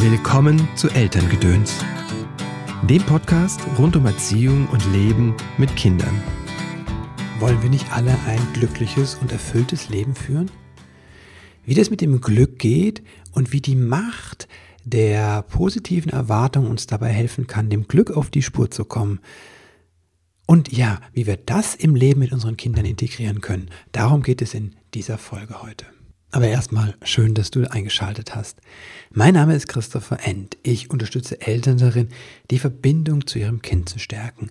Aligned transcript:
Willkommen 0.00 0.68
zu 0.76 0.88
Elterngedöns, 0.90 1.74
dem 2.88 3.02
Podcast 3.02 3.60
rund 3.78 3.96
um 3.96 4.06
Erziehung 4.06 4.68
und 4.68 4.92
Leben 4.92 5.34
mit 5.58 5.74
Kindern. 5.74 6.22
Wollen 7.40 7.60
wir 7.62 7.68
nicht 7.68 7.92
alle 7.92 8.16
ein 8.28 8.38
glückliches 8.52 9.16
und 9.16 9.32
erfülltes 9.32 9.88
Leben 9.88 10.14
führen? 10.14 10.52
Wie 11.64 11.74
das 11.74 11.90
mit 11.90 12.00
dem 12.00 12.20
Glück 12.20 12.60
geht 12.60 13.02
und 13.32 13.52
wie 13.52 13.60
die 13.60 13.74
Macht 13.74 14.46
der 14.84 15.42
positiven 15.42 16.12
Erwartung 16.12 16.70
uns 16.70 16.86
dabei 16.86 17.08
helfen 17.08 17.48
kann, 17.48 17.68
dem 17.68 17.88
Glück 17.88 18.12
auf 18.12 18.30
die 18.30 18.42
Spur 18.42 18.70
zu 18.70 18.84
kommen. 18.84 19.18
Und 20.46 20.72
ja, 20.72 21.00
wie 21.12 21.26
wir 21.26 21.36
das 21.36 21.74
im 21.74 21.96
Leben 21.96 22.20
mit 22.20 22.32
unseren 22.32 22.56
Kindern 22.56 22.84
integrieren 22.84 23.40
können. 23.40 23.68
Darum 23.90 24.22
geht 24.22 24.42
es 24.42 24.54
in 24.54 24.76
dieser 24.94 25.18
Folge 25.18 25.60
heute. 25.60 25.86
Aber 26.30 26.46
erstmal 26.46 26.94
schön, 27.02 27.34
dass 27.34 27.50
du 27.50 27.70
eingeschaltet 27.70 28.34
hast. 28.34 28.58
Mein 29.10 29.34
Name 29.34 29.54
ist 29.54 29.66
Christopher 29.66 30.18
End. 30.24 30.58
Ich 30.62 30.90
unterstütze 30.90 31.40
Eltern 31.40 31.78
darin, 31.78 32.08
die 32.50 32.58
Verbindung 32.58 33.26
zu 33.26 33.38
ihrem 33.38 33.62
Kind 33.62 33.88
zu 33.88 33.98
stärken 33.98 34.50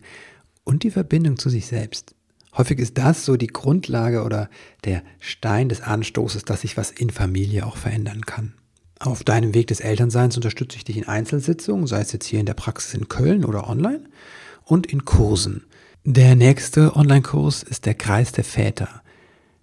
und 0.63 0.83
die 0.83 0.91
Verbindung 0.91 1.37
zu 1.37 1.49
sich 1.49 1.67
selbst. 1.67 2.15
Häufig 2.57 2.79
ist 2.79 2.97
das 2.97 3.25
so 3.25 3.37
die 3.37 3.47
Grundlage 3.47 4.23
oder 4.23 4.49
der 4.83 5.03
Stein 5.19 5.69
des 5.69 5.81
Anstoßes, 5.81 6.43
dass 6.43 6.61
sich 6.61 6.77
was 6.77 6.89
in 6.89 7.11
Familie 7.11 7.67
auch 7.67 7.77
verändern 7.77 8.25
kann. 8.25 8.53
Auf 8.99 9.23
deinem 9.23 9.53
Weg 9.53 9.67
des 9.67 9.79
Elternseins 9.79 10.35
unterstütze 10.35 10.77
ich 10.77 10.83
dich 10.83 10.97
in 10.97 11.07
Einzelsitzungen, 11.07 11.85
sei 11.85 11.99
es 12.01 12.11
jetzt 12.11 12.25
hier 12.25 12.39
in 12.39 12.47
der 12.47 12.55
Praxis 12.55 12.95
in 12.95 13.07
Köln 13.07 13.45
oder 13.45 13.69
online 13.69 14.05
und 14.65 14.87
in 14.87 15.05
Kursen. 15.05 15.65
Der 16.03 16.35
nächste 16.35 16.95
Online-Kurs 16.95 17.61
ist 17.61 17.85
der 17.85 17.93
Kreis 17.93 18.31
der 18.31 18.43
Väter. 18.43 19.03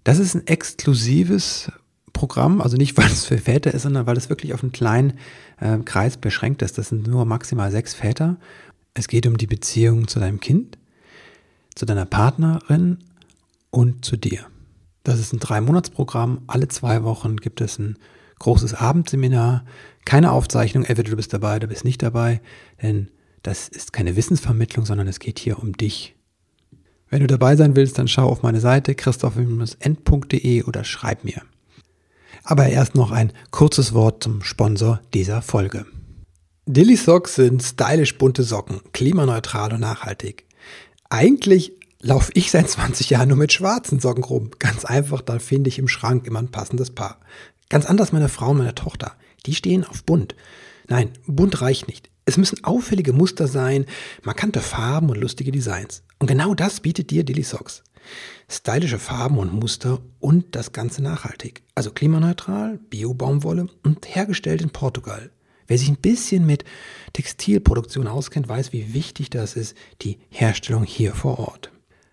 Das 0.05 0.21
ist 0.21 0.35
ein 0.37 0.47
exklusives 0.47 1.73
Programm, 2.15 2.63
also 2.63 2.79
nicht, 2.79 2.97
weil 2.97 3.07
es 3.07 3.27
für 3.27 3.37
Väter 3.37 3.75
ist, 3.75 3.83
sondern 3.83 4.07
weil 4.07 4.17
es 4.17 4.31
wirklich 4.31 4.55
auf 4.55 4.63
einen 4.63 4.73
kleinen 4.73 5.19
äh, 5.61 5.77
Kreis 5.79 6.17
beschränkt 6.17 6.63
ist. 6.63 6.79
Das 6.79 6.89
sind 6.89 7.07
nur 7.07 7.27
maximal 7.27 7.71
sechs 7.71 7.93
Väter. 7.93 8.39
Es 8.95 9.09
geht 9.09 9.27
um 9.27 9.37
die 9.37 9.47
Beziehung 9.47 10.09
zu 10.09 10.19
deinem 10.21 10.41
Kind, 10.41 10.79
zu 11.75 11.85
deiner 11.85 12.07
Partnerin 12.07 12.99
und 13.71 14.05
zu 14.07 14.17
dir. 14.17 14.47
Das 15.03 15.19
ist 15.19 15.35
ein 15.35 15.41
Drei-Monats-Programm. 15.41 16.43
Alle 16.47 16.69
zwei 16.69 17.03
Wochen 17.03 17.37
gibt 17.37 17.61
es 17.61 17.79
ein 17.79 17.99
großes 18.39 18.75
Abendseminar. 18.75 19.65
Keine 20.07 20.33
Aufzeichnung, 20.33 20.85
entweder 20.85 21.11
du 21.11 21.17
bist 21.17 21.33
dabei 21.33 21.57
oder 21.57 21.67
bist 21.67 21.85
nicht 21.85 22.03
dabei, 22.03 22.41
denn 22.81 23.09
das 23.43 23.69
ist 23.69 23.93
keine 23.93 24.17
Wissensvermittlung, 24.17 24.87
sondern 24.87 25.07
es 25.07 25.21
geht 25.21 25.39
hier 25.39 25.59
um 25.59 25.73
dich. 25.73 26.15
Wenn 27.11 27.21
du 27.21 27.27
dabei 27.27 27.57
sein 27.57 27.77
willst, 27.77 27.99
dann 27.99 28.09
schau 28.09 28.29
auf 28.29 28.43
meine 28.43 28.61
Seite 28.61 28.95
christoph-end.de 28.95 30.63
oder 30.63 30.85
schreib 30.85 31.25
mir. 31.25 31.43
Aber 32.45 32.67
erst 32.67 32.95
noch 32.95 33.11
ein 33.11 33.33
kurzes 33.51 33.95
Wort 33.95 34.23
zum 34.23 34.43
Sponsor 34.43 35.01
dieser 35.15 35.41
Folge. 35.41 35.87
Dilly 36.67 36.97
Socks 36.97 37.35
sind 37.35 37.63
stylisch 37.63 38.17
bunte 38.19 38.43
Socken, 38.43 38.81
klimaneutral 38.93 39.73
und 39.73 39.81
nachhaltig. 39.81 40.47
Eigentlich 41.09 41.73
laufe 42.01 42.33
ich 42.35 42.51
seit 42.51 42.69
20 42.69 43.11
Jahren 43.11 43.29
nur 43.29 43.39
mit 43.39 43.53
schwarzen 43.53 43.99
Socken 43.99 44.25
rum. 44.25 44.51
Ganz 44.59 44.85
einfach, 44.85 45.23
da 45.23 45.39
finde 45.39 45.69
ich 45.69 45.79
im 45.79 45.89
Schrank 45.89 46.27
immer 46.27 46.39
ein 46.39 46.51
passendes 46.51 46.91
Paar. 46.91 47.19
Ganz 47.71 47.87
anders 47.87 48.13
meine 48.13 48.29
Frau 48.29 48.51
und 48.51 48.59
meine 48.59 48.75
Tochter. 48.75 49.13
Die 49.47 49.55
stehen 49.55 49.85
auf 49.85 50.05
bunt. 50.05 50.35
Nein, 50.87 51.11
bunt 51.27 51.63
reicht 51.63 51.89
nicht. 51.89 52.11
Es 52.27 52.37
müssen 52.37 52.63
auffällige 52.65 53.13
Muster 53.13 53.49
sein, 53.49 53.87
markante 54.23 54.61
Farben 54.61 55.11
und 55.11 55.17
lustige 55.17 55.51
Designs. 55.51 56.03
Und 56.19 56.27
genau 56.27 56.55
das 56.55 56.81
bietet 56.81 57.11
dir 57.11 57.25
Dilly 57.25 57.43
Socks. 57.43 57.83
Stylische 58.49 58.99
Farben 58.99 59.39
und 59.39 59.53
Muster 59.53 60.01
und 60.21 60.55
das 60.55 60.73
Ganze 60.73 61.03
nachhaltig. 61.03 61.63
Also 61.75 61.91
klimaneutral, 61.91 62.79
Bio-Baumwolle 62.91 63.67
und 63.83 64.15
hergestellt 64.15 64.63
in 64.63 64.71
Portugal. 64.71 65.31
Wer 65.67 65.79
sich 65.79 65.89
ein 65.89 65.97
bisschen 65.97 66.45
mit 66.45 66.65
Textilproduktion 67.15 68.07
auskennt, 68.07 68.49
weiß, 68.49 68.73
wie 68.73 68.93
wichtig 68.93 69.31
das 69.31 69.57
ist, 69.57 69.77
die 70.03 70.19
Herstellung 70.29 70.85
hier 70.85 71.15
vor 71.15 71.39
Ort. 71.39 71.71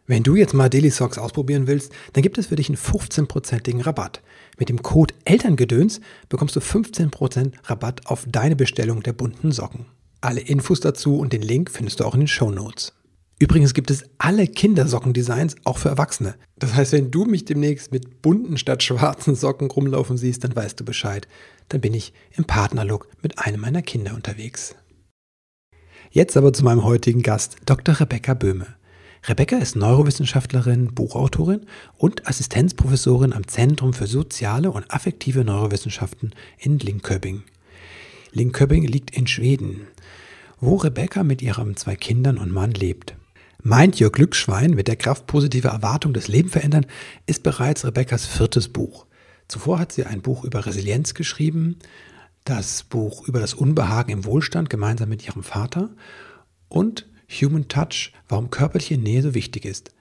Wenn 0.08 0.24
du 0.24 0.36
jetzt 0.36 0.54
mal 0.54 0.70
Daily 0.70 0.90
Socks 0.90 1.18
ausprobieren 1.18 1.68
willst, 1.68 1.92
dann 2.14 2.24
gibt 2.24 2.38
es 2.38 2.48
für 2.48 2.56
dich 2.56 2.70
einen 2.70 2.78
15%igen 2.78 3.82
Rabatt. 3.82 4.22
Mit 4.58 4.70
dem 4.70 4.82
Code 4.82 5.14
Elterngedöns 5.26 6.02
bekommst 6.28 6.56
du 6.56 6.60
15% 6.60 7.54
Rabatt 7.64 8.08
auf 8.08 8.26
deine 8.28 8.56
Bestellung 8.56 9.04
der 9.04 9.14
bunten 9.14 9.52
Socken. 9.52 9.86
Alle 10.20 10.42
Infos 10.42 10.80
dazu 10.80 11.18
und 11.18 11.34
den 11.34 11.42
Link 11.42 11.72
findest 11.72 12.00
du 12.00 12.06
auch 12.06 12.14
in 12.14 12.22
den 12.22 12.28
Show 12.28 12.52
Notes. 12.52 12.94
Übrigens 13.42 13.74
gibt 13.74 13.90
es 13.90 14.06
alle 14.20 14.46
Kindersockendesigns 14.46 15.56
auch 15.64 15.80
für 15.80 15.90
Erwachsene. 15.90 16.36
Das 16.60 16.76
heißt, 16.76 16.92
wenn 16.92 17.10
du 17.10 17.26
mich 17.26 17.44
demnächst 17.44 17.92
mit 17.92 18.22
bunten 18.22 18.56
statt 18.60 18.84
schwarzen 18.84 19.34
Socken 19.34 19.72
rumlaufen 19.72 20.16
siehst, 20.16 20.44
dann 20.44 20.56
weißt 20.56 20.80
du 20.80 20.86
Bescheid. 20.86 21.28
Dann 21.68 21.82
bin 21.82 21.96
ich 21.96 22.14
im 22.38 22.46
Partnerlook 22.46 23.08
mit 23.24 23.40
einem 23.40 23.60
meiner 23.60 23.82
Kinder 23.82 24.14
unterwegs. 24.14 24.76
Jetzt 26.12 26.38
aber 26.38 26.54
zu 26.54 26.64
meinem 26.64 26.84
heutigen 26.84 27.24
Gast, 27.24 27.56
Dr. 27.66 28.00
Rebecca 28.00 28.36
Böhme. 28.36 28.68
Rebecca 29.24 29.58
ist 29.58 29.76
Neurowissenschaftlerin, 29.76 30.94
Buchautorin 30.94 31.66
und 31.98 32.28
Assistenzprofessorin 32.28 33.34
am 33.34 33.48
Zentrum 33.48 33.94
für 33.94 34.06
soziale 34.06 34.70
und 34.70 34.92
affektive 34.94 35.44
Neurowissenschaften 35.44 36.36
in 36.60 36.78
Linköping. 36.78 37.42
Linköping 38.34 38.86
liegt 38.86 39.18
in 39.18 39.26
Schweden, 39.26 39.88
wo 40.60 40.76
Rebecca 40.76 41.24
mit 41.24 41.42
ihren 41.42 41.76
zwei 41.76 41.96
Kindern 41.96 42.38
und 42.38 42.52
Mann 42.52 42.74
lebt. 42.74 43.16
Meint 43.64 44.02
Your 44.02 44.12
Glücksschwein 44.12 44.72
mit 44.72 44.88
der 44.88 44.96
Kraft 44.96 45.28
positiver 45.28 45.70
Erwartung 45.70 46.14
das 46.14 46.28
Leben 46.28 46.50
verändern, 46.50 46.88
ist 47.28 47.44
bereits 47.44 47.86
Rebekkas 47.86 48.26
viertes 48.26 48.70
Buch. 48.70 49.06
Zuvor 49.48 49.78
hat 49.78 49.92
sie 49.92 50.06
ein 50.06 50.24
Buch 50.24 50.44
über 50.44 50.66
Resilienz 50.66 51.14
geschrieben, 51.14 51.78
das 52.44 52.82
Buch 52.84 53.28
über 53.28 53.40
das 53.40 53.54
Unbehagen 53.54 54.12
im 54.12 54.26
Wohlstand 54.26 54.72
gemeinsam 54.72 55.10
mit 55.10 55.28
ihrem 55.28 55.44
Vater 55.44 55.92
und 56.70 57.08
Human 57.30 57.68
Touch, 57.68 58.14
warum 58.28 58.50
körperliche 58.50 58.98
Nähe 58.98 59.22
so 59.22 59.36
wichtig 59.36 59.66
ist 59.66 59.92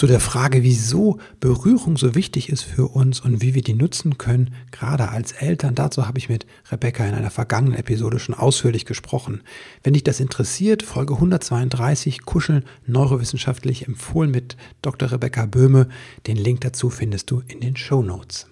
zu 0.00 0.06
der 0.06 0.18
Frage, 0.18 0.62
wieso 0.62 1.18
Berührung 1.40 1.98
so 1.98 2.14
wichtig 2.14 2.48
ist 2.48 2.62
für 2.62 2.88
uns 2.88 3.20
und 3.20 3.42
wie 3.42 3.54
wir 3.54 3.60
die 3.60 3.74
nutzen 3.74 4.16
können, 4.16 4.54
gerade 4.70 5.10
als 5.10 5.32
Eltern. 5.32 5.74
Dazu 5.74 6.06
habe 6.06 6.16
ich 6.16 6.30
mit 6.30 6.46
Rebecca 6.72 7.04
in 7.04 7.12
einer 7.12 7.30
vergangenen 7.30 7.78
Episode 7.78 8.18
schon 8.18 8.34
ausführlich 8.34 8.86
gesprochen. 8.86 9.42
Wenn 9.82 9.92
dich 9.92 10.02
das 10.02 10.18
interessiert, 10.18 10.82
Folge 10.82 11.12
132 11.16 12.24
Kuscheln 12.24 12.64
neurowissenschaftlich 12.86 13.88
empfohlen 13.88 14.30
mit 14.30 14.56
Dr. 14.80 15.12
Rebecca 15.12 15.44
Böhme. 15.44 15.86
Den 16.26 16.38
Link 16.38 16.62
dazu 16.62 16.88
findest 16.88 17.30
du 17.30 17.42
in 17.46 17.60
den 17.60 17.76
Show 17.76 18.00
Notes. 18.00 18.46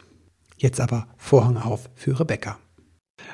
Jetzt 0.59 0.83
aber 0.83 1.07
Vorhang 1.17 1.57
auf 1.57 1.89
für 1.95 2.21
Rebecca. 2.21 2.59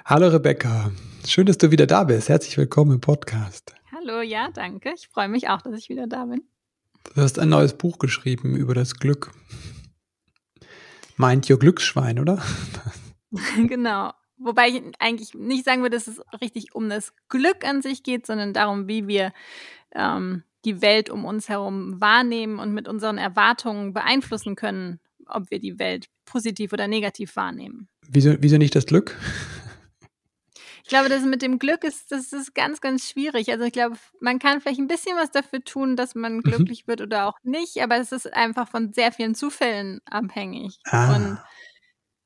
Hallo 0.04 0.28
Rebecca, 0.28 0.92
schön, 1.26 1.46
dass 1.46 1.58
du 1.58 1.72
wieder 1.72 1.88
da 1.88 2.04
bist. 2.04 2.28
Herzlich 2.28 2.56
willkommen 2.58 2.92
im 2.92 3.00
Podcast. 3.00 3.74
Hallo, 3.92 4.22
ja, 4.22 4.50
danke. 4.54 4.92
Ich 4.94 5.08
freue 5.08 5.28
mich 5.28 5.48
auch, 5.48 5.62
dass 5.62 5.76
ich 5.76 5.88
wieder 5.88 6.06
da 6.06 6.26
bin. 6.26 6.42
Du 7.12 7.20
hast 7.20 7.38
ein 7.38 7.48
neues 7.48 7.74
Buch 7.74 7.98
geschrieben 7.98 8.56
über 8.56 8.74
das 8.74 8.96
Glück. 8.96 9.32
Meint 11.16 11.48
Your 11.48 11.58
Glücksschwein, 11.58 12.18
oder? 12.18 12.42
genau. 13.68 14.12
Wobei 14.36 14.68
ich 14.68 14.82
eigentlich 14.98 15.34
nicht 15.34 15.64
sagen 15.64 15.82
würde, 15.82 15.96
dass 15.96 16.08
es 16.08 16.20
richtig 16.40 16.74
um 16.74 16.88
das 16.88 17.12
Glück 17.28 17.64
an 17.64 17.82
sich 17.82 18.02
geht, 18.02 18.26
sondern 18.26 18.52
darum, 18.52 18.88
wie 18.88 19.06
wir 19.06 19.32
ähm, 19.94 20.42
die 20.64 20.82
Welt 20.82 21.10
um 21.10 21.24
uns 21.24 21.48
herum 21.48 22.00
wahrnehmen 22.00 22.58
und 22.58 22.72
mit 22.72 22.88
unseren 22.88 23.18
Erwartungen 23.18 23.92
beeinflussen 23.92 24.56
können, 24.56 24.98
ob 25.26 25.50
wir 25.50 25.60
die 25.60 25.78
Welt 25.78 26.06
positiv 26.24 26.72
oder 26.72 26.88
negativ 26.88 27.36
wahrnehmen. 27.36 27.88
Wieso, 28.08 28.34
wieso 28.40 28.56
nicht 28.56 28.74
das 28.74 28.86
Glück? 28.86 29.16
Ich 30.84 30.90
glaube, 30.90 31.08
das 31.08 31.22
mit 31.22 31.40
dem 31.40 31.58
Glück 31.58 31.82
ist, 31.82 32.12
das 32.12 32.34
ist 32.34 32.54
ganz, 32.54 32.82
ganz 32.82 33.08
schwierig. 33.08 33.50
Also 33.50 33.64
ich 33.64 33.72
glaube, 33.72 33.96
man 34.20 34.38
kann 34.38 34.60
vielleicht 34.60 34.78
ein 34.78 34.86
bisschen 34.86 35.16
was 35.16 35.30
dafür 35.30 35.64
tun, 35.64 35.96
dass 35.96 36.14
man 36.14 36.36
mhm. 36.36 36.42
glücklich 36.42 36.84
mhm. 36.84 36.90
wird 36.90 37.00
oder 37.00 37.26
auch 37.26 37.38
nicht, 37.42 37.82
aber 37.82 37.96
es 37.96 38.12
ist 38.12 38.30
einfach 38.34 38.68
von 38.68 38.92
sehr 38.92 39.10
vielen 39.10 39.34
Zufällen 39.34 40.02
abhängig. 40.04 40.78
Ah. 40.84 41.16
Und 41.16 41.38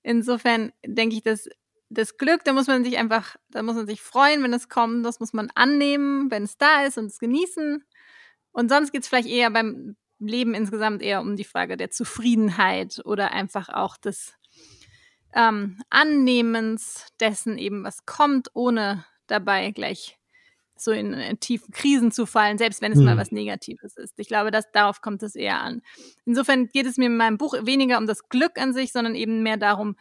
insofern 0.03 0.73
denke 0.85 1.15
ich, 1.15 1.23
dass 1.23 1.49
das 1.89 2.17
Glück, 2.17 2.43
da 2.43 2.53
muss 2.53 2.67
man 2.67 2.83
sich 2.83 2.99
einfach, 2.99 3.37
da 3.49 3.63
muss 3.63 3.77
man 3.77 3.87
sich 3.87 4.03
freuen, 4.03 4.43
wenn 4.43 4.53
es 4.53 4.69
kommt, 4.69 5.07
das 5.07 5.21
muss 5.21 5.33
man 5.33 5.51
annehmen, 5.55 6.29
wenn 6.33 6.43
es 6.43 6.59
da 6.59 6.85
ist 6.85 6.99
und 6.99 7.07
es 7.07 7.21
genießen. 7.21 7.85
Und 8.51 8.71
sonst 8.71 8.91
geht 8.91 9.03
es 9.03 9.09
vielleicht 9.09 9.29
eher 9.29 9.51
beim 9.51 9.97
Leben 10.19 10.55
insgesamt 10.55 11.01
eher 11.01 11.21
um 11.21 11.37
die 11.37 11.45
Frage 11.45 11.77
der 11.77 11.91
Zufriedenheit 11.91 13.01
oder 13.05 13.31
einfach 13.31 13.69
auch 13.69 13.97
des 13.97 14.35
ähm, 15.35 15.79
Annehmens 15.91 17.07
dessen 17.21 17.59
eben, 17.59 17.85
was 17.85 18.07
kommt, 18.07 18.51
ohne 18.55 19.05
dabei 19.27 19.71
gleich 19.71 20.19
so 20.81 20.93
in, 20.93 21.13
in 21.13 21.41
tiefen 21.41 21.73
Krisen 21.73 22.13
zu 22.13 22.25
fallen, 22.25 22.59
selbst 22.59 22.81
wenn 22.83 22.93
es 22.93 22.99
hm. 22.99 23.05
mal 23.05 23.17
was 23.17 23.33
Negatives 23.33 23.97
ist. 23.97 24.19
Ich 24.19 24.29
glaube, 24.29 24.51
dass 24.51 24.71
darauf 24.73 25.01
kommt 25.01 25.23
es 25.23 25.35
eher 25.35 25.61
an. 25.61 25.83
Insofern 26.25 26.69
geht 26.69 26.87
es 26.87 26.97
mir 26.97 27.07
in 27.07 27.17
meinem 27.17 27.39
Buch 27.39 27.55
weniger 27.63 27.99
um 27.99 28.07
das 28.07 28.29
Glück 28.29 28.59
an 28.59 28.73
sich, 28.73 28.93
sondern 28.93 29.15
eben 29.15 29.43
mehr 29.43 29.57
darum, 29.57 29.97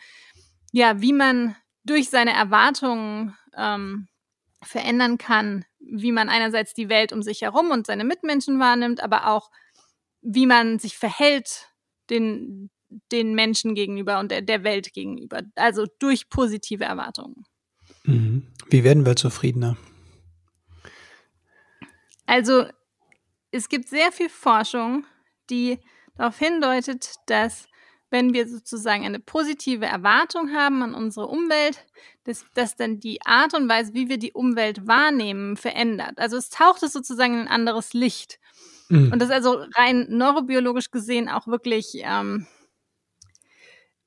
ja, 0.71 1.01
wie 1.01 1.13
man 1.13 1.56
durch 1.83 2.09
seine 2.09 2.33
Erwartungen 2.33 3.35
ähm, 3.56 4.07
verändern 4.62 5.18
kann, 5.18 5.65
wie 5.80 6.12
man 6.12 6.30
einerseits 6.30 6.73
die 6.73 6.89
Welt 6.89 7.13
um 7.13 7.21
sich 7.21 7.41
herum 7.41 7.71
und 7.71 7.88
seine 7.88 8.03
Mitmenschen 8.03 8.59
wahrnimmt, 8.59 9.01
aber 9.01 9.27
auch 9.27 9.50
wie 10.21 10.45
man 10.45 10.80
sich 10.80 10.97
verhält 10.97 11.69
den, 12.09 12.69
den 13.12 13.36
Menschen 13.36 13.75
gegenüber 13.75 14.19
und 14.19 14.31
der, 14.31 14.42
der 14.42 14.63
Welt 14.63 14.94
gegenüber. 14.94 15.42
Also 15.56 15.86
durch 16.00 16.30
positive 16.30 16.84
Erwartungen. 16.84 17.45
Mhm. 18.04 18.48
Wie 18.69 18.84
werden 18.84 19.06
wir 19.06 19.16
zufriedener? 19.16 19.78
Also 22.25 22.66
es 23.51 23.69
gibt 23.69 23.88
sehr 23.88 24.12
viel 24.12 24.30
Forschung, 24.30 25.06
die 25.50 25.80
darauf 26.16 26.38
hindeutet, 26.38 27.16
dass 27.28 27.68
wenn 28.10 28.34
wir 28.34 28.48
sozusagen 28.48 29.06
eine 29.06 29.19
positive 29.19 29.86
Erwartung 29.86 30.54
haben 30.54 30.81
an 30.81 30.94
unsere 30.94 31.28
Umwelt, 31.28 31.86
dass, 32.24 32.45
dass 32.54 32.75
dann 32.75 33.00
die 33.00 33.22
Art 33.25 33.54
und 33.54 33.68
Weise, 33.68 33.94
wie 33.94 34.07
wir 34.07 34.18
die 34.18 34.31
Umwelt 34.31 34.88
wahrnehmen, 34.88 35.57
verändert. 35.57 36.18
Also 36.18 36.38
es 36.38 36.50
taucht 36.50 36.83
es 36.83 36.94
sozusagen 36.94 37.33
in 37.33 37.40
ein 37.42 37.48
anderes 37.48 37.94
Licht. 37.94 38.40
Mhm. 38.90 39.12
Und 39.12 39.19
das 39.19 39.30
ist 39.30 39.36
also 39.36 39.66
rein 39.75 40.07
neurobiologisch 40.10 40.92
gesehen 40.92 41.28
auch 41.28 41.48
wirklich, 41.48 41.94
ähm, 41.95 42.48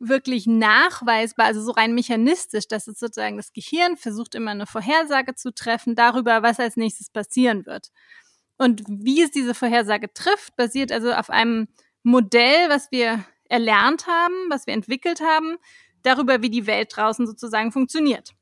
wirklich 0.01 0.47
nachweisbar, 0.47 1.47
also 1.47 1.63
so 1.63 1.73
rein 1.73 1.95
mechanistisch, 1.95 2.67
dass 2.67 2.89
es 2.89 2.99
sozusagen 2.99 3.37
das 3.37 3.53
Gehirn 3.53 3.97
versucht 3.97 4.35
immer 4.35 4.51
eine 4.51 4.67
Vorhersage 4.67 5.35
zu 5.35 5.53
treffen 5.53 5.95
darüber, 5.95 6.43
was 6.43 6.59
als 6.59 6.77
nächstes 6.77 7.11
passieren 7.11 7.67
wird. 7.67 7.91
Und 8.57 8.83
wie 8.89 9.23
es 9.23 9.31
diese 9.31 9.55
Vorhersage 9.55 10.13
trifft, 10.13 10.57
basiert 10.57 10.91
also 10.91 11.13
auf 11.13 11.31
einem 11.31 11.69
Modell, 12.03 12.69
was 12.69 12.91
wir 12.91 13.25
erlernt 13.49 14.07
haben, 14.07 14.35
was 14.49 14.67
wir 14.67 14.75
entwickelt 14.75 15.21
haben, 15.21 15.57
darüber, 16.03 16.43
wie 16.43 16.51
die 16.51 16.67
Welt 16.67 16.95
draußen 16.97 17.27
sozusagen 17.27 17.71
funktioniert. 17.71 18.33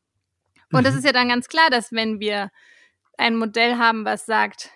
Und 0.73 0.81
mhm. 0.81 0.85
das 0.85 0.95
ist 0.95 1.05
ja 1.05 1.13
dann 1.13 1.29
ganz 1.29 1.49
klar, 1.49 1.71
dass 1.71 1.93
wenn 1.93 2.21
wir 2.21 2.51
ein 3.17 3.37
Modell 3.37 3.79
haben, 3.79 4.05
was 4.05 4.27
sagt, 4.27 4.71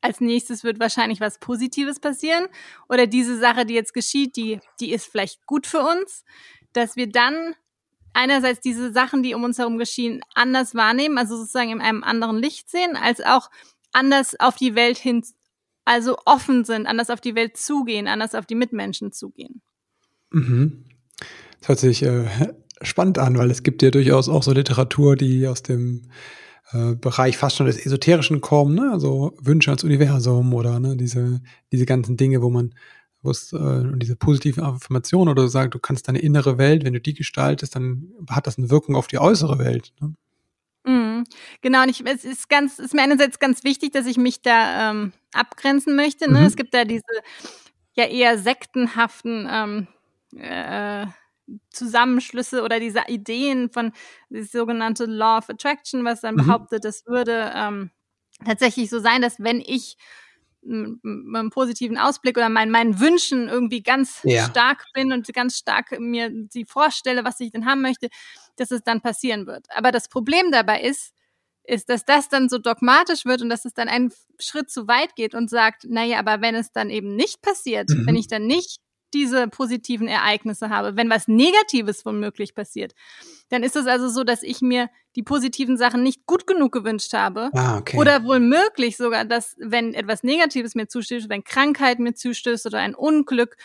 als 0.00 0.20
nächstes 0.20 0.64
wird 0.64 0.80
wahrscheinlich 0.80 1.20
was 1.20 1.38
Positives 1.38 2.00
passieren 2.00 2.46
oder 2.88 3.06
diese 3.06 3.38
Sache, 3.38 3.66
die 3.66 3.74
jetzt 3.74 3.94
geschieht, 3.94 4.36
die, 4.36 4.60
die 4.80 4.92
ist 4.92 5.06
vielleicht 5.06 5.46
gut 5.46 5.66
für 5.66 5.80
uns, 5.80 6.24
dass 6.72 6.96
wir 6.96 7.08
dann 7.08 7.54
einerseits 8.12 8.60
diese 8.60 8.92
Sachen, 8.92 9.22
die 9.22 9.34
um 9.34 9.44
uns 9.44 9.58
herum 9.58 9.78
geschehen, 9.78 10.20
anders 10.34 10.74
wahrnehmen, 10.74 11.18
also 11.18 11.36
sozusagen 11.36 11.70
in 11.70 11.80
einem 11.80 12.04
anderen 12.04 12.38
Licht 12.38 12.70
sehen, 12.70 12.96
als 12.96 13.20
auch 13.20 13.50
anders 13.92 14.38
auf 14.38 14.56
die 14.56 14.74
Welt 14.74 14.98
hin 14.98 15.24
also 15.84 16.18
offen 16.26 16.64
sind, 16.64 16.86
anders 16.86 17.08
auf 17.08 17.20
die 17.20 17.34
Welt 17.34 17.56
zugehen, 17.56 18.08
anders 18.08 18.34
auf 18.34 18.44
die 18.44 18.54
Mitmenschen 18.54 19.10
zugehen. 19.10 19.62
Mhm. 20.30 20.84
Das 21.60 21.68
hört 21.68 21.78
sich 21.78 22.02
äh, 22.02 22.26
spannend 22.82 23.18
an, 23.18 23.38
weil 23.38 23.50
es 23.50 23.62
gibt 23.62 23.82
ja 23.82 23.90
durchaus 23.90 24.28
auch 24.28 24.42
so 24.42 24.52
Literatur, 24.52 25.16
die 25.16 25.48
aus 25.48 25.62
dem 25.62 26.10
äh, 26.72 26.94
Bereich 26.94 27.36
fast 27.36 27.56
schon 27.56 27.66
des 27.66 27.84
Esoterischen 27.84 28.40
kommen, 28.40 28.74
ne? 28.74 28.90
also 28.92 29.34
Wünsche 29.40 29.70
ans 29.70 29.84
Universum 29.84 30.52
oder 30.54 30.80
ne? 30.80 30.96
diese, 30.96 31.40
diese 31.72 31.86
ganzen 31.86 32.16
Dinge, 32.16 32.42
wo 32.42 32.50
man 32.50 32.74
wo 33.22 33.30
es 33.30 33.52
äh, 33.52 33.82
diese 33.96 34.16
positiven 34.16 34.62
Affirmationen 34.62 35.32
oder 35.32 35.42
so 35.42 35.48
sagt, 35.48 35.74
du 35.74 35.78
kannst 35.78 36.06
deine 36.06 36.20
innere 36.20 36.56
Welt, 36.56 36.84
wenn 36.84 36.92
du 36.92 37.00
die 37.00 37.14
gestaltest, 37.14 37.74
dann 37.74 38.12
hat 38.30 38.46
das 38.46 38.58
eine 38.58 38.70
Wirkung 38.70 38.94
auf 38.94 39.08
die 39.08 39.18
äußere 39.18 39.58
Welt. 39.58 39.92
Ne? 40.00 40.14
Mhm. 40.84 41.24
Genau, 41.60 41.82
und 41.82 41.88
ich, 41.88 42.04
es 42.06 42.24
ist 42.24 42.48
ganz, 42.48 42.78
ist 42.78 42.94
mir 42.94 43.02
einerseits 43.02 43.38
ganz 43.38 43.64
wichtig, 43.64 43.92
dass 43.92 44.06
ich 44.06 44.16
mich 44.16 44.42
da 44.42 44.90
ähm, 44.90 45.12
abgrenzen 45.32 45.96
möchte. 45.96 46.30
Ne? 46.30 46.40
Mhm. 46.40 46.46
Es 46.46 46.56
gibt 46.56 46.74
da 46.74 46.84
diese 46.84 47.02
ja 47.94 48.04
eher 48.04 48.38
sektenhaften 48.38 49.48
ähm, 49.50 49.86
äh, 50.36 51.06
Zusammenschlüsse 51.70 52.62
oder 52.62 52.80
diese 52.80 53.02
Ideen 53.08 53.70
von 53.70 53.92
das 54.30 54.50
sogenannte 54.50 55.06
Law 55.06 55.38
of 55.38 55.50
Attraction, 55.50 56.04
was 56.04 56.20
dann 56.20 56.34
mhm. 56.34 56.46
behauptet, 56.46 56.84
es 56.84 57.06
würde 57.06 57.52
ähm, 57.54 57.90
tatsächlich 58.44 58.90
so 58.90 59.00
sein, 59.00 59.22
dass 59.22 59.40
wenn 59.40 59.60
ich 59.60 59.96
mit 60.60 61.00
einem 61.04 61.50
positiven 61.50 61.96
Ausblick 61.98 62.36
oder 62.36 62.48
mein, 62.48 62.70
meinen 62.70 63.00
Wünschen 63.00 63.48
irgendwie 63.48 63.82
ganz 63.82 64.20
ja. 64.24 64.44
stark 64.44 64.84
bin 64.92 65.12
und 65.12 65.32
ganz 65.32 65.56
stark 65.56 65.98
mir 65.98 66.30
die 66.30 66.64
vorstelle, 66.64 67.24
was 67.24 67.40
ich 67.40 67.52
denn 67.52 67.64
haben 67.64 67.80
möchte, 67.80 68.08
dass 68.56 68.70
es 68.70 68.82
dann 68.82 69.00
passieren 69.00 69.46
wird. 69.46 69.66
Aber 69.70 69.92
das 69.92 70.08
Problem 70.08 70.50
dabei 70.50 70.82
ist, 70.82 71.14
ist, 71.64 71.88
dass 71.90 72.04
das 72.04 72.28
dann 72.28 72.48
so 72.48 72.58
dogmatisch 72.58 73.24
wird 73.24 73.42
und 73.42 73.50
dass 73.50 73.64
es 73.64 73.74
dann 73.74 73.88
einen 73.88 74.10
Schritt 74.40 74.70
zu 74.70 74.88
weit 74.88 75.14
geht 75.16 75.34
und 75.34 75.50
sagt, 75.50 75.84
naja, 75.84 76.18
aber 76.18 76.40
wenn 76.40 76.54
es 76.54 76.72
dann 76.72 76.90
eben 76.90 77.14
nicht 77.14 77.42
passiert, 77.42 77.90
mhm. 77.90 78.06
wenn 78.06 78.16
ich 78.16 78.26
dann 78.26 78.46
nicht 78.46 78.80
diese 79.14 79.48
positiven 79.48 80.08
Ereignisse 80.08 80.68
habe, 80.68 80.96
wenn 80.96 81.10
was 81.10 81.28
Negatives 81.28 82.04
womöglich 82.04 82.54
passiert, 82.54 82.94
dann 83.48 83.62
ist 83.62 83.76
es 83.76 83.86
also 83.86 84.08
so, 84.08 84.24
dass 84.24 84.42
ich 84.42 84.60
mir 84.60 84.88
die 85.16 85.22
positiven 85.22 85.76
Sachen 85.76 86.02
nicht 86.02 86.26
gut 86.26 86.46
genug 86.46 86.72
gewünscht 86.72 87.12
habe. 87.14 87.50
Ah, 87.54 87.78
okay. 87.78 87.96
Oder 87.96 88.24
wohl 88.24 88.40
möglich 88.40 88.96
sogar, 88.96 89.24
dass 89.24 89.56
wenn 89.58 89.94
etwas 89.94 90.22
Negatives 90.22 90.74
mir 90.74 90.88
zustößt, 90.88 91.28
wenn 91.28 91.44
Krankheit 91.44 91.98
mir 91.98 92.14
zustößt 92.14 92.66
oder 92.66 92.78
ein 92.78 92.94
Unglück, 92.94 93.56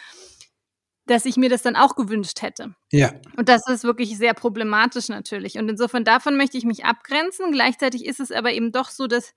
dass 1.06 1.26
ich 1.26 1.36
mir 1.36 1.50
das 1.50 1.62
dann 1.62 1.76
auch 1.76 1.96
gewünscht 1.96 2.42
hätte. 2.42 2.76
Ja. 2.92 3.14
Und 3.36 3.50
das 3.50 3.68
ist 3.68 3.84
wirklich 3.84 4.18
sehr 4.18 4.34
problematisch 4.34 5.10
natürlich. 5.10 5.58
Und 5.58 5.68
insofern 5.68 6.06
davon 6.06 6.38
möchte 6.38 6.58
ich 6.58 6.64
mich 6.64 6.86
abgrenzen. 6.86 7.52
Gleichzeitig 7.52 8.06
ist 8.06 8.22
es 8.22 8.32
aber 8.32 8.54
eben 8.54 8.72
doch 8.72 8.90
so, 8.90 9.08
dass 9.08 9.34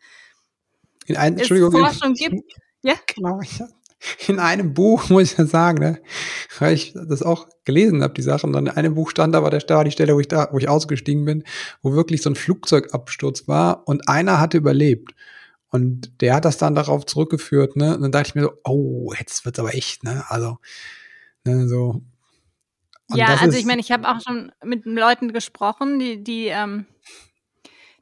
in 1.07 1.17
ein, 1.17 1.39
es 1.39 1.49
Forschung 1.49 2.15
gibt. 2.15 2.37
Ja? 2.83 2.95
Genau. 3.13 3.41
In 4.29 4.39
einem 4.39 4.75
Buch, 4.75 5.09
muss 5.11 5.33
ich 5.33 5.39
ja 5.39 5.47
sagen, 5.47 5.79
ne, 5.79 6.01
weil 6.59 6.75
ich 6.75 6.95
das 6.95 7.23
auch 7.23 7.49
gelesen 7.65 8.03
habe, 8.03 8.15
die 8.15 8.23
Sachen. 8.23 8.53
Dann 8.53 8.67
in 8.67 8.73
einem 8.73 8.95
Buch 8.95 9.11
stand 9.11 9.35
aber 9.35 9.51
der, 9.51 9.61
da 9.61 9.77
war 9.77 9.85
die 9.85 9.91
Stelle, 9.91 10.15
wo 10.15 10.21
ich 10.21 10.29
da, 10.29 10.49
wo 10.53 10.59
ich 10.59 10.69
ausgestiegen 10.69 11.25
bin, 11.25 11.45
wo 11.83 11.93
wirklich 11.93 12.23
so 12.23 12.31
ein 12.31 12.37
Flugzeugabsturz 12.37 13.49
war 13.49 13.87
und 13.89 14.09
einer 14.09 14.41
hatte 14.41 14.59
überlebt. 14.59 15.13
Und 15.69 16.21
der 16.21 16.35
hat 16.35 16.45
das 16.45 16.59
dann 16.59 16.75
darauf 16.75 17.07
zurückgeführt, 17.07 17.77
ne? 17.77 17.97
Und 17.97 18.03
dann 18.03 18.13
dachte 18.13 18.29
ich 18.29 18.35
mir 18.35 18.43
so, 18.43 18.53
oh, 18.65 19.13
jetzt 19.19 19.45
wird's 19.45 19.59
aber 19.59 19.75
echt, 19.75 20.05
ne? 20.05 20.25
Also, 20.29 20.59
Ne, 21.47 21.69
so. 21.69 22.03
ja, 23.15 23.37
also 23.37 23.57
ich 23.57 23.67
meine, 23.67 23.81
ich 23.81 23.93
habe 23.93 24.09
auch 24.09 24.21
schon 24.21 24.51
mit 24.65 24.85
Leuten 24.85 25.33
gesprochen, 25.33 26.01
die, 26.01 26.23
die, 26.23 26.47
ähm, 26.47 26.87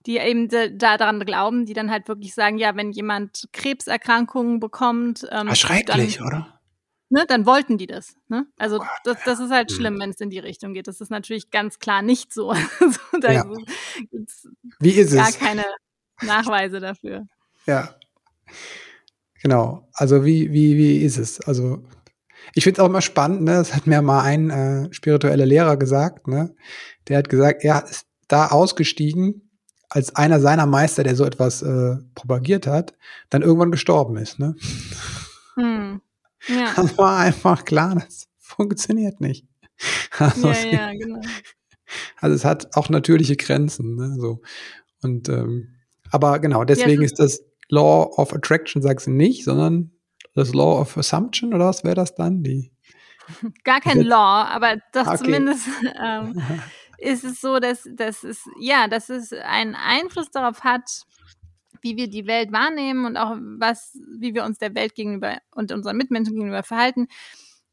die 0.06 0.18
eben 0.18 0.48
daran 0.78 1.20
glauben, 1.20 1.66
die 1.66 1.72
dann 1.72 1.90
halt 1.90 2.08
wirklich 2.08 2.34
sagen, 2.34 2.58
ja, 2.58 2.76
wenn 2.76 2.92
jemand 2.92 3.48
Krebserkrankungen 3.52 4.60
bekommt, 4.60 5.26
ähm, 5.30 5.48
Erschrecklich, 5.48 6.18
dann, 6.18 6.26
oder? 6.26 6.60
Ne, 7.10 7.24
dann 7.28 7.46
wollten 7.46 7.78
die 7.78 7.86
das. 7.86 8.16
Ne? 8.28 8.46
Also 8.56 8.80
oh 8.80 8.84
das, 9.04 9.18
das 9.24 9.38
ist 9.38 9.50
halt 9.50 9.70
schlimm, 9.70 10.00
wenn 10.00 10.10
es 10.10 10.20
in 10.20 10.30
die 10.30 10.38
Richtung 10.38 10.74
geht. 10.74 10.88
Das 10.88 11.00
ist 11.00 11.10
natürlich 11.10 11.50
ganz 11.50 11.78
klar 11.78 12.02
nicht 12.02 12.32
so. 12.32 12.52
so 12.80 13.18
da 13.20 13.32
ja. 13.32 13.44
Wie 14.80 14.90
ist 14.90 15.14
gar 15.14 15.28
es? 15.28 15.38
Gar 15.38 15.48
keine 15.48 15.64
Nachweise 16.22 16.80
dafür. 16.80 17.26
Ja. 17.66 17.94
Genau. 19.42 19.88
Also 19.92 20.24
wie, 20.24 20.52
wie, 20.52 20.76
wie 20.76 20.98
ist 20.98 21.18
es? 21.18 21.40
Also 21.42 21.84
ich 22.54 22.64
finde 22.64 22.80
es 22.80 22.84
auch 22.84 22.88
immer 22.88 23.02
spannend, 23.02 23.42
ne? 23.42 23.52
Das 23.52 23.74
hat 23.74 23.86
mir 23.86 24.02
mal 24.02 24.22
ein 24.22 24.50
äh, 24.50 24.92
spiritueller 24.92 25.46
Lehrer 25.46 25.76
gesagt, 25.76 26.26
ne? 26.26 26.54
Der 27.08 27.18
hat 27.18 27.28
gesagt, 27.28 27.64
er 27.64 27.84
ist 27.84 28.06
da 28.28 28.48
ausgestiegen, 28.48 29.43
als 29.94 30.16
einer 30.16 30.40
seiner 30.40 30.66
Meister, 30.66 31.04
der 31.04 31.14
so 31.14 31.24
etwas 31.24 31.62
äh, 31.62 31.94
propagiert 32.16 32.66
hat, 32.66 32.94
dann 33.30 33.42
irgendwann 33.42 33.70
gestorben 33.70 34.16
ist, 34.16 34.38
ne? 34.38 34.54
Hm. 35.54 36.00
Ja. 36.46 36.74
Das 36.76 36.98
war 36.98 37.20
einfach 37.20 37.64
klar, 37.64 37.94
das 37.94 38.28
funktioniert 38.38 39.20
nicht. 39.20 39.46
Also, 40.18 40.48
ja, 40.48 40.70
ja, 40.70 40.92
genau. 40.92 41.20
Also 42.20 42.36
es 42.36 42.44
hat 42.44 42.76
auch 42.76 42.90
natürliche 42.90 43.34
Grenzen, 43.36 43.96
ne? 43.96 44.14
So. 44.20 44.42
Und 45.02 45.30
ähm, 45.30 45.74
aber 46.10 46.38
genau, 46.38 46.64
deswegen 46.64 47.00
ja, 47.00 47.06
ist 47.06 47.18
das 47.18 47.42
Law 47.70 48.12
of 48.18 48.34
Attraction, 48.34 48.82
sagst 48.82 49.06
du 49.06 49.10
nicht, 49.10 49.44
sondern 49.44 49.92
das 50.34 50.52
Law 50.52 50.80
of 50.80 50.98
Assumption 50.98 51.54
oder 51.54 51.66
was 51.66 51.82
wäre 51.82 51.94
das 51.94 52.14
dann? 52.14 52.42
Die 52.42 52.70
Gar 53.64 53.80
kein 53.80 54.02
Law, 54.02 54.44
aber 54.44 54.76
doch 54.92 55.06
okay. 55.06 55.16
zumindest 55.24 55.66
ähm, 55.98 56.40
ist 57.04 57.24
es 57.24 57.40
so, 57.40 57.58
dass, 57.58 57.88
dass 57.92 58.24
es, 58.24 58.48
ja, 58.58 58.88
dass 58.88 59.08
es 59.10 59.32
einen 59.32 59.74
Einfluss 59.74 60.30
darauf 60.30 60.64
hat, 60.64 61.02
wie 61.82 61.96
wir 61.96 62.08
die 62.08 62.26
Welt 62.26 62.50
wahrnehmen 62.50 63.04
und 63.04 63.16
auch 63.16 63.36
was, 63.58 63.98
wie 64.18 64.34
wir 64.34 64.44
uns 64.44 64.58
der 64.58 64.74
Welt 64.74 64.94
gegenüber 64.94 65.38
und 65.54 65.70
unseren 65.70 65.96
Mitmenschen 65.96 66.34
gegenüber 66.34 66.62
verhalten, 66.62 67.08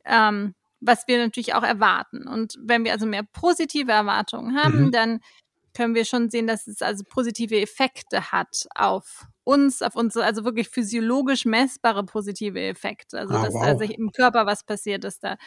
ähm, 0.06 0.54
was 0.82 1.08
wir 1.08 1.18
natürlich 1.18 1.54
auch 1.54 1.64
erwarten. 1.64 2.28
Und 2.28 2.56
wenn 2.60 2.84
wir 2.84 2.92
also 2.92 3.06
mehr 3.06 3.24
positive 3.24 3.92
Erwartungen 3.92 4.62
haben, 4.62 4.86
mhm. 4.86 4.92
dann 4.92 5.20
können 5.74 5.96
wir 5.96 6.04
schon 6.04 6.30
sehen, 6.30 6.48
dass 6.48 6.68
es 6.68 6.82
also 6.82 7.04
positive 7.08 7.60
Effekte 7.60 8.32
hat 8.32 8.68
auf 8.76 9.26
uns, 9.46 9.82
auf 9.82 9.96
uns, 9.96 10.18
also 10.18 10.44
wirklich 10.44 10.68
physiologisch 10.70 11.46
messbare 11.46 12.04
positive 12.04 12.60
Effekte. 12.60 13.20
Also, 13.20 13.34
ah, 13.34 13.46
dass 13.46 13.54
wow. 13.54 13.64
also 13.64 13.84
im 13.86 14.12
Körper 14.12 14.46
was 14.46 14.66
passiert, 14.66 15.06
dass 15.06 15.20
da 15.20 15.38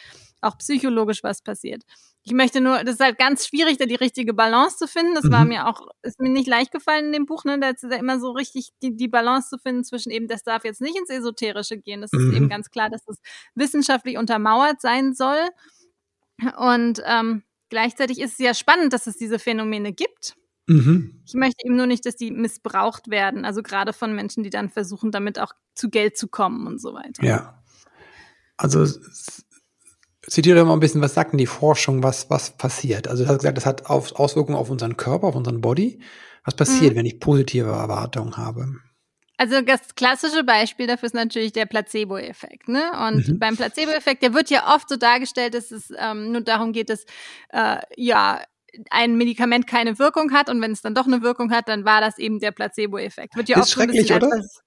auch 0.41 0.57
psychologisch 0.57 1.23
was 1.23 1.43
passiert. 1.43 1.83
Ich 2.27 2.33
möchte 2.33 2.59
nur, 2.59 2.83
das 2.83 2.95
ist 2.95 3.01
halt 3.01 3.19
ganz 3.19 3.45
schwierig, 3.45 3.77
da 3.77 3.85
die 3.85 3.95
richtige 3.95 4.33
Balance 4.33 4.77
zu 4.77 4.87
finden. 4.87 5.13
Das 5.13 5.25
mhm. 5.25 5.31
war 5.31 5.45
mir 5.45 5.67
auch, 5.67 5.87
ist 6.01 6.19
mir 6.19 6.31
nicht 6.31 6.47
leicht 6.47 6.71
gefallen 6.71 7.05
in 7.05 7.11
dem 7.11 7.25
Buch, 7.27 7.45
ne? 7.45 7.59
Da 7.59 7.69
ist 7.69 7.83
da 7.83 7.95
immer 7.95 8.19
so 8.19 8.31
richtig 8.31 8.71
die, 8.81 8.95
die 8.95 9.07
Balance 9.07 9.49
zu 9.49 9.59
finden 9.59 9.83
zwischen 9.83 10.11
eben, 10.11 10.27
das 10.27 10.41
darf 10.41 10.65
jetzt 10.65 10.81
nicht 10.81 10.97
ins 10.97 11.11
Esoterische 11.11 11.77
gehen. 11.77 12.01
Das 12.01 12.11
mhm. 12.11 12.29
ist 12.29 12.35
eben 12.35 12.49
ganz 12.49 12.71
klar, 12.71 12.89
dass 12.89 13.05
das 13.05 13.17
wissenschaftlich 13.53 14.17
untermauert 14.17 14.81
sein 14.81 15.13
soll. 15.13 15.37
Und 16.57 17.01
ähm, 17.05 17.43
gleichzeitig 17.69 18.19
ist 18.19 18.33
es 18.33 18.39
ja 18.39 18.55
spannend, 18.55 18.91
dass 18.93 19.05
es 19.05 19.17
diese 19.17 19.37
Phänomene 19.37 19.93
gibt. 19.93 20.35
Mhm. 20.67 21.21
Ich 21.27 21.35
möchte 21.35 21.63
eben 21.63 21.75
nur 21.75 21.85
nicht, 21.85 22.07
dass 22.07 22.15
die 22.15 22.31
missbraucht 22.31 23.11
werden, 23.11 23.45
also 23.45 23.61
gerade 23.61 23.93
von 23.93 24.15
Menschen, 24.15 24.43
die 24.43 24.49
dann 24.49 24.69
versuchen, 24.69 25.11
damit 25.11 25.37
auch 25.37 25.51
zu 25.75 25.89
Geld 25.89 26.17
zu 26.17 26.27
kommen 26.27 26.65
und 26.65 26.81
so 26.81 26.95
weiter. 26.95 27.23
Ja. 27.23 27.61
Also 28.57 28.87
zitiere 30.27 30.63
mal 30.65 30.73
ein 30.73 30.79
bisschen, 30.79 31.01
was 31.01 31.13
sagt 31.13 31.33
denn 31.33 31.37
die 31.37 31.45
Forschung, 31.45 32.03
was, 32.03 32.29
was 32.29 32.51
passiert? 32.51 33.07
Also 33.07 33.23
du 33.23 33.29
hast 33.29 33.39
gesagt, 33.39 33.57
das 33.57 33.65
hat 33.65 33.85
Auswirkungen 33.87 34.57
auf 34.57 34.69
unseren 34.69 34.97
Körper, 34.97 35.27
auf 35.27 35.35
unseren 35.35 35.61
Body. 35.61 35.99
Was 36.43 36.55
passiert, 36.55 36.93
mhm. 36.93 36.97
wenn 36.97 37.05
ich 37.05 37.19
positive 37.19 37.69
Erwartungen 37.69 38.37
habe? 38.37 38.67
Also 39.37 39.61
das 39.61 39.95
klassische 39.95 40.43
Beispiel 40.43 40.87
dafür 40.87 41.07
ist 41.07 41.15
natürlich 41.15 41.51
der 41.51 41.65
Placebo-Effekt. 41.65 42.69
Ne? 42.69 42.91
Und 43.07 43.27
mhm. 43.27 43.39
beim 43.39 43.57
Placebo-Effekt, 43.57 44.23
der 44.23 44.33
wird 44.33 44.49
ja 44.49 44.73
oft 44.73 44.87
so 44.87 44.95
dargestellt, 44.95 45.53
dass 45.53 45.71
es 45.71 45.91
ähm, 45.97 46.31
nur 46.31 46.41
darum 46.41 46.71
geht, 46.71 46.89
dass 46.89 47.05
äh, 47.49 47.77
ja 47.97 48.41
ein 48.91 49.17
Medikament 49.17 49.67
keine 49.67 49.99
Wirkung 49.99 50.31
hat 50.31 50.49
und 50.49 50.61
wenn 50.61 50.71
es 50.71 50.81
dann 50.81 50.95
doch 50.95 51.07
eine 51.07 51.21
Wirkung 51.21 51.51
hat, 51.51 51.67
dann 51.67 51.85
war 51.85 52.01
das 52.01 52.17
eben 52.17 52.39
der 52.39 52.51
Placebo-Effekt. 52.51 53.35
Wird 53.35 53.49
ja 53.49 53.59
ist 53.59 53.77
oft 53.77 53.81
ein 53.81 53.95
bisschen 53.95 54.21
als 54.21 54.31
was 54.31 54.61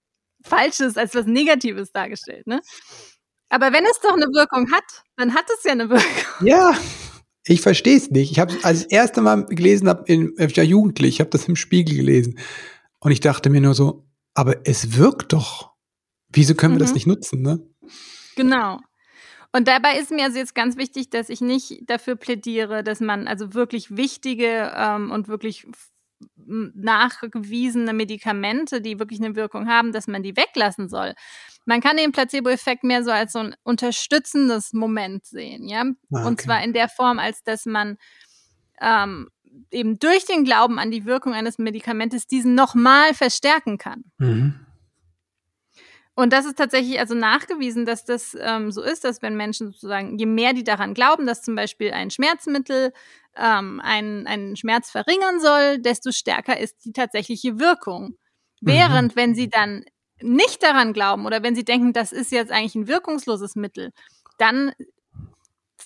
Falsches, 0.44 0.96
als 0.96 1.14
was 1.14 1.26
Negatives 1.26 1.92
dargestellt. 1.92 2.46
Ne? 2.46 2.60
Aber 3.48 3.72
wenn 3.72 3.84
es 3.84 4.00
doch 4.00 4.12
eine 4.12 4.26
Wirkung 4.26 4.70
hat, 4.72 4.84
dann 5.16 5.34
hat 5.34 5.46
es 5.56 5.64
ja 5.64 5.72
eine 5.72 5.88
Wirkung. 5.88 6.46
Ja, 6.46 6.76
ich 7.44 7.60
verstehe 7.60 7.96
es 7.96 8.10
nicht. 8.10 8.30
Ich 8.30 8.38
habe 8.38 8.52
als 8.62 8.82
das 8.82 8.92
erste 8.92 9.20
Mal 9.22 9.46
gelesen, 9.46 9.88
habe 9.88 10.04
in 10.06 10.34
ich 10.38 10.56
war 10.56 10.64
jugendlich, 10.64 11.14
ich 11.14 11.20
habe 11.20 11.30
das 11.30 11.48
im 11.48 11.56
Spiegel 11.56 11.96
gelesen 11.96 12.38
und 13.00 13.10
ich 13.10 13.20
dachte 13.20 13.48
mir 13.48 13.60
nur 13.60 13.74
so, 13.74 14.06
aber 14.34 14.66
es 14.66 14.96
wirkt 14.96 15.32
doch. 15.32 15.72
Wieso 16.28 16.54
können 16.54 16.74
wir 16.74 16.78
mhm. 16.78 16.84
das 16.84 16.94
nicht 16.94 17.06
nutzen, 17.06 17.42
ne? 17.42 17.66
Genau. 18.36 18.78
Und 19.52 19.66
dabei 19.66 19.98
ist 19.98 20.10
mir 20.10 20.24
also 20.24 20.38
jetzt 20.38 20.54
ganz 20.54 20.76
wichtig, 20.76 21.08
dass 21.08 21.30
ich 21.30 21.40
nicht 21.40 21.80
dafür 21.86 22.16
plädiere, 22.16 22.84
dass 22.84 23.00
man 23.00 23.26
also 23.26 23.54
wirklich 23.54 23.96
wichtige 23.96 24.72
ähm, 24.76 25.10
und 25.10 25.26
wirklich 25.28 25.66
nachgewiesene 26.46 27.92
Medikamente, 27.92 28.80
die 28.80 28.98
wirklich 28.98 29.20
eine 29.22 29.36
Wirkung 29.36 29.68
haben, 29.68 29.92
dass 29.92 30.06
man 30.06 30.22
die 30.22 30.36
weglassen 30.36 30.88
soll. 30.88 31.14
Man 31.68 31.82
kann 31.82 31.98
den 31.98 32.12
Placebo-Effekt 32.12 32.82
mehr 32.82 33.04
so 33.04 33.10
als 33.10 33.34
so 33.34 33.40
ein 33.40 33.54
unterstützendes 33.62 34.72
Moment 34.72 35.26
sehen, 35.26 35.68
ja. 35.68 35.82
Ah, 35.82 35.92
okay. 36.10 36.26
Und 36.26 36.40
zwar 36.40 36.64
in 36.64 36.72
der 36.72 36.88
Form, 36.88 37.18
als 37.18 37.42
dass 37.42 37.66
man 37.66 37.98
ähm, 38.80 39.28
eben 39.70 39.98
durch 39.98 40.25
den 40.25 40.44
Glauben 40.44 40.78
an 40.78 40.90
die 40.90 41.04
Wirkung 41.04 41.34
eines 41.34 41.58
Medikamentes 41.58 42.26
diesen 42.26 42.54
nochmal 42.54 43.12
verstärken 43.12 43.76
kann. 43.76 44.04
Mhm. 44.16 44.58
Und 46.14 46.32
das 46.32 46.46
ist 46.46 46.56
tatsächlich 46.56 46.98
also 47.00 47.14
nachgewiesen, 47.14 47.84
dass 47.84 48.06
das 48.06 48.34
ähm, 48.40 48.72
so 48.72 48.80
ist, 48.80 49.04
dass 49.04 49.20
wenn 49.20 49.37
Menschen 49.37 49.70
sozusagen, 49.70 50.16
je 50.16 50.25
mehr 50.25 50.54
die 50.54 50.64
daran 50.64 50.94
glauben, 50.94 51.26
dass 51.26 51.42
zum 51.42 51.54
Beispiel 51.54 51.92
ein 51.92 52.10
Schmerzmittel 52.10 52.94
ähm, 53.37 53.78
einen, 53.84 54.26
einen 54.26 54.56
Schmerz 54.56 54.90
verringern 54.90 55.38
soll, 55.38 55.80
desto 55.80 56.12
stärker 56.12 56.58
ist 56.58 56.87
die 56.87 56.92
tatsächliche 56.92 57.58
Wirkung. 57.58 58.16
Während, 58.62 59.14
mhm. 59.14 59.20
wenn 59.20 59.34
sie 59.34 59.50
dann 59.50 59.84
nicht 60.22 60.62
daran 60.62 60.92
glauben 60.92 61.26
oder 61.26 61.42
wenn 61.42 61.54
sie 61.54 61.64
denken, 61.64 61.92
das 61.92 62.12
ist 62.12 62.32
jetzt 62.32 62.52
eigentlich 62.52 62.75
ein 62.75 62.88
wirkungsloses 62.88 63.56
Mittel, 63.56 63.92
dann 64.38 64.72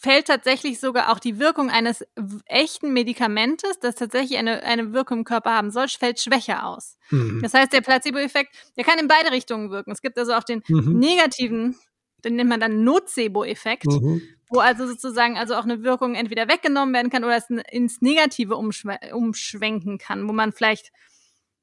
fällt 0.02 0.26
tatsächlich 0.26 0.80
sogar 0.80 1.12
auch 1.12 1.20
die 1.20 1.38
Wirkung 1.38 1.70
eines 1.70 2.04
echten 2.46 2.92
Medikamentes, 2.92 3.78
das 3.78 3.94
tatsächlich 3.94 4.36
eine, 4.36 4.62
eine 4.64 4.92
Wirkung 4.92 5.18
im 5.18 5.24
Körper 5.24 5.52
haben 5.52 5.70
soll, 5.70 5.86
fällt 5.88 6.18
schwächer 6.18 6.66
aus. 6.66 6.96
Mhm. 7.10 7.40
Das 7.42 7.54
heißt, 7.54 7.72
der 7.72 7.82
Placebo-Effekt, 7.82 8.52
der 8.76 8.84
kann 8.84 8.98
in 8.98 9.06
beide 9.06 9.30
Richtungen 9.30 9.70
wirken. 9.70 9.92
Es 9.92 10.02
gibt 10.02 10.18
also 10.18 10.32
auch 10.32 10.42
den 10.42 10.62
mhm. 10.66 10.98
negativen, 10.98 11.76
den 12.24 12.34
nennt 12.36 12.50
man 12.50 12.58
dann 12.58 12.82
Nocebo-Effekt, 12.82 13.86
mhm. 13.86 14.22
wo 14.48 14.58
also 14.58 14.88
sozusagen 14.88 15.38
also 15.38 15.54
auch 15.54 15.64
eine 15.64 15.84
Wirkung 15.84 16.16
entweder 16.16 16.48
weggenommen 16.48 16.94
werden 16.94 17.10
kann 17.10 17.22
oder 17.22 17.36
es 17.36 17.48
ins 17.70 18.00
Negative 18.00 18.56
umschw 18.56 18.96
umschwenken 19.12 19.98
kann, 19.98 20.26
wo 20.26 20.32
man 20.32 20.52
vielleicht 20.52 20.90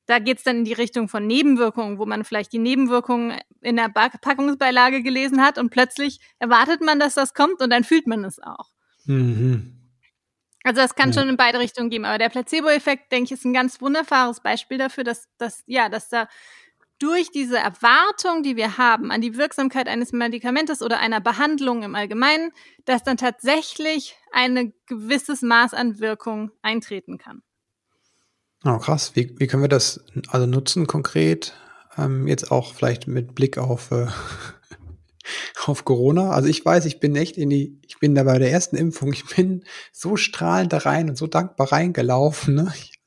da 0.10 0.18
geht's 0.18 0.42
dann 0.42 0.58
in 0.58 0.66
die 0.66 0.74
Richtung 0.74 1.08
von 1.08 1.28
Nebenwirkungen, 1.28 2.00
wo 2.00 2.06
man 2.08 2.24
vielleicht 2.24 2.52
die 2.52 2.58
Nebenwirkungen 2.58 3.40
in 3.62 3.76
der 3.76 3.90
Packungsbeilage 3.90 5.04
gelesen 5.04 5.40
hat 5.40 5.60
und 5.60 5.70
plötzlich 5.70 6.20
erwartet 6.40 6.82
man, 6.82 7.00
dass 7.00 7.14
das 7.14 7.36
kommt 7.36 7.62
und 7.62 7.70
dann 7.70 7.84
fühlt 7.84 8.08
man 8.08 8.26
es 8.26 8.42
auch. 8.42 8.72
Mhm. 9.06 9.76
Also 10.64 10.82
das 10.82 10.96
kann 10.96 11.12
ja. 11.12 11.20
schon 11.20 11.30
in 11.30 11.38
beide 11.38 11.60
Richtungen 11.60 11.92
geben. 11.92 12.06
Aber 12.06 12.18
der 12.18 12.30
Placebo-Effekt, 12.30 13.12
denke 13.12 13.26
ich, 13.26 13.32
ist 13.34 13.46
ein 13.46 13.54
ganz 13.54 13.82
wunderbares 13.82 14.42
Beispiel 14.42 14.80
dafür, 14.80 15.04
dass, 15.04 15.28
dass, 15.38 15.64
ja, 15.68 15.90
dass 15.90 16.10
da 16.10 16.28
durch 16.98 17.30
diese 17.30 17.60
Erwartung, 17.60 18.42
die 18.42 18.56
wir 18.56 18.80
haben 18.80 19.12
an 19.12 19.22
die 19.22 19.38
Wirksamkeit 19.38 19.88
eines 19.88 20.12
Medikamentes 20.12 20.82
oder 20.82 21.00
einer 21.00 21.22
Behandlung 21.22 21.84
im 21.84 21.94
Allgemeinen, 21.94 22.52
dass 22.86 23.04
dann 23.04 23.18
tatsächlich 23.18 24.16
ein 24.32 24.74
gewisses 24.88 25.44
Maß 25.44 25.76
an 25.76 26.00
Wirkung 26.00 26.52
eintreten 26.64 27.20
kann. 27.20 27.44
Oh, 28.66 28.78
krass. 28.78 29.12
Wie, 29.16 29.34
wie 29.38 29.48
können 29.48 29.64
wir 29.64 29.70
das 29.70 30.04
also 30.28 30.46
nutzen 30.46 30.86
konkret? 30.86 31.54
Ähm, 31.98 32.28
jetzt 32.28 32.52
auch 32.52 32.74
vielleicht 32.74 33.08
mit 33.08 33.34
Blick 33.34 33.58
auf, 33.58 33.92
äh, 33.92 34.08
auf 35.66 35.86
Corona. 35.86 36.32
Also 36.32 36.50
ich 36.50 36.66
weiß, 36.66 36.86
ich 36.86 37.00
bin 37.00 37.16
echt 37.16 37.38
in 37.38 37.50
die, 37.50 37.80
ich 37.88 38.00
bin 38.00 38.16
da 38.16 38.24
bei 38.24 38.38
der 38.38 38.52
ersten 38.52 38.76
Impfung, 38.76 39.14
ich 39.14 39.26
bin 39.26 39.64
so 39.94 40.18
strahlend 40.18 40.74
da 40.74 40.80
rein 40.80 41.10
und 41.10 41.18
so 41.18 41.28
dankbar 41.28 41.72
reingelaufen. 41.72 42.56
Ne? 42.56 42.74
Ich, 42.76 43.00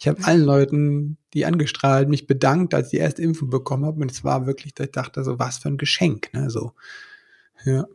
ich 0.00 0.08
habe 0.08 0.24
allen 0.24 0.42
Leuten, 0.42 1.18
die 1.32 1.44
angestrahlt, 1.44 2.08
mich 2.08 2.26
bedankt, 2.26 2.74
als 2.74 2.86
ich 2.86 2.92
die 2.92 2.96
erste 2.98 3.22
Impfung 3.22 3.50
bekommen 3.50 3.84
habe. 3.84 4.00
Und 4.00 4.10
es 4.10 4.24
war 4.24 4.46
wirklich, 4.46 4.74
ich 4.78 4.90
dachte 4.90 5.22
so, 5.22 5.38
was 5.38 5.58
für 5.58 5.68
ein 5.68 5.78
Geschenk. 5.78 6.32
Ne? 6.32 6.50
So, 6.50 6.72
ja. 7.64 7.86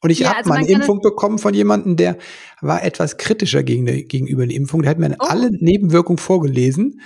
Und 0.00 0.10
ich 0.10 0.20
ja, 0.20 0.28
habe 0.28 0.38
also 0.38 0.50
mal 0.50 0.58
eine 0.58 0.68
Impfung 0.68 1.00
bekommen 1.00 1.38
von 1.38 1.54
jemandem, 1.54 1.96
der 1.96 2.18
war 2.60 2.84
etwas 2.84 3.16
kritischer 3.16 3.62
gegen, 3.62 3.86
gegenüber 4.06 4.46
der 4.46 4.56
Impfung. 4.56 4.82
Der 4.82 4.90
hat 4.90 4.98
mir 4.98 5.16
oh. 5.18 5.24
alle 5.24 5.50
Nebenwirkungen 5.50 6.18
vorgelesen. 6.18 7.00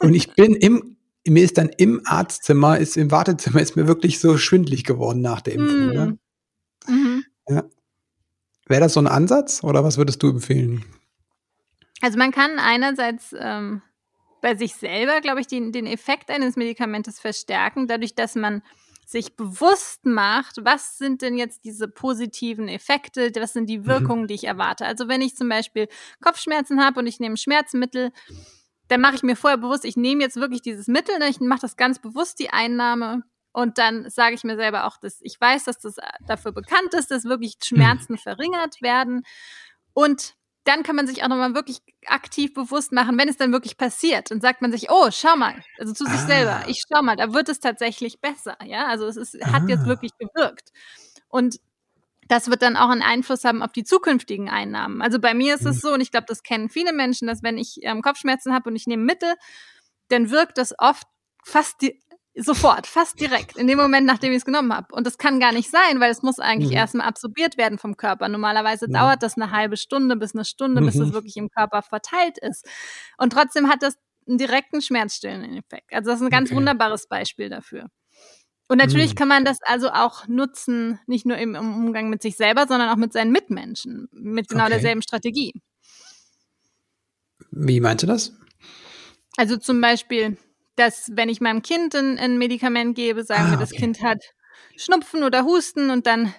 und 0.00 0.14
ich 0.14 0.34
bin 0.34 0.54
im, 0.54 0.96
mir 1.26 1.44
ist 1.44 1.58
dann 1.58 1.68
im 1.76 2.00
Arztzimmer, 2.04 2.78
ist 2.78 2.96
im 2.96 3.10
Wartezimmer, 3.10 3.60
ist 3.60 3.76
mir 3.76 3.86
wirklich 3.86 4.18
so 4.18 4.38
schwindlig 4.38 4.84
geworden 4.84 5.20
nach 5.20 5.42
der 5.42 5.54
Impfung. 5.54 5.86
Mm. 5.86 5.92
Ne? 5.92 6.18
Mhm. 6.86 7.24
Ja. 7.48 7.64
Wäre 8.66 8.80
das 8.80 8.94
so 8.94 9.00
ein 9.00 9.06
Ansatz 9.06 9.62
oder 9.62 9.84
was 9.84 9.98
würdest 9.98 10.22
du 10.22 10.30
empfehlen? 10.30 10.84
Also 12.00 12.18
man 12.18 12.30
kann 12.32 12.58
einerseits 12.58 13.34
ähm, 13.38 13.82
bei 14.40 14.56
sich 14.56 14.74
selber, 14.74 15.20
glaube 15.20 15.40
ich, 15.40 15.46
den, 15.46 15.72
den 15.72 15.86
Effekt 15.86 16.30
eines 16.30 16.56
Medikamentes 16.56 17.20
verstärken, 17.20 17.86
dadurch, 17.86 18.14
dass 18.14 18.34
man 18.34 18.62
sich 19.12 19.36
bewusst 19.36 20.04
macht, 20.06 20.56
was 20.64 20.98
sind 20.98 21.22
denn 21.22 21.36
jetzt 21.36 21.64
diese 21.64 21.86
positiven 21.86 22.66
Effekte, 22.66 23.30
was 23.36 23.52
sind 23.52 23.68
die 23.68 23.78
mhm. 23.78 23.86
Wirkungen, 23.86 24.26
die 24.26 24.34
ich 24.34 24.44
erwarte. 24.44 24.86
Also 24.86 25.06
wenn 25.06 25.20
ich 25.20 25.36
zum 25.36 25.48
Beispiel 25.48 25.86
Kopfschmerzen 26.20 26.84
habe 26.84 26.98
und 26.98 27.06
ich 27.06 27.20
nehme 27.20 27.36
Schmerzmittel, 27.36 28.10
dann 28.88 29.00
mache 29.00 29.14
ich 29.14 29.22
mir 29.22 29.36
vorher 29.36 29.58
bewusst, 29.58 29.84
ich 29.84 29.96
nehme 29.96 30.22
jetzt 30.22 30.36
wirklich 30.36 30.62
dieses 30.62 30.88
Mittel, 30.88 31.18
ne, 31.18 31.28
ich 31.28 31.40
mache 31.40 31.60
das 31.60 31.76
ganz 31.76 32.00
bewusst, 32.00 32.40
die 32.40 32.50
Einnahme. 32.50 33.22
Und 33.52 33.76
dann 33.76 34.08
sage 34.08 34.34
ich 34.34 34.44
mir 34.44 34.56
selber 34.56 34.86
auch, 34.86 34.96
dass 34.96 35.20
ich 35.20 35.38
weiß, 35.38 35.64
dass 35.64 35.78
das 35.78 35.96
dafür 36.26 36.52
bekannt 36.52 36.94
ist, 36.94 37.10
dass 37.10 37.24
wirklich 37.24 37.56
mhm. 37.56 37.76
Schmerzen 37.76 38.18
verringert 38.18 38.80
werden. 38.80 39.24
Und 39.92 40.34
dann 40.64 40.82
kann 40.82 40.94
man 40.94 41.06
sich 41.06 41.24
auch 41.24 41.28
nochmal 41.28 41.54
wirklich 41.54 41.78
aktiv 42.06 42.54
bewusst 42.54 42.92
machen, 42.92 43.18
wenn 43.18 43.28
es 43.28 43.36
dann 43.36 43.52
wirklich 43.52 43.76
passiert. 43.76 44.30
Und 44.30 44.42
sagt 44.42 44.62
man 44.62 44.70
sich, 44.70 44.90
oh, 44.90 45.08
schau 45.10 45.36
mal, 45.36 45.62
also 45.78 45.92
zu 45.92 46.04
sich 46.04 46.20
ah. 46.20 46.26
selber, 46.26 46.64
ich 46.68 46.82
schau 46.88 47.02
mal, 47.02 47.16
da 47.16 47.32
wird 47.32 47.48
es 47.48 47.58
tatsächlich 47.60 48.20
besser. 48.20 48.56
Ja, 48.64 48.86
also 48.86 49.06
es 49.06 49.16
ist, 49.16 49.42
ah. 49.42 49.52
hat 49.52 49.68
jetzt 49.68 49.84
ah. 49.84 49.86
wirklich 49.86 50.12
gewirkt. 50.18 50.70
Und 51.28 51.58
das 52.28 52.48
wird 52.48 52.62
dann 52.62 52.76
auch 52.76 52.90
einen 52.90 53.02
Einfluss 53.02 53.44
haben 53.44 53.62
auf 53.62 53.72
die 53.72 53.84
zukünftigen 53.84 54.48
Einnahmen. 54.48 55.02
Also 55.02 55.18
bei 55.18 55.34
mir 55.34 55.54
ist 55.54 55.66
es 55.66 55.76
mhm. 55.76 55.80
so, 55.80 55.92
und 55.94 56.00
ich 56.00 56.12
glaube, 56.12 56.26
das 56.28 56.42
kennen 56.42 56.68
viele 56.68 56.92
Menschen, 56.92 57.26
dass 57.26 57.42
wenn 57.42 57.58
ich 57.58 57.80
ähm, 57.82 58.00
Kopfschmerzen 58.00 58.54
habe 58.54 58.70
und 58.70 58.76
ich 58.76 58.86
nehme 58.86 59.04
Mittel, 59.04 59.34
dann 60.08 60.30
wirkt 60.30 60.58
das 60.58 60.74
oft 60.78 61.06
fast 61.44 61.82
die, 61.82 62.00
Sofort, 62.34 62.86
fast 62.86 63.20
direkt, 63.20 63.58
in 63.58 63.66
dem 63.66 63.78
Moment, 63.78 64.06
nachdem 64.06 64.32
ich 64.32 64.38
es 64.38 64.44
genommen 64.46 64.72
habe. 64.72 64.94
Und 64.94 65.06
das 65.06 65.18
kann 65.18 65.38
gar 65.38 65.52
nicht 65.52 65.70
sein, 65.70 66.00
weil 66.00 66.10
es 66.10 66.22
muss 66.22 66.38
eigentlich 66.38 66.70
mhm. 66.70 66.76
erstmal 66.76 67.06
absorbiert 67.06 67.58
werden 67.58 67.76
vom 67.76 67.98
Körper. 67.98 68.28
Normalerweise 68.28 68.86
ja. 68.88 69.00
dauert 69.00 69.22
das 69.22 69.36
eine 69.36 69.50
halbe 69.50 69.76
Stunde 69.76 70.16
bis 70.16 70.34
eine 70.34 70.46
Stunde, 70.46 70.80
mhm. 70.80 70.86
bis 70.86 70.96
es 70.96 71.12
wirklich 71.12 71.36
im 71.36 71.50
Körper 71.50 71.82
verteilt 71.82 72.38
ist. 72.38 72.66
Und 73.18 73.34
trotzdem 73.34 73.68
hat 73.68 73.82
das 73.82 73.96
einen 74.26 74.38
direkten 74.38 74.80
schmerzstillenden 74.80 75.58
Effekt. 75.58 75.92
Also 75.92 76.10
das 76.10 76.20
ist 76.20 76.26
ein 76.26 76.30
ganz 76.30 76.50
okay. 76.50 76.56
wunderbares 76.56 77.06
Beispiel 77.06 77.50
dafür. 77.50 77.88
Und 78.68 78.78
natürlich 78.78 79.10
mhm. 79.10 79.16
kann 79.16 79.28
man 79.28 79.44
das 79.44 79.58
also 79.60 79.90
auch 79.90 80.26
nutzen, 80.28 80.98
nicht 81.06 81.26
nur 81.26 81.36
im, 81.36 81.54
im, 81.54 81.74
Umgang 81.74 82.08
mit 82.08 82.22
sich 82.22 82.38
selber, 82.38 82.66
sondern 82.66 82.88
auch 82.88 82.96
mit 82.96 83.12
seinen 83.12 83.30
Mitmenschen, 83.30 84.08
mit 84.12 84.48
genau 84.48 84.62
okay. 84.62 84.72
derselben 84.72 85.02
Strategie. 85.02 85.52
Wie 87.50 87.80
meinst 87.80 88.02
du 88.02 88.06
das? 88.06 88.32
Also 89.36 89.58
zum 89.58 89.82
Beispiel, 89.82 90.38
dass 90.76 91.10
wenn 91.14 91.28
ich 91.28 91.40
meinem 91.40 91.62
Kind 91.62 91.94
ein, 91.94 92.18
ein 92.18 92.38
Medikament 92.38 92.94
gebe, 92.94 93.24
sagen 93.24 93.48
ah, 93.48 93.50
wir, 93.52 93.58
das 93.58 93.72
okay. 93.72 93.82
Kind 93.82 94.02
hat 94.02 94.22
Schnupfen 94.76 95.22
oder 95.22 95.44
Husten 95.44 95.90
und 95.90 96.06
dann 96.06 96.34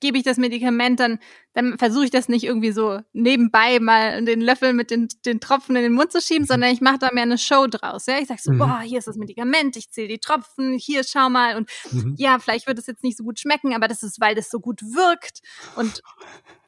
gebe 0.00 0.18
ich 0.18 0.24
das 0.24 0.36
Medikament, 0.36 1.00
dann, 1.00 1.18
dann 1.54 1.78
versuche 1.78 2.04
ich 2.04 2.10
das 2.10 2.28
nicht 2.28 2.44
irgendwie 2.44 2.72
so 2.72 3.00
nebenbei 3.12 3.80
mal 3.80 4.24
den 4.24 4.40
Löffel 4.40 4.72
mit 4.72 4.90
den, 4.90 5.08
den 5.24 5.40
Tropfen 5.40 5.74
in 5.76 5.82
den 5.82 5.92
Mund 5.92 6.12
zu 6.12 6.20
schieben, 6.20 6.42
mhm. 6.42 6.46
sondern 6.46 6.70
ich 6.70 6.80
mache 6.80 6.98
da 6.98 7.10
mehr 7.12 7.22
eine 7.22 7.38
Show 7.38 7.66
draus. 7.66 8.06
Ja? 8.06 8.18
Ich 8.18 8.28
sage 8.28 8.40
so, 8.42 8.52
mhm. 8.52 8.58
boah, 8.58 8.80
hier 8.84 8.98
ist 8.98 9.08
das 9.08 9.16
Medikament, 9.16 9.76
ich 9.76 9.90
zähle 9.90 10.08
die 10.08 10.18
Tropfen, 10.18 10.76
hier 10.78 11.02
schau 11.04 11.28
mal 11.30 11.56
und 11.56 11.70
mhm. 11.90 12.14
ja, 12.18 12.38
vielleicht 12.38 12.66
wird 12.66 12.78
es 12.78 12.86
jetzt 12.86 13.02
nicht 13.02 13.16
so 13.16 13.24
gut 13.24 13.40
schmecken, 13.40 13.74
aber 13.74 13.88
das 13.88 14.02
ist, 14.02 14.20
weil 14.20 14.34
das 14.34 14.50
so 14.50 14.60
gut 14.60 14.82
wirkt 14.82 15.40
und 15.76 16.02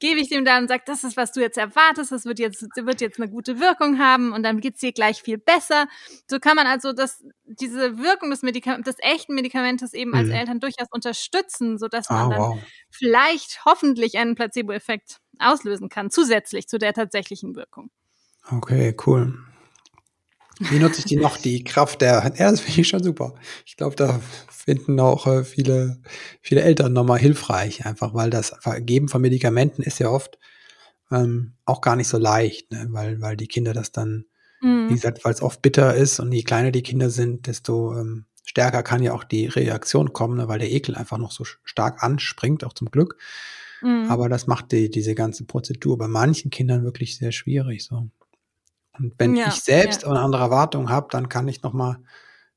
gebe 0.00 0.18
ich 0.18 0.28
dem 0.28 0.44
dann 0.44 0.62
und 0.62 0.68
sage, 0.68 0.82
das 0.86 1.04
ist, 1.04 1.16
was 1.16 1.32
du 1.32 1.40
jetzt 1.40 1.58
erwartest, 1.58 2.10
das 2.10 2.24
wird 2.24 2.38
jetzt, 2.38 2.64
wird 2.74 3.00
jetzt 3.00 3.20
eine 3.20 3.30
gute 3.30 3.60
Wirkung 3.60 3.98
haben 3.98 4.32
und 4.32 4.42
dann 4.42 4.60
geht's 4.60 4.80
dir 4.80 4.92
gleich 4.92 5.22
viel 5.22 5.38
besser. 5.38 5.86
So 6.26 6.38
kann 6.38 6.56
man 6.56 6.66
also 6.66 6.92
das 6.92 7.22
diese 7.44 7.98
Wirkung 7.98 8.30
des, 8.30 8.42
Medikament, 8.42 8.86
des 8.86 8.96
echten 9.00 9.34
Medikamentes 9.34 9.92
eben 9.92 10.14
als 10.14 10.28
Mhm. 10.28 10.34
Eltern 10.34 10.60
durchaus 10.60 10.88
unterstützen, 10.90 11.78
sodass 11.78 12.08
man 12.08 12.30
dann 12.30 12.38
wow. 12.38 12.58
vielleicht 12.90 13.64
hoffentlich 13.64 14.18
einen 14.18 14.34
Placebo-Effekt 14.70 15.20
auslösen 15.38 15.88
kann, 15.88 16.10
zusätzlich 16.10 16.68
zu 16.68 16.78
der 16.78 16.92
tatsächlichen 16.92 17.56
Wirkung. 17.56 17.90
Okay, 18.50 18.94
cool. 19.06 19.38
Wie 20.58 20.78
nutze 20.78 21.00
ich 21.00 21.06
die 21.06 21.16
noch? 21.16 21.36
Die 21.38 21.64
Kraft 21.64 22.00
der, 22.00 22.32
ja, 22.36 22.50
das 22.50 22.60
finde 22.60 22.80
ich 22.80 22.88
schon 22.88 23.02
super. 23.02 23.34
Ich 23.64 23.76
glaube, 23.76 23.96
da 23.96 24.20
finden 24.50 25.00
auch 25.00 25.26
äh, 25.26 25.44
viele, 25.44 26.00
viele 26.42 26.62
Eltern 26.62 26.92
nochmal 26.92 27.18
hilfreich, 27.18 27.86
einfach 27.86 28.14
weil 28.14 28.30
das 28.30 28.54
Geben 28.80 29.08
von 29.08 29.22
Medikamenten 29.22 29.82
ist 29.82 29.98
ja 29.98 30.10
oft 30.10 30.38
ähm, 31.10 31.54
auch 31.64 31.80
gar 31.80 31.96
nicht 31.96 32.08
so 32.08 32.18
leicht, 32.18 32.70
ne? 32.70 32.86
weil, 32.90 33.20
weil 33.20 33.36
die 33.36 33.48
Kinder 33.48 33.72
das 33.72 33.92
dann, 33.92 34.26
wie 34.60 34.66
Mhm. 34.66 34.96
gesagt, 34.96 35.24
weil 35.24 35.32
es 35.32 35.42
oft 35.42 35.62
bitter 35.62 35.94
ist 35.94 36.20
und 36.20 36.32
je 36.32 36.42
kleiner 36.42 36.70
die 36.70 36.82
Kinder 36.82 37.08
sind, 37.10 37.46
desto 37.46 37.96
ähm, 37.98 38.26
stärker 38.44 38.82
kann 38.82 39.02
ja 39.02 39.14
auch 39.14 39.24
die 39.24 39.46
Reaktion 39.46 40.12
kommen, 40.12 40.36
ne? 40.36 40.48
weil 40.48 40.58
der 40.58 40.70
Ekel 40.70 40.94
einfach 40.94 41.18
noch 41.18 41.32
so 41.32 41.44
stark 41.64 42.02
anspringt, 42.02 42.64
auch 42.64 42.74
zum 42.74 42.90
Glück. 42.90 43.16
Mhm. 43.82 44.10
Aber 44.10 44.28
das 44.28 44.46
macht 44.46 44.72
die, 44.72 44.90
diese 44.90 45.14
ganze 45.14 45.44
Prozedur 45.44 45.96
bei 45.98 46.08
manchen 46.08 46.50
Kindern 46.50 46.84
wirklich 46.84 47.16
sehr 47.16 47.32
schwierig. 47.32 47.84
So. 47.84 48.08
Und 48.98 49.14
wenn 49.18 49.36
Ja, 49.36 49.48
ich 49.48 49.54
selbst 49.62 50.02
ja. 50.02 50.08
eine 50.10 50.20
andere 50.20 50.42
Erwartung 50.42 50.90
habe, 50.90 51.08
dann 51.10 51.28
kann 51.28 51.48
ich 51.48 51.62
noch 51.62 51.72
mal, 51.72 51.98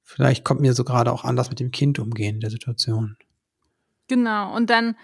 vielleicht 0.01 0.43
kommt 0.43 0.61
mir 0.61 0.73
so 0.73 0.83
gerade 0.83 1.11
auch 1.11 1.23
anders 1.23 1.49
mit 1.49 1.59
dem 1.59 1.71
Kind 1.71 1.99
umgehen 1.99 2.35
in 2.35 2.41
der 2.41 2.49
Situation. 2.51 3.17
Genau. 4.07 4.55
Und 4.55 4.69
dann 4.69 4.95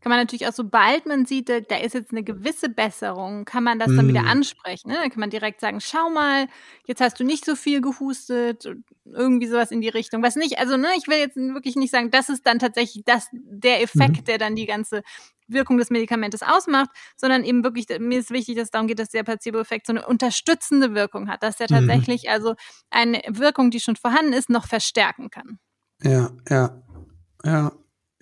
kann 0.00 0.10
man 0.10 0.18
natürlich 0.20 0.46
auch, 0.46 0.52
sobald 0.52 1.06
man 1.06 1.26
sieht, 1.26 1.48
da, 1.48 1.58
da 1.60 1.76
ist 1.78 1.94
jetzt 1.94 2.12
eine 2.12 2.22
gewisse 2.22 2.68
Besserung, 2.68 3.44
kann 3.44 3.64
man 3.64 3.78
das 3.78 3.88
dann 3.94 4.06
wieder 4.06 4.22
Mm. 4.22 4.28
ansprechen. 4.28 4.88
Ne? 4.90 4.94
Dann 5.02 5.10
kann 5.10 5.18
man 5.20 5.30
direkt 5.30 5.60
sagen, 5.60 5.80
schau 5.80 6.10
mal, 6.10 6.46
jetzt 6.86 7.00
hast 7.00 7.18
du 7.18 7.24
nicht 7.24 7.44
so 7.44 7.56
viel 7.56 7.80
gehustet, 7.80 8.68
irgendwie 9.04 9.46
sowas 9.48 9.72
in 9.72 9.80
die 9.80 9.88
Richtung. 9.88 10.22
Was 10.22 10.36
nicht, 10.36 10.58
also 10.58 10.76
ne, 10.76 10.88
ich 10.96 11.08
will 11.08 11.18
jetzt 11.18 11.36
wirklich 11.36 11.74
nicht 11.76 11.90
sagen, 11.90 12.10
das 12.12 12.28
ist 12.28 12.46
dann 12.46 12.58
tatsächlich 12.60 13.04
das, 13.04 13.26
der 13.32 13.82
Effekt, 13.82 14.18
Mhm. 14.20 14.24
der 14.26 14.38
dann 14.38 14.54
die 14.54 14.66
ganze 14.66 15.02
Wirkung 15.48 15.78
des 15.78 15.90
Medikamentes 15.90 16.42
ausmacht, 16.42 16.90
sondern 17.16 17.44
eben 17.44 17.62
wirklich, 17.64 17.86
mir 18.00 18.18
ist 18.18 18.30
wichtig, 18.30 18.56
dass 18.56 18.64
es 18.64 18.70
darum 18.70 18.88
geht, 18.88 18.98
dass 18.98 19.10
der 19.10 19.22
Placebo-Effekt 19.22 19.86
so 19.86 19.92
eine 19.92 20.06
unterstützende 20.06 20.94
Wirkung 20.94 21.28
hat, 21.28 21.42
dass 21.42 21.56
der 21.56 21.66
Mhm. 21.70 21.74
tatsächlich 21.86 22.30
also 22.30 22.54
eine 22.90 23.22
Wirkung, 23.28 23.70
die 23.70 23.80
schon 23.80 23.96
vorhanden 23.96 24.32
ist, 24.32 24.50
noch 24.50 24.66
verstärken 24.66 25.30
kann. 25.30 25.58
Ja, 26.02 26.30
ja, 26.48 26.82
ja. 27.44 27.72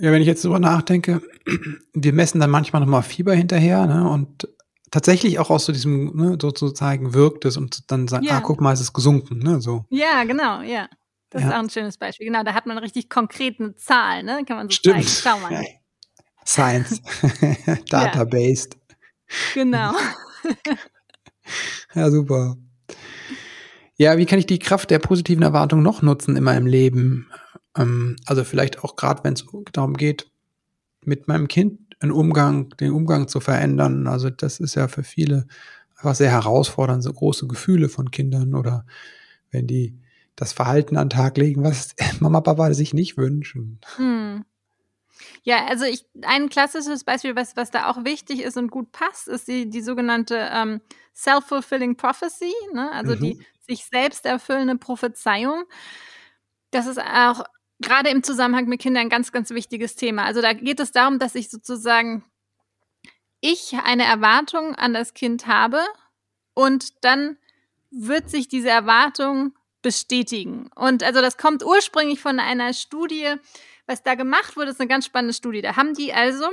Ja, 0.00 0.10
wenn 0.12 0.20
ich 0.22 0.26
jetzt 0.26 0.44
drüber 0.44 0.58
nachdenke, 0.58 1.22
wir 1.94 2.12
messen 2.12 2.40
dann 2.40 2.50
manchmal 2.50 2.80
noch 2.82 2.88
mal 2.88 3.02
Fieber 3.02 3.32
hinterher, 3.34 3.86
ne? 3.86 4.08
Und 4.10 4.48
tatsächlich 4.90 5.38
auch 5.38 5.50
aus 5.50 5.66
so 5.66 5.72
diesem, 5.72 6.16
ne, 6.16 6.36
so 6.40 6.50
zu 6.50 6.72
zeigen, 6.72 7.14
wirkt 7.14 7.44
es 7.44 7.56
und 7.56 7.90
dann 7.92 8.08
sagen, 8.08 8.24
Ja. 8.24 8.38
ah, 8.38 8.40
guck 8.40 8.60
mal, 8.60 8.72
es 8.72 8.80
ist 8.80 8.92
gesunken, 8.92 9.38
ne? 9.38 9.60
So. 9.60 9.84
Ja, 9.90 10.24
genau, 10.24 10.62
ja. 10.62 10.88
Das 11.30 11.42
ist 11.42 11.48
Ja. 11.48 11.56
auch 11.56 11.62
ein 11.62 11.70
schönes 11.70 11.96
Beispiel. 11.96 12.26
Genau, 12.26 12.42
da 12.42 12.54
hat 12.54 12.66
man 12.66 12.78
richtig 12.78 13.08
konkret 13.08 13.60
eine 13.60 13.74
Zahl, 13.76 14.24
ne? 14.24 14.44
Kann 14.46 14.56
man 14.56 14.68
so 14.68 14.74
Stimmt. 14.74 15.08
zeigen. 15.08 15.08
Schau 15.22 15.38
mal. 15.40 15.64
Science. 16.46 17.00
Data-based. 17.90 18.76
Genau. 19.54 19.92
Ja, 21.94 22.10
super. 22.10 22.56
Ja, 23.96 24.16
wie 24.18 24.26
kann 24.26 24.38
ich 24.38 24.46
die 24.46 24.58
Kraft 24.58 24.90
der 24.90 24.98
positiven 24.98 25.42
Erwartung 25.42 25.82
noch 25.82 26.02
nutzen 26.02 26.36
in 26.36 26.44
meinem 26.44 26.66
Leben? 26.66 27.30
Ähm, 27.76 28.16
also 28.26 28.44
vielleicht 28.44 28.82
auch 28.82 28.96
gerade, 28.96 29.22
wenn 29.24 29.34
es 29.34 29.44
darum 29.72 29.94
geht, 29.94 30.30
mit 31.04 31.28
meinem 31.28 31.48
Kind 31.48 31.80
einen 32.00 32.12
Umgang, 32.12 32.70
den 32.80 32.92
Umgang 32.92 33.28
zu 33.28 33.40
verändern. 33.40 34.06
Also 34.06 34.30
das 34.30 34.58
ist 34.58 34.74
ja 34.74 34.88
für 34.88 35.04
viele 35.04 35.46
einfach 35.96 36.14
sehr 36.14 36.30
herausfordernd, 36.30 37.02
so 37.02 37.12
große 37.12 37.46
Gefühle 37.46 37.88
von 37.88 38.10
Kindern 38.10 38.54
oder 38.54 38.84
wenn 39.50 39.66
die 39.66 39.98
das 40.36 40.52
Verhalten 40.52 40.96
an 40.96 41.08
den 41.08 41.16
Tag 41.16 41.36
legen, 41.36 41.62
was 41.62 41.94
Mama, 42.20 42.40
Papa 42.40 42.74
sich 42.74 42.94
nicht 42.94 43.16
wünschen. 43.16 43.80
Hm. 43.96 44.44
Ja, 45.46 45.66
also 45.66 45.84
ich, 45.84 46.06
ein 46.22 46.48
klassisches 46.48 47.04
Beispiel, 47.04 47.36
was, 47.36 47.54
was 47.54 47.70
da 47.70 47.88
auch 47.90 48.04
wichtig 48.04 48.40
ist 48.42 48.56
und 48.56 48.70
gut 48.70 48.92
passt, 48.92 49.28
ist 49.28 49.46
die, 49.46 49.68
die 49.68 49.82
sogenannte 49.82 50.48
ähm, 50.50 50.80
Self-Fulfilling 51.14 51.96
Prophecy, 51.96 52.52
ne? 52.72 52.90
also 52.92 53.14
Mhm. 53.14 53.20
die 53.20 53.38
sich 53.60 53.84
selbst 53.84 54.24
erfüllende 54.26 54.76
Prophezeiung. 54.76 55.64
Das 56.70 56.86
ist 56.86 56.98
auch 57.00 57.44
gerade 57.80 58.10
im 58.10 58.22
Zusammenhang 58.22 58.66
mit 58.66 58.80
Kindern 58.80 59.04
ein 59.04 59.08
ganz, 59.08 59.32
ganz 59.32 59.50
wichtiges 59.50 59.96
Thema. 59.96 60.24
Also 60.24 60.40
da 60.40 60.52
geht 60.52 60.80
es 60.80 60.92
darum, 60.92 61.18
dass 61.18 61.34
ich 61.34 61.50
sozusagen 61.50 62.24
ich 63.40 63.74
eine 63.84 64.04
Erwartung 64.04 64.74
an 64.74 64.94
das 64.94 65.14
Kind 65.14 65.46
habe 65.46 65.80
und 66.54 67.04
dann 67.04 67.36
wird 67.90 68.30
sich 68.30 68.48
diese 68.48 68.70
Erwartung 68.70 69.54
bestätigen. 69.82 70.70
Und 70.74 71.02
also 71.02 71.20
das 71.20 71.36
kommt 71.36 71.64
ursprünglich 71.64 72.20
von 72.20 72.40
einer 72.40 72.72
Studie, 72.72 73.34
was 73.86 74.02
da 74.02 74.14
gemacht 74.14 74.56
wurde, 74.56 74.70
ist 74.70 74.80
eine 74.80 74.88
ganz 74.88 75.06
spannende 75.06 75.34
Studie. 75.34 75.62
Da 75.62 75.76
haben 75.76 75.94
die 75.94 76.12
also 76.12 76.46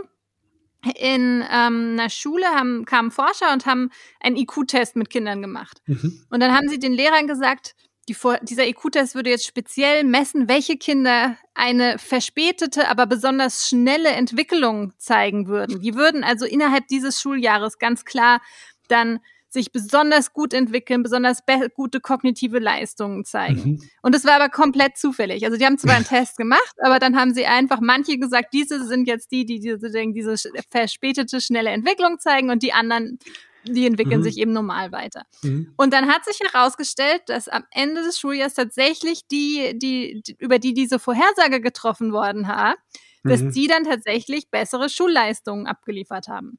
in 0.97 1.43
ähm, 1.51 1.91
einer 1.93 2.09
Schule 2.09 2.47
haben, 2.47 2.85
kamen 2.85 3.11
Forscher 3.11 3.53
und 3.53 3.65
haben 3.65 3.91
einen 4.19 4.35
IQ-Test 4.35 4.95
mit 4.95 5.09
Kindern 5.09 5.41
gemacht. 5.41 5.81
Mhm. 5.85 6.25
Und 6.29 6.39
dann 6.39 6.55
haben 6.55 6.69
sie 6.69 6.79
den 6.79 6.93
Lehrern 6.93 7.27
gesagt, 7.27 7.75
die 8.09 8.15
dieser 8.41 8.67
IQ-Test 8.67 9.13
würde 9.13 9.29
jetzt 9.29 9.45
speziell 9.45 10.03
messen, 10.03 10.49
welche 10.49 10.77
Kinder 10.77 11.37
eine 11.53 11.99
verspätete, 11.99 12.87
aber 12.89 13.05
besonders 13.05 13.67
schnelle 13.67 14.09
Entwicklung 14.09 14.93
zeigen 14.97 15.47
würden. 15.47 15.81
Die 15.81 15.93
würden 15.93 16.23
also 16.23 16.45
innerhalb 16.45 16.87
dieses 16.87 17.21
Schuljahres 17.21 17.77
ganz 17.77 18.03
klar 18.03 18.41
dann 18.87 19.19
sich 19.51 19.71
besonders 19.73 20.31
gut 20.31 20.53
entwickeln, 20.53 21.03
besonders 21.03 21.39
gute 21.75 21.99
kognitive 21.99 22.59
Leistungen 22.59 23.25
zeigen. 23.25 23.71
Mhm. 23.71 23.81
Und 24.01 24.15
es 24.15 24.23
war 24.25 24.35
aber 24.35 24.47
komplett 24.49 24.97
zufällig. 24.97 25.43
Also 25.45 25.57
die 25.57 25.65
haben 25.65 25.77
zwar 25.77 25.95
einen 25.95 26.05
Test 26.05 26.37
gemacht, 26.37 26.73
aber 26.81 26.99
dann 26.99 27.17
haben 27.17 27.33
sie 27.33 27.45
einfach 27.45 27.81
manche 27.81 28.17
gesagt, 28.17 28.53
diese 28.53 28.85
sind 28.87 29.07
jetzt 29.07 29.31
die, 29.31 29.45
die 29.45 29.59
diese, 29.59 29.89
diese 29.89 30.35
verspätete, 30.69 31.41
schnelle 31.41 31.69
Entwicklung 31.71 32.17
zeigen 32.19 32.49
und 32.49 32.63
die 32.63 32.71
anderen, 32.71 33.19
die 33.65 33.85
entwickeln 33.85 34.21
Mhm. 34.21 34.23
sich 34.23 34.37
eben 34.37 34.53
normal 34.53 34.91
weiter. 34.93 35.23
Mhm. 35.43 35.73
Und 35.75 35.91
dann 35.93 36.07
hat 36.07 36.23
sich 36.23 36.39
herausgestellt, 36.39 37.23
dass 37.27 37.49
am 37.49 37.65
Ende 37.71 38.03
des 38.03 38.19
Schuljahres 38.19 38.53
tatsächlich 38.53 39.27
die, 39.27 39.77
die, 39.77 40.21
die 40.25 40.35
über 40.39 40.59
die 40.59 40.73
diese 40.73 40.97
Vorhersage 40.97 41.59
getroffen 41.59 42.13
worden 42.13 42.47
war, 42.47 42.75
dass 43.23 43.41
Mhm. 43.41 43.51
die 43.51 43.67
dann 43.67 43.83
tatsächlich 43.83 44.49
bessere 44.49 44.89
Schulleistungen 44.89 45.67
abgeliefert 45.67 46.27
haben. 46.29 46.57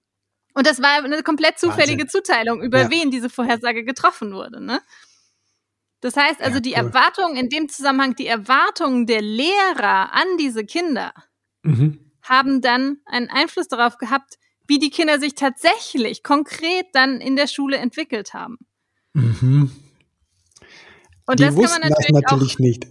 Und 0.55 0.67
das 0.67 0.83
war 0.83 1.03
eine 1.03 1.23
komplett 1.23 1.59
zufällige 1.59 2.05
Wahnsinn. 2.05 2.23
Zuteilung, 2.25 2.63
über 2.63 2.83
Ja. 2.83 2.91
wen 2.91 3.11
diese 3.11 3.31
Vorhersage 3.31 3.85
getroffen 3.85 4.33
wurde. 4.35 4.63
Ne? 4.63 4.81
Das 6.01 6.17
heißt 6.17 6.41
also, 6.41 6.57
Ja, 6.57 6.61
die 6.61 6.71
cool. 6.71 6.77
Erwartungen, 6.77 7.37
in 7.37 7.49
dem 7.49 7.69
Zusammenhang, 7.69 8.15
die 8.17 8.27
Erwartungen 8.27 9.07
der 9.07 9.23
Lehrer 9.23 10.13
an 10.13 10.27
diese 10.39 10.65
Kinder 10.65 11.13
Mhm. 11.63 11.99
haben 12.23 12.61
dann 12.61 12.99
einen 13.07 13.31
Einfluss 13.31 13.69
darauf 13.69 13.99
gehabt, 13.99 14.39
wie 14.67 14.79
die 14.79 14.91
Kinder 14.91 15.19
sich 15.21 15.35
tatsächlich 15.35 16.23
konkret 16.23 16.87
dann 16.93 17.21
in 17.21 17.37
der 17.37 17.47
Schule 17.47 17.77
entwickelt 17.79 18.35
haben. 18.35 18.59
Mhm. 19.15 19.71
Und 21.27 21.39
die 21.39 21.45
das 21.45 21.55
kann 21.55 21.63
wussten 21.63 21.81
man 21.83 21.91
das 21.91 21.99
natürlich, 22.11 22.23
natürlich 22.31 22.59
nicht. 22.59 22.87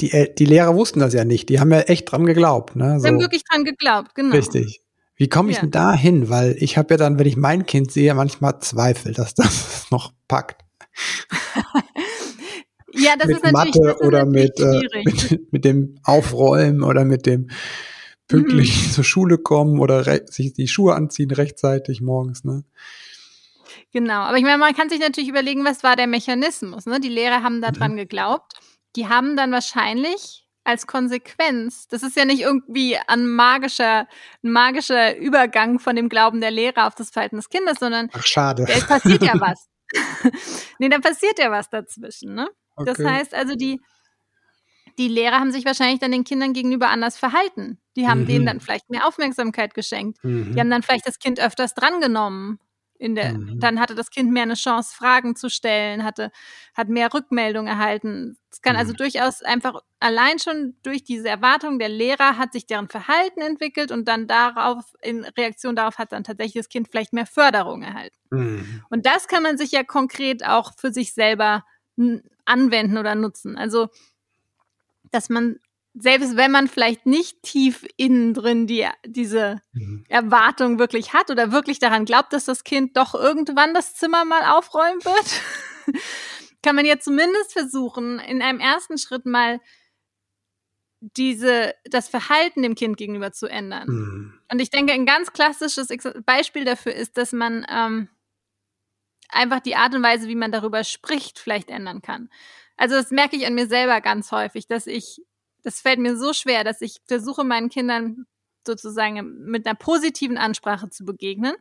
Die, 0.00 0.34
die 0.38 0.44
Lehrer 0.44 0.74
wussten 0.76 1.00
das 1.00 1.12
ja 1.12 1.24
nicht. 1.24 1.48
Die 1.48 1.58
haben 1.58 1.72
ja 1.72 1.80
echt 1.80 2.10
dran 2.10 2.24
geglaubt. 2.24 2.76
Ne? 2.76 2.98
So. 2.98 3.04
wir 3.04 3.10
haben 3.10 3.20
wirklich 3.20 3.42
dran 3.44 3.64
geglaubt, 3.64 4.14
genau. 4.14 4.34
Richtig. 4.36 4.80
Wie 5.16 5.28
komme 5.28 5.50
ich 5.50 5.56
Ja. 5.56 5.62
denn 5.62 5.70
da 5.70 5.94
hin? 5.94 6.28
Weil 6.28 6.56
ich 6.58 6.76
habe 6.76 6.94
ja 6.94 6.98
dann, 6.98 7.18
wenn 7.18 7.26
ich 7.26 7.36
mein 7.36 7.66
Kind 7.66 7.92
sehe, 7.92 8.14
manchmal 8.14 8.58
Zweifel, 8.60 9.12
dass 9.14 9.34
das 9.34 9.86
noch 9.90 10.12
packt. 10.28 10.62
Ja, 12.96 13.16
das 13.18 13.26
mit 13.26 13.36
ist 13.38 13.42
natürlich, 13.44 13.74
Mathe 13.74 13.80
das 13.88 14.00
ist 14.00 14.06
oder 14.06 14.24
mit, 14.24 14.60
äh, 14.60 14.80
mit, 15.04 15.52
mit 15.52 15.64
dem 15.64 15.98
Aufräumen 16.04 16.82
oder 16.84 17.04
mit 17.04 17.26
dem 17.26 17.48
pünktlich 18.28 18.86
Mhm. 18.86 18.90
zur 18.92 19.04
Schule 19.04 19.38
kommen 19.38 19.80
oder 19.80 20.04
sich 20.30 20.52
die 20.54 20.68
Schuhe 20.68 20.94
anziehen 20.94 21.30
rechtzeitig 21.32 22.00
morgens. 22.00 22.44
Ne? 22.44 22.62
Genau, 23.92 24.20
aber 24.20 24.36
ich 24.36 24.44
meine, 24.44 24.58
man 24.58 24.74
kann 24.74 24.88
sich 24.90 25.00
natürlich 25.00 25.28
überlegen, 25.28 25.64
was 25.64 25.82
war 25.82 25.96
der 25.96 26.06
Mechanismus. 26.06 26.86
Ne? 26.86 27.00
Die 27.00 27.08
Lehrer 27.08 27.42
haben 27.42 27.60
daran 27.60 27.92
Mhm. 27.94 27.96
geglaubt. 27.96 28.52
Die 28.96 29.08
haben 29.08 29.36
dann 29.36 29.50
wahrscheinlich 29.50 30.43
als 30.64 30.86
Konsequenz, 30.86 31.88
das 31.88 32.02
ist 32.02 32.16
ja 32.16 32.24
nicht 32.24 32.40
irgendwie 32.40 32.96
ein 33.06 33.26
magischer, 33.26 34.08
ein 34.42 34.50
magischer 34.52 35.16
Übergang 35.16 35.78
von 35.78 35.94
dem 35.96 36.08
Glauben 36.08 36.40
der 36.40 36.50
Lehrer 36.50 36.86
auf 36.86 36.94
das 36.94 37.10
Verhalten 37.10 37.36
des 37.36 37.48
Kindes, 37.50 37.78
sondern 37.78 38.08
Ach, 38.12 38.24
schade. 38.24 38.64
es 38.68 38.86
passiert 38.86 39.22
ja 39.22 39.34
was. 39.40 39.68
nee, 40.78 40.88
da 40.88 40.98
passiert 40.98 41.38
ja 41.38 41.50
was 41.50 41.68
dazwischen. 41.70 42.34
Ne? 42.34 42.48
Das 42.78 42.98
Okay. 42.98 43.06
heißt 43.06 43.34
also, 43.34 43.54
die, 43.54 43.80
die 44.98 45.08
Lehrer 45.08 45.40
haben 45.40 45.52
sich 45.52 45.64
wahrscheinlich 45.64 45.98
dann 46.00 46.12
den 46.12 46.24
Kindern 46.24 46.52
gegenüber 46.52 46.88
anders 46.88 47.18
verhalten. 47.18 47.78
Die 47.96 48.06
haben 48.08 48.20
Mhm. 48.22 48.26
denen 48.26 48.46
dann 48.46 48.60
vielleicht 48.60 48.88
mehr 48.90 49.06
Aufmerksamkeit 49.06 49.74
geschenkt. 49.74 50.18
Mhm. 50.22 50.52
Die 50.52 50.60
haben 50.60 50.70
dann 50.70 50.82
vielleicht 50.82 51.06
das 51.06 51.18
Kind 51.18 51.40
öfters 51.40 51.74
drangenommen. 51.74 52.58
In 52.98 53.14
der, 53.16 53.34
Mhm. 53.34 53.60
Dann 53.60 53.80
hatte 53.80 53.94
das 53.94 54.10
Kind 54.10 54.30
mehr 54.32 54.44
eine 54.44 54.54
Chance, 54.54 54.94
Fragen 54.94 55.36
zu 55.36 55.50
stellen, 55.50 56.04
hatte, 56.04 56.30
hat 56.74 56.88
mehr 56.88 57.12
Rückmeldung 57.12 57.66
erhalten. 57.66 58.38
Es 58.52 58.62
kann 58.62 58.76
also 58.76 58.92
Mhm. 58.92 58.96
durchaus 58.96 59.42
einfach 59.42 59.80
allein 60.00 60.38
schon 60.38 60.76
durch 60.82 61.02
diese 61.04 61.28
Erwartung 61.28 61.78
der 61.78 61.88
Lehrer 61.88 62.38
hat 62.38 62.52
sich 62.52 62.66
deren 62.66 62.88
Verhalten 62.88 63.40
entwickelt 63.40 63.90
und 63.90 64.06
dann 64.06 64.26
darauf, 64.28 64.84
in 65.02 65.24
Reaktion 65.24 65.74
darauf 65.76 65.98
hat 65.98 66.12
dann 66.12 66.24
tatsächlich 66.24 66.54
das 66.64 66.68
Kind 66.68 66.88
vielleicht 66.90 67.12
mehr 67.12 67.26
Förderung 67.26 67.82
erhalten. 67.82 68.16
Mhm. 68.30 68.82
Und 68.90 69.06
das 69.06 69.26
kann 69.28 69.42
man 69.42 69.58
sich 69.58 69.72
ja 69.72 69.82
konkret 69.84 70.44
auch 70.46 70.72
für 70.78 70.92
sich 70.92 71.14
selber 71.14 71.64
anwenden 72.46 72.98
oder 72.98 73.14
nutzen. 73.14 73.56
Also 73.56 73.88
dass 75.10 75.28
man 75.28 75.58
selbst 75.94 76.36
wenn 76.36 76.50
man 76.50 76.66
vielleicht 76.66 77.06
nicht 77.06 77.42
tief 77.42 77.86
innen 77.96 78.34
drin 78.34 78.66
die, 78.66 78.86
diese 79.06 79.62
mhm. 79.72 80.04
Erwartung 80.08 80.78
wirklich 80.78 81.12
hat 81.12 81.30
oder 81.30 81.52
wirklich 81.52 81.78
daran 81.78 82.04
glaubt, 82.04 82.32
dass 82.32 82.44
das 82.44 82.64
Kind 82.64 82.96
doch 82.96 83.14
irgendwann 83.14 83.74
das 83.74 83.94
Zimmer 83.94 84.24
mal 84.24 84.42
aufräumen 84.56 85.04
wird, 85.04 85.40
kann 86.62 86.74
man 86.74 86.84
ja 86.84 86.98
zumindest 86.98 87.52
versuchen, 87.52 88.18
in 88.18 88.42
einem 88.42 88.58
ersten 88.58 88.98
Schritt 88.98 89.24
mal 89.24 89.60
diese, 91.00 91.74
das 91.84 92.08
Verhalten 92.08 92.62
dem 92.62 92.74
Kind 92.74 92.96
gegenüber 92.96 93.30
zu 93.30 93.46
ändern. 93.46 93.88
Mhm. 93.88 94.40
Und 94.50 94.58
ich 94.60 94.70
denke, 94.70 94.92
ein 94.92 95.06
ganz 95.06 95.32
klassisches 95.32 95.88
Beispiel 96.26 96.64
dafür 96.64 96.94
ist, 96.94 97.16
dass 97.18 97.32
man 97.32 97.64
ähm, 97.70 98.08
einfach 99.28 99.60
die 99.60 99.76
Art 99.76 99.94
und 99.94 100.02
Weise, 100.02 100.26
wie 100.26 100.34
man 100.34 100.50
darüber 100.50 100.82
spricht, 100.82 101.38
vielleicht 101.38 101.70
ändern 101.70 102.02
kann. 102.02 102.30
Also 102.76 102.96
das 102.96 103.10
merke 103.12 103.36
ich 103.36 103.46
an 103.46 103.54
mir 103.54 103.68
selber 103.68 104.00
ganz 104.00 104.32
häufig, 104.32 104.66
dass 104.66 104.86
ich 104.86 105.20
das 105.64 105.80
fällt 105.80 105.98
mir 105.98 106.16
so 106.16 106.32
schwer, 106.32 106.62
dass 106.62 106.80
ich 106.80 107.00
versuche, 107.06 107.42
meinen 107.42 107.70
Kindern 107.70 108.26
sozusagen 108.66 109.44
mit 109.44 109.66
einer 109.66 109.74
positiven 109.74 110.38
Ansprache 110.38 110.88
zu 110.90 111.04
begegnen. 111.04 111.54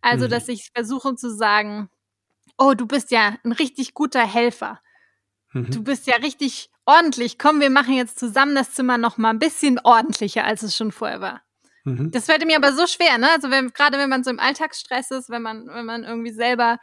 Also, 0.00 0.26
mhm. 0.26 0.30
dass 0.30 0.48
ich 0.48 0.70
versuche 0.74 1.14
zu 1.16 1.34
sagen, 1.34 1.90
oh, 2.56 2.74
du 2.74 2.86
bist 2.86 3.10
ja 3.10 3.36
ein 3.44 3.52
richtig 3.52 3.92
guter 3.92 4.26
Helfer. 4.26 4.80
Mhm. 5.52 5.70
Du 5.70 5.82
bist 5.82 6.06
ja 6.06 6.16
richtig 6.16 6.70
ordentlich. 6.86 7.38
Komm, 7.38 7.60
wir 7.60 7.70
machen 7.70 7.94
jetzt 7.94 8.18
zusammen 8.18 8.54
das 8.54 8.72
Zimmer 8.72 8.98
noch 8.98 9.18
mal 9.18 9.30
ein 9.30 9.38
bisschen 9.38 9.78
ordentlicher, 9.80 10.44
als 10.44 10.62
es 10.62 10.76
schon 10.76 10.92
vorher 10.92 11.20
war. 11.20 11.42
Mhm. 11.84 12.10
Das 12.10 12.26
fällt 12.26 12.46
mir 12.46 12.56
aber 12.56 12.72
so 12.72 12.86
schwer, 12.86 13.18
ne? 13.18 13.30
Also 13.30 13.50
wenn, 13.50 13.72
gerade 13.72 13.98
wenn 13.98 14.10
man 14.10 14.24
so 14.24 14.30
im 14.30 14.40
Alltagsstress 14.40 15.10
ist, 15.10 15.30
wenn 15.30 15.42
man, 15.42 15.66
wenn 15.66 15.86
man 15.86 16.04
irgendwie 16.04 16.32
selber 16.32 16.78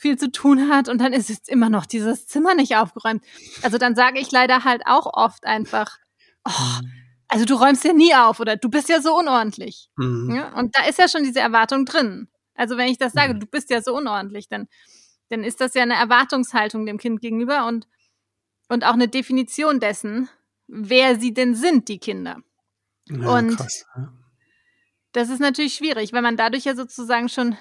viel 0.00 0.16
zu 0.16 0.32
tun 0.32 0.70
hat 0.70 0.88
und 0.88 0.98
dann 0.98 1.12
ist 1.12 1.28
jetzt 1.28 1.48
immer 1.50 1.68
noch 1.68 1.84
dieses 1.84 2.26
Zimmer 2.26 2.54
nicht 2.54 2.74
aufgeräumt. 2.74 3.22
Also 3.62 3.76
dann 3.76 3.94
sage 3.94 4.18
ich 4.18 4.32
leider 4.32 4.64
halt 4.64 4.82
auch 4.86 5.06
oft 5.12 5.44
einfach, 5.44 5.98
oh, 6.46 6.50
mhm. 6.82 6.90
also 7.28 7.44
du 7.44 7.54
räumst 7.54 7.84
ja 7.84 7.92
nie 7.92 8.14
auf 8.14 8.40
oder 8.40 8.56
du 8.56 8.70
bist 8.70 8.88
ja 8.88 9.02
so 9.02 9.14
unordentlich. 9.14 9.90
Mhm. 9.96 10.34
Ja, 10.34 10.54
und 10.54 10.74
da 10.74 10.86
ist 10.86 10.98
ja 10.98 11.06
schon 11.06 11.22
diese 11.22 11.40
Erwartung 11.40 11.84
drin. 11.84 12.28
Also 12.54 12.78
wenn 12.78 12.88
ich 12.88 12.96
das 12.96 13.12
sage, 13.12 13.34
mhm. 13.34 13.40
du 13.40 13.46
bist 13.46 13.68
ja 13.68 13.82
so 13.82 13.94
unordentlich, 13.94 14.48
dann, 14.48 14.68
dann 15.28 15.44
ist 15.44 15.60
das 15.60 15.74
ja 15.74 15.82
eine 15.82 15.96
Erwartungshaltung 15.96 16.86
dem 16.86 16.96
Kind 16.96 17.20
gegenüber 17.20 17.66
und, 17.66 17.86
und 18.68 18.84
auch 18.84 18.94
eine 18.94 19.08
Definition 19.08 19.80
dessen, 19.80 20.30
wer 20.66 21.20
sie 21.20 21.34
denn 21.34 21.54
sind, 21.54 21.88
die 21.88 21.98
Kinder. 21.98 22.38
Ja, 23.10 23.36
und 23.36 23.58
krass, 23.58 23.84
ja. 23.94 24.14
das 25.12 25.28
ist 25.28 25.40
natürlich 25.40 25.74
schwierig, 25.74 26.14
weil 26.14 26.22
man 26.22 26.38
dadurch 26.38 26.64
ja 26.64 26.74
sozusagen 26.74 27.28
schon 27.28 27.58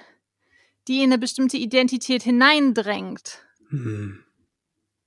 die 0.89 0.99
in 0.99 1.11
eine 1.11 1.17
bestimmte 1.17 1.57
Identität 1.57 2.23
hineindrängt. 2.23 3.45
Mhm. 3.69 4.25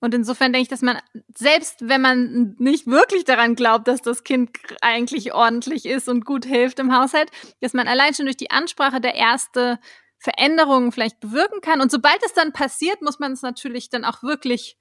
Und 0.00 0.14
insofern 0.14 0.52
denke 0.52 0.64
ich, 0.64 0.68
dass 0.68 0.82
man, 0.82 0.98
selbst 1.36 1.88
wenn 1.88 2.00
man 2.00 2.56
nicht 2.58 2.88
wirklich 2.88 3.24
daran 3.24 3.54
glaubt, 3.54 3.86
dass 3.86 4.02
das 4.02 4.24
Kind 4.24 4.50
eigentlich 4.80 5.32
ordentlich 5.32 5.86
ist 5.86 6.08
und 6.08 6.24
gut 6.24 6.44
hilft 6.44 6.80
im 6.80 6.92
Haushalt, 6.92 7.30
dass 7.60 7.72
man 7.72 7.86
allein 7.86 8.12
schon 8.12 8.24
durch 8.24 8.36
die 8.36 8.50
Ansprache 8.50 9.00
der 9.00 9.14
erste 9.14 9.78
Veränderungen 10.18 10.90
vielleicht 10.90 11.20
bewirken 11.20 11.60
kann. 11.60 11.80
Und 11.80 11.92
sobald 11.92 12.20
es 12.24 12.32
dann 12.32 12.52
passiert, 12.52 13.00
muss 13.00 13.20
man 13.20 13.32
es 13.32 13.42
natürlich 13.42 13.90
dann 13.90 14.04
auch 14.04 14.24
wirklich 14.24 14.76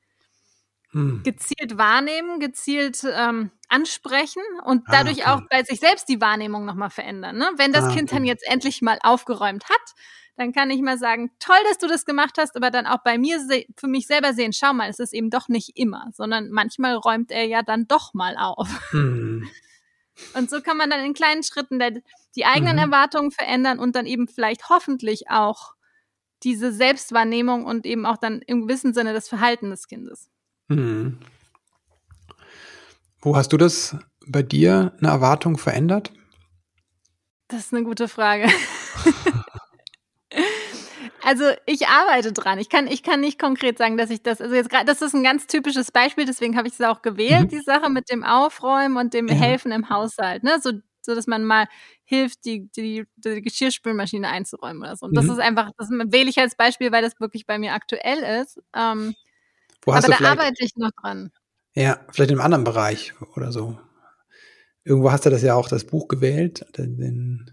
hm. 0.91 1.21
gezielt 1.23 1.77
wahrnehmen, 1.77 2.39
gezielt 2.39 3.03
ähm, 3.03 3.51
ansprechen 3.69 4.41
und 4.65 4.83
ah, 4.87 4.91
dadurch 4.91 5.27
ah, 5.27 5.35
okay. 5.35 5.43
auch 5.43 5.49
bei 5.49 5.63
sich 5.63 5.79
selbst 5.79 6.09
die 6.09 6.19
Wahrnehmung 6.19 6.65
nochmal 6.65 6.89
verändern. 6.89 7.37
Ne? 7.37 7.47
Wenn 7.57 7.71
das 7.71 7.85
ah, 7.85 7.93
Kind 7.93 8.11
dann 8.11 8.25
jetzt 8.25 8.43
endlich 8.47 8.81
mal 8.81 8.97
aufgeräumt 9.03 9.65
hat, 9.69 9.95
dann 10.37 10.53
kann 10.53 10.69
ich 10.69 10.81
mal 10.81 10.97
sagen, 10.97 11.31
toll, 11.39 11.57
dass 11.67 11.77
du 11.77 11.87
das 11.87 12.05
gemacht 12.05 12.35
hast, 12.37 12.55
aber 12.55 12.71
dann 12.71 12.85
auch 12.85 13.03
bei 13.03 13.17
mir 13.17 13.39
für 13.77 13.87
mich 13.87 14.07
selber 14.07 14.33
sehen, 14.33 14.53
schau 14.53 14.73
mal, 14.73 14.89
es 14.89 14.99
ist 14.99 15.13
eben 15.13 15.29
doch 15.29 15.49
nicht 15.49 15.77
immer, 15.77 16.09
sondern 16.13 16.49
manchmal 16.49 16.95
räumt 16.95 17.31
er 17.31 17.45
ja 17.45 17.61
dann 17.61 17.87
doch 17.87 18.13
mal 18.13 18.37
auf. 18.37 18.69
Mhm. 18.93 19.49
Und 20.33 20.49
so 20.49 20.61
kann 20.61 20.77
man 20.77 20.89
dann 20.89 21.03
in 21.03 21.13
kleinen 21.13 21.43
Schritten 21.43 21.79
die 22.35 22.45
eigenen 22.45 22.73
mhm. 22.73 22.81
Erwartungen 22.81 23.31
verändern 23.31 23.79
und 23.79 23.95
dann 23.95 24.05
eben 24.05 24.27
vielleicht 24.27 24.69
hoffentlich 24.69 25.29
auch 25.29 25.73
diese 26.43 26.71
Selbstwahrnehmung 26.71 27.65
und 27.65 27.85
eben 27.85 28.05
auch 28.05 28.17
dann 28.17 28.41
im 28.41 28.67
gewissen 28.67 28.93
Sinne 28.93 29.13
das 29.13 29.29
Verhalten 29.29 29.69
des 29.69 29.87
Kindes. 29.87 30.29
Mhm. 30.67 31.17
Wo 33.19 33.35
hast 33.35 33.53
du 33.53 33.57
das 33.57 33.97
bei 34.27 34.43
dir 34.43 34.93
eine 34.99 35.09
Erwartung 35.09 35.57
verändert? 35.57 36.11
Das 37.47 37.61
ist 37.61 37.73
eine 37.73 37.83
gute 37.83 38.07
Frage. 38.07 38.47
Also 41.23 41.45
ich 41.65 41.88
arbeite 41.88 42.34
dran. 42.34 42.60
Ich 42.60 42.69
kann, 42.69 42.88
ich 42.88 43.03
kann 43.03 43.21
nicht 43.21 43.39
konkret 43.39 43.77
sagen, 43.77 43.97
dass 43.97 44.10
ich 44.10 44.23
das, 44.23 44.41
also 44.41 44.55
jetzt 44.55 44.69
gerade, 44.69 44.86
das 44.86 45.01
ist 45.01 45.13
ein 45.13 45.23
ganz 45.23 45.47
typisches 45.47 45.91
Beispiel, 45.91 46.25
deswegen 46.25 46.57
habe 46.57 46.67
ich 46.67 46.73
es 46.73 46.81
auch 46.81 47.01
gewählt, 47.01 47.43
mhm. 47.43 47.49
die 47.49 47.62
Sache 47.62 47.89
mit 47.89 48.10
dem 48.10 48.23
Aufräumen 48.23 48.97
und 48.97 49.13
dem 49.13 49.27
ja. 49.27 49.36
Helfen 49.36 49.71
im 49.71 49.89
Haushalt, 49.89 50.43
ne? 50.43 50.60
So, 50.62 50.71
so 51.03 51.15
dass 51.15 51.27
man 51.27 51.43
mal 51.43 51.67
hilft, 52.03 52.45
die, 52.45 52.69
die, 52.75 53.05
die 53.17 53.41
Geschirrspülmaschine 53.41 54.27
einzuräumen 54.27 54.81
oder 54.84 54.95
so. 54.95 55.05
Und 55.05 55.15
das 55.15 55.25
mhm. 55.25 55.31
ist 55.31 55.39
einfach, 55.39 55.71
das 55.77 55.89
wähle 55.89 56.29
ich 56.29 56.38
als 56.39 56.55
Beispiel, 56.55 56.91
weil 56.91 57.01
das 57.01 57.19
wirklich 57.19 57.45
bei 57.45 57.57
mir 57.57 57.73
aktuell 57.73 58.41
ist. 58.41 58.60
Ähm, 58.75 59.15
Wo 59.84 59.93
hast 59.93 60.05
aber 60.05 60.15
du 60.15 60.23
da 60.23 60.31
arbeite 60.31 60.63
ich 60.63 60.75
noch 60.75 60.91
dran. 61.01 61.31
Ja, 61.73 61.99
vielleicht 62.12 62.31
in 62.31 62.38
einem 62.38 62.45
anderen 62.45 62.63
Bereich 62.63 63.13
oder 63.36 63.51
so. 63.51 63.79
Irgendwo 64.84 65.12
hast 65.12 65.25
du 65.25 65.29
das 65.29 65.41
ja 65.41 65.55
auch 65.55 65.69
das 65.69 65.86
Buch 65.86 66.07
gewählt, 66.07 66.65
den, 66.77 67.49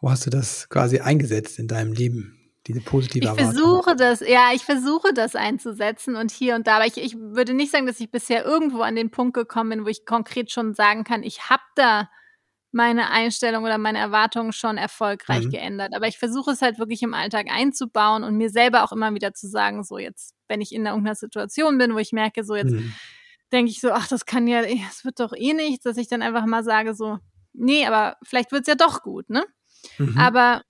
wo 0.00 0.10
hast 0.10 0.26
du 0.26 0.30
das 0.30 0.68
quasi 0.68 0.98
eingesetzt 0.98 1.58
in 1.58 1.68
deinem 1.68 1.92
Leben? 1.92 2.41
Diese 2.66 2.80
positive 2.80 3.24
Ich 3.24 3.30
Erwartung. 3.30 3.52
versuche 3.52 3.96
das, 3.96 4.20
ja, 4.20 4.50
ich 4.54 4.64
versuche 4.64 5.12
das 5.12 5.34
einzusetzen 5.34 6.14
und 6.14 6.30
hier 6.30 6.54
und 6.54 6.66
da, 6.66 6.76
aber 6.76 6.86
ich, 6.86 6.96
ich 6.96 7.16
würde 7.18 7.54
nicht 7.54 7.72
sagen, 7.72 7.86
dass 7.86 7.98
ich 7.98 8.10
bisher 8.10 8.44
irgendwo 8.44 8.82
an 8.82 8.94
den 8.94 9.10
Punkt 9.10 9.34
gekommen 9.34 9.70
bin, 9.70 9.84
wo 9.84 9.88
ich 9.88 10.06
konkret 10.06 10.52
schon 10.52 10.74
sagen 10.74 11.02
kann, 11.02 11.22
ich 11.24 11.50
habe 11.50 11.62
da 11.74 12.08
meine 12.72 13.10
Einstellung 13.10 13.64
oder 13.64 13.78
meine 13.78 13.98
Erwartungen 13.98 14.52
schon 14.52 14.78
erfolgreich 14.78 15.44
mhm. 15.44 15.50
geändert. 15.50 15.94
Aber 15.94 16.08
ich 16.08 16.18
versuche 16.18 16.52
es 16.52 16.62
halt 16.62 16.78
wirklich 16.78 17.02
im 17.02 17.14
Alltag 17.14 17.48
einzubauen 17.50 18.24
und 18.24 18.36
mir 18.36 18.48
selber 18.48 18.82
auch 18.82 18.92
immer 18.92 19.12
wieder 19.14 19.34
zu 19.34 19.46
sagen, 19.48 19.84
so 19.84 19.98
jetzt, 19.98 20.34
wenn 20.48 20.62
ich 20.62 20.72
in 20.72 20.86
irgendeiner 20.86 21.14
Situation 21.14 21.76
bin, 21.76 21.94
wo 21.94 21.98
ich 21.98 22.12
merke, 22.12 22.44
so 22.44 22.54
jetzt 22.54 22.72
mhm. 22.72 22.94
denke 23.52 23.70
ich 23.70 23.80
so, 23.80 23.92
ach, 23.92 24.08
das 24.08 24.24
kann 24.24 24.46
ja, 24.48 24.62
es 24.62 25.04
wird 25.04 25.20
doch 25.20 25.34
eh 25.36 25.52
nichts, 25.52 25.84
dass 25.84 25.98
ich 25.98 26.08
dann 26.08 26.22
einfach 26.22 26.46
mal 26.46 26.64
sage, 26.64 26.94
so, 26.94 27.18
nee, 27.52 27.86
aber 27.86 28.16
vielleicht 28.22 28.52
wird 28.52 28.62
es 28.62 28.68
ja 28.68 28.74
doch 28.74 29.02
gut, 29.02 29.28
ne? 29.28 29.44
Mhm. 29.98 30.16
Aber 30.16 30.62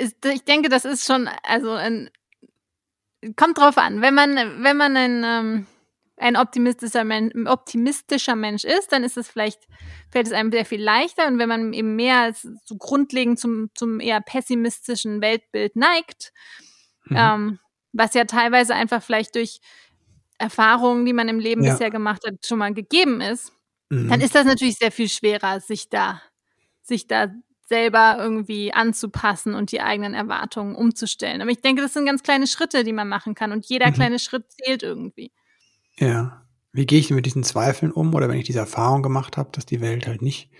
ist, 0.00 0.24
ich 0.24 0.44
denke, 0.44 0.68
das 0.68 0.84
ist 0.84 1.04
schon, 1.04 1.28
also 1.42 1.72
ein, 1.72 2.10
kommt 3.36 3.58
drauf 3.58 3.76
an. 3.78 4.00
Wenn 4.00 4.14
man, 4.14 4.34
wenn 4.64 4.76
man 4.76 4.96
ein, 4.96 5.22
ähm, 5.24 5.66
ein 6.16 6.36
optimistischer, 6.36 7.04
Mensch, 7.04 7.34
optimistischer 7.46 8.36
Mensch 8.36 8.64
ist, 8.64 8.92
dann 8.92 9.04
ist 9.04 9.16
es 9.16 9.28
vielleicht, 9.28 9.60
fällt 10.10 10.26
es 10.26 10.32
einem 10.32 10.50
sehr 10.50 10.64
viel 10.64 10.82
leichter. 10.82 11.26
Und 11.26 11.38
wenn 11.38 11.48
man 11.48 11.72
eben 11.72 11.96
mehr 11.96 12.34
so 12.34 12.76
grundlegend 12.76 13.38
zum, 13.38 13.70
zum 13.74 14.00
eher 14.00 14.20
pessimistischen 14.20 15.20
Weltbild 15.20 15.76
neigt, 15.76 16.32
mhm. 17.04 17.16
ähm, 17.16 17.58
was 17.92 18.14
ja 18.14 18.24
teilweise 18.24 18.74
einfach 18.74 19.02
vielleicht 19.02 19.34
durch 19.34 19.60
Erfahrungen, 20.38 21.04
die 21.04 21.12
man 21.12 21.28
im 21.28 21.38
Leben 21.38 21.62
ja. 21.62 21.72
bisher 21.72 21.90
gemacht 21.90 22.22
hat, 22.26 22.46
schon 22.46 22.58
mal 22.58 22.72
gegeben 22.72 23.20
ist, 23.20 23.52
mhm. 23.90 24.08
dann 24.08 24.20
ist 24.20 24.34
das 24.34 24.46
natürlich 24.46 24.76
sehr 24.76 24.92
viel 24.92 25.08
schwerer, 25.08 25.60
sich 25.60 25.90
da, 25.90 26.22
sich 26.82 27.06
da 27.06 27.34
selber 27.70 28.16
irgendwie 28.18 28.72
anzupassen 28.72 29.54
und 29.54 29.70
die 29.70 29.80
eigenen 29.80 30.12
Erwartungen 30.12 30.74
umzustellen. 30.74 31.40
Aber 31.40 31.52
ich 31.52 31.60
denke, 31.60 31.80
das 31.82 31.92
sind 31.92 32.04
ganz 32.04 32.24
kleine 32.24 32.48
Schritte, 32.48 32.82
die 32.82 32.92
man 32.92 33.08
machen 33.08 33.36
kann 33.36 33.52
und 33.52 33.64
jeder 33.64 33.88
mhm. 33.88 33.94
kleine 33.94 34.18
Schritt 34.18 34.44
zählt 34.50 34.82
irgendwie. 34.82 35.32
Ja. 35.96 36.44
Wie 36.72 36.84
gehe 36.84 36.98
ich 36.98 37.10
mit 37.10 37.26
diesen 37.26 37.44
Zweifeln 37.44 37.92
um 37.92 38.12
oder 38.12 38.28
wenn 38.28 38.38
ich 38.38 38.46
diese 38.46 38.58
Erfahrung 38.58 39.02
gemacht 39.02 39.36
habe, 39.36 39.50
dass 39.52 39.66
die 39.66 39.80
Welt 39.80 40.08
halt 40.08 40.20
nicht, 40.20 40.50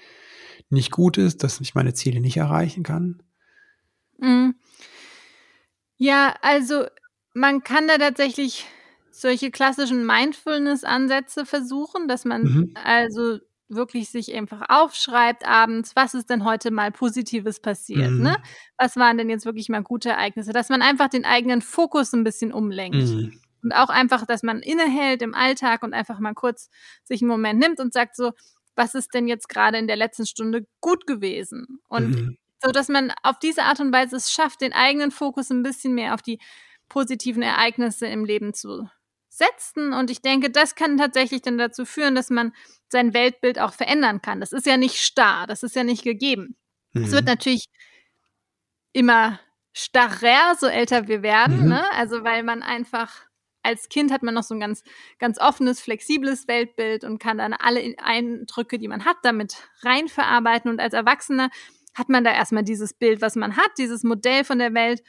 nicht 0.68 0.92
gut 0.92 1.18
ist, 1.18 1.42
dass 1.42 1.60
ich 1.60 1.74
meine 1.74 1.94
Ziele 1.94 2.20
nicht 2.20 2.36
erreichen 2.36 2.84
kann? 2.84 3.22
Mhm. 4.18 4.54
Ja, 5.96 6.36
also 6.42 6.86
man 7.34 7.64
kann 7.64 7.88
da 7.88 7.98
tatsächlich 7.98 8.66
solche 9.10 9.50
klassischen 9.50 10.06
Mindfulness-Ansätze 10.06 11.44
versuchen, 11.44 12.06
dass 12.06 12.24
man 12.24 12.42
mhm. 12.42 12.74
also 12.84 13.38
wirklich 13.70 14.10
sich 14.10 14.34
einfach 14.34 14.62
aufschreibt 14.68 15.46
abends, 15.46 15.94
was 15.94 16.14
ist 16.14 16.30
denn 16.30 16.44
heute 16.44 16.70
mal 16.70 16.90
Positives 16.90 17.60
passiert, 17.60 18.10
mhm. 18.10 18.22
ne? 18.22 18.36
Was 18.78 18.96
waren 18.96 19.18
denn 19.18 19.30
jetzt 19.30 19.46
wirklich 19.46 19.68
mal 19.68 19.82
gute 19.82 20.10
Ereignisse? 20.10 20.52
Dass 20.52 20.68
man 20.68 20.82
einfach 20.82 21.08
den 21.08 21.24
eigenen 21.24 21.62
Fokus 21.62 22.12
ein 22.12 22.24
bisschen 22.24 22.52
umlenkt. 22.52 22.96
Mhm. 22.96 23.40
Und 23.62 23.72
auch 23.72 23.90
einfach, 23.90 24.26
dass 24.26 24.42
man 24.42 24.60
innehält 24.60 25.22
im 25.22 25.34
Alltag 25.34 25.82
und 25.82 25.92
einfach 25.92 26.18
mal 26.18 26.34
kurz 26.34 26.70
sich 27.04 27.20
einen 27.20 27.30
Moment 27.30 27.60
nimmt 27.60 27.78
und 27.78 27.92
sagt 27.92 28.16
so, 28.16 28.32
was 28.74 28.94
ist 28.94 29.12
denn 29.14 29.28
jetzt 29.28 29.48
gerade 29.48 29.78
in 29.78 29.86
der 29.86 29.96
letzten 29.96 30.26
Stunde 30.26 30.66
gut 30.80 31.06
gewesen? 31.06 31.80
Und 31.88 32.10
mhm. 32.10 32.38
so, 32.62 32.72
dass 32.72 32.88
man 32.88 33.12
auf 33.22 33.38
diese 33.38 33.64
Art 33.64 33.80
und 33.80 33.92
Weise 33.92 34.16
es 34.16 34.32
schafft, 34.32 34.62
den 34.62 34.72
eigenen 34.72 35.10
Fokus 35.10 35.50
ein 35.50 35.62
bisschen 35.62 35.94
mehr 35.94 36.14
auf 36.14 36.22
die 36.22 36.38
positiven 36.88 37.42
Ereignisse 37.42 38.06
im 38.06 38.24
Leben 38.24 38.54
zu 38.54 38.88
setzen. 39.40 39.92
Und 39.92 40.10
ich 40.10 40.22
denke, 40.22 40.50
das 40.50 40.74
kann 40.74 40.96
tatsächlich 40.96 41.42
dann 41.42 41.58
dazu 41.58 41.84
führen, 41.84 42.14
dass 42.14 42.30
man 42.30 42.52
sein 42.88 43.14
Weltbild 43.14 43.58
auch 43.58 43.72
verändern 43.72 44.22
kann. 44.22 44.40
Das 44.40 44.52
ist 44.52 44.66
ja 44.66 44.76
nicht 44.76 44.96
starr, 44.96 45.46
das 45.46 45.62
ist 45.62 45.74
ja 45.74 45.84
nicht 45.84 46.04
gegeben. 46.04 46.56
Es 46.94 47.08
mhm. 47.08 47.12
wird 47.12 47.24
natürlich 47.26 47.66
immer 48.92 49.40
starrer, 49.72 50.54
so 50.58 50.66
älter 50.66 51.08
wir 51.08 51.22
werden, 51.22 51.62
mhm. 51.62 51.68
ne? 51.68 51.84
Also 51.92 52.24
weil 52.24 52.42
man 52.42 52.62
einfach 52.62 53.30
als 53.62 53.88
Kind 53.88 54.10
hat 54.10 54.22
man 54.22 54.34
noch 54.34 54.42
so 54.42 54.54
ein 54.54 54.60
ganz, 54.60 54.82
ganz 55.18 55.38
offenes, 55.38 55.80
flexibles 55.80 56.48
Weltbild 56.48 57.04
und 57.04 57.18
kann 57.18 57.38
dann 57.38 57.52
alle 57.52 57.94
Eindrücke, 57.98 58.78
die 58.78 58.88
man 58.88 59.04
hat, 59.04 59.18
damit 59.22 59.56
reinverarbeiten. 59.82 60.70
Und 60.70 60.80
als 60.80 60.94
Erwachsener 60.94 61.50
hat 61.94 62.08
man 62.08 62.24
da 62.24 62.32
erstmal 62.32 62.64
dieses 62.64 62.94
Bild, 62.94 63.20
was 63.20 63.36
man 63.36 63.56
hat, 63.56 63.70
dieses 63.78 64.02
Modell 64.02 64.44
von 64.44 64.58
der 64.58 64.72
Welt, 64.74 65.02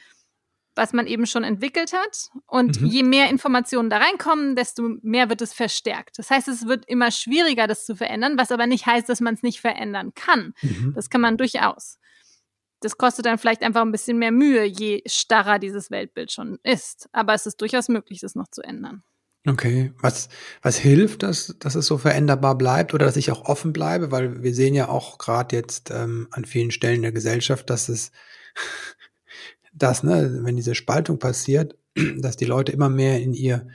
was 0.74 0.92
man 0.92 1.06
eben 1.06 1.26
schon 1.26 1.44
entwickelt 1.44 1.92
hat. 1.92 2.30
Und 2.46 2.80
mhm. 2.80 2.86
je 2.86 3.02
mehr 3.02 3.28
Informationen 3.30 3.90
da 3.90 3.98
reinkommen, 3.98 4.56
desto 4.56 4.96
mehr 5.02 5.28
wird 5.28 5.42
es 5.42 5.52
verstärkt. 5.52 6.18
Das 6.18 6.30
heißt, 6.30 6.48
es 6.48 6.66
wird 6.66 6.84
immer 6.86 7.10
schwieriger, 7.10 7.66
das 7.66 7.84
zu 7.84 7.96
verändern, 7.96 8.38
was 8.38 8.52
aber 8.52 8.66
nicht 8.66 8.86
heißt, 8.86 9.08
dass 9.08 9.20
man 9.20 9.34
es 9.34 9.42
nicht 9.42 9.60
verändern 9.60 10.12
kann. 10.14 10.54
Mhm. 10.62 10.92
Das 10.94 11.10
kann 11.10 11.20
man 11.20 11.36
durchaus. 11.36 11.98
Das 12.80 12.98
kostet 12.98 13.26
dann 13.26 13.38
vielleicht 13.38 13.62
einfach 13.62 13.82
ein 13.82 13.92
bisschen 13.92 14.18
mehr 14.18 14.32
Mühe, 14.32 14.64
je 14.64 15.02
starrer 15.06 15.58
dieses 15.58 15.90
Weltbild 15.90 16.32
schon 16.32 16.58
ist. 16.64 17.08
Aber 17.12 17.34
es 17.34 17.46
ist 17.46 17.60
durchaus 17.60 17.88
möglich, 17.88 18.20
das 18.20 18.34
noch 18.34 18.48
zu 18.48 18.62
ändern. 18.62 19.04
Okay, 19.46 19.92
was, 20.00 20.28
was 20.62 20.78
hilft, 20.78 21.24
dass, 21.24 21.56
dass 21.58 21.74
es 21.74 21.86
so 21.86 21.98
veränderbar 21.98 22.56
bleibt 22.56 22.94
oder 22.94 23.06
dass 23.06 23.16
ich 23.16 23.32
auch 23.32 23.44
offen 23.44 23.72
bleibe? 23.72 24.12
Weil 24.12 24.42
wir 24.42 24.54
sehen 24.54 24.74
ja 24.74 24.88
auch 24.88 25.18
gerade 25.18 25.56
jetzt 25.56 25.90
ähm, 25.90 26.28
an 26.30 26.44
vielen 26.44 26.70
Stellen 26.70 27.02
der 27.02 27.10
Gesellschaft, 27.10 27.68
dass 27.68 27.88
es 27.88 28.12
dass, 29.72 30.02
ne, 30.02 30.40
wenn 30.42 30.56
diese 30.56 30.74
Spaltung 30.74 31.18
passiert, 31.18 31.76
dass 32.18 32.36
die 32.36 32.44
Leute 32.44 32.72
immer 32.72 32.88
mehr 32.88 33.20
in 33.20 33.34
ihr, 33.34 33.66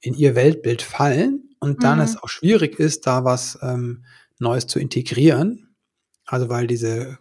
in 0.00 0.14
ihr 0.14 0.34
Weltbild 0.34 0.82
fallen 0.82 1.54
und 1.60 1.84
dann 1.84 1.98
mhm. 1.98 2.04
es 2.04 2.16
auch 2.16 2.28
schwierig 2.28 2.78
ist, 2.78 3.06
da 3.06 3.24
was 3.24 3.58
ähm, 3.62 4.04
Neues 4.38 4.66
zu 4.66 4.78
integrieren. 4.78 5.74
Also 6.26 6.48
weil 6.48 6.66
diese, 6.66 7.18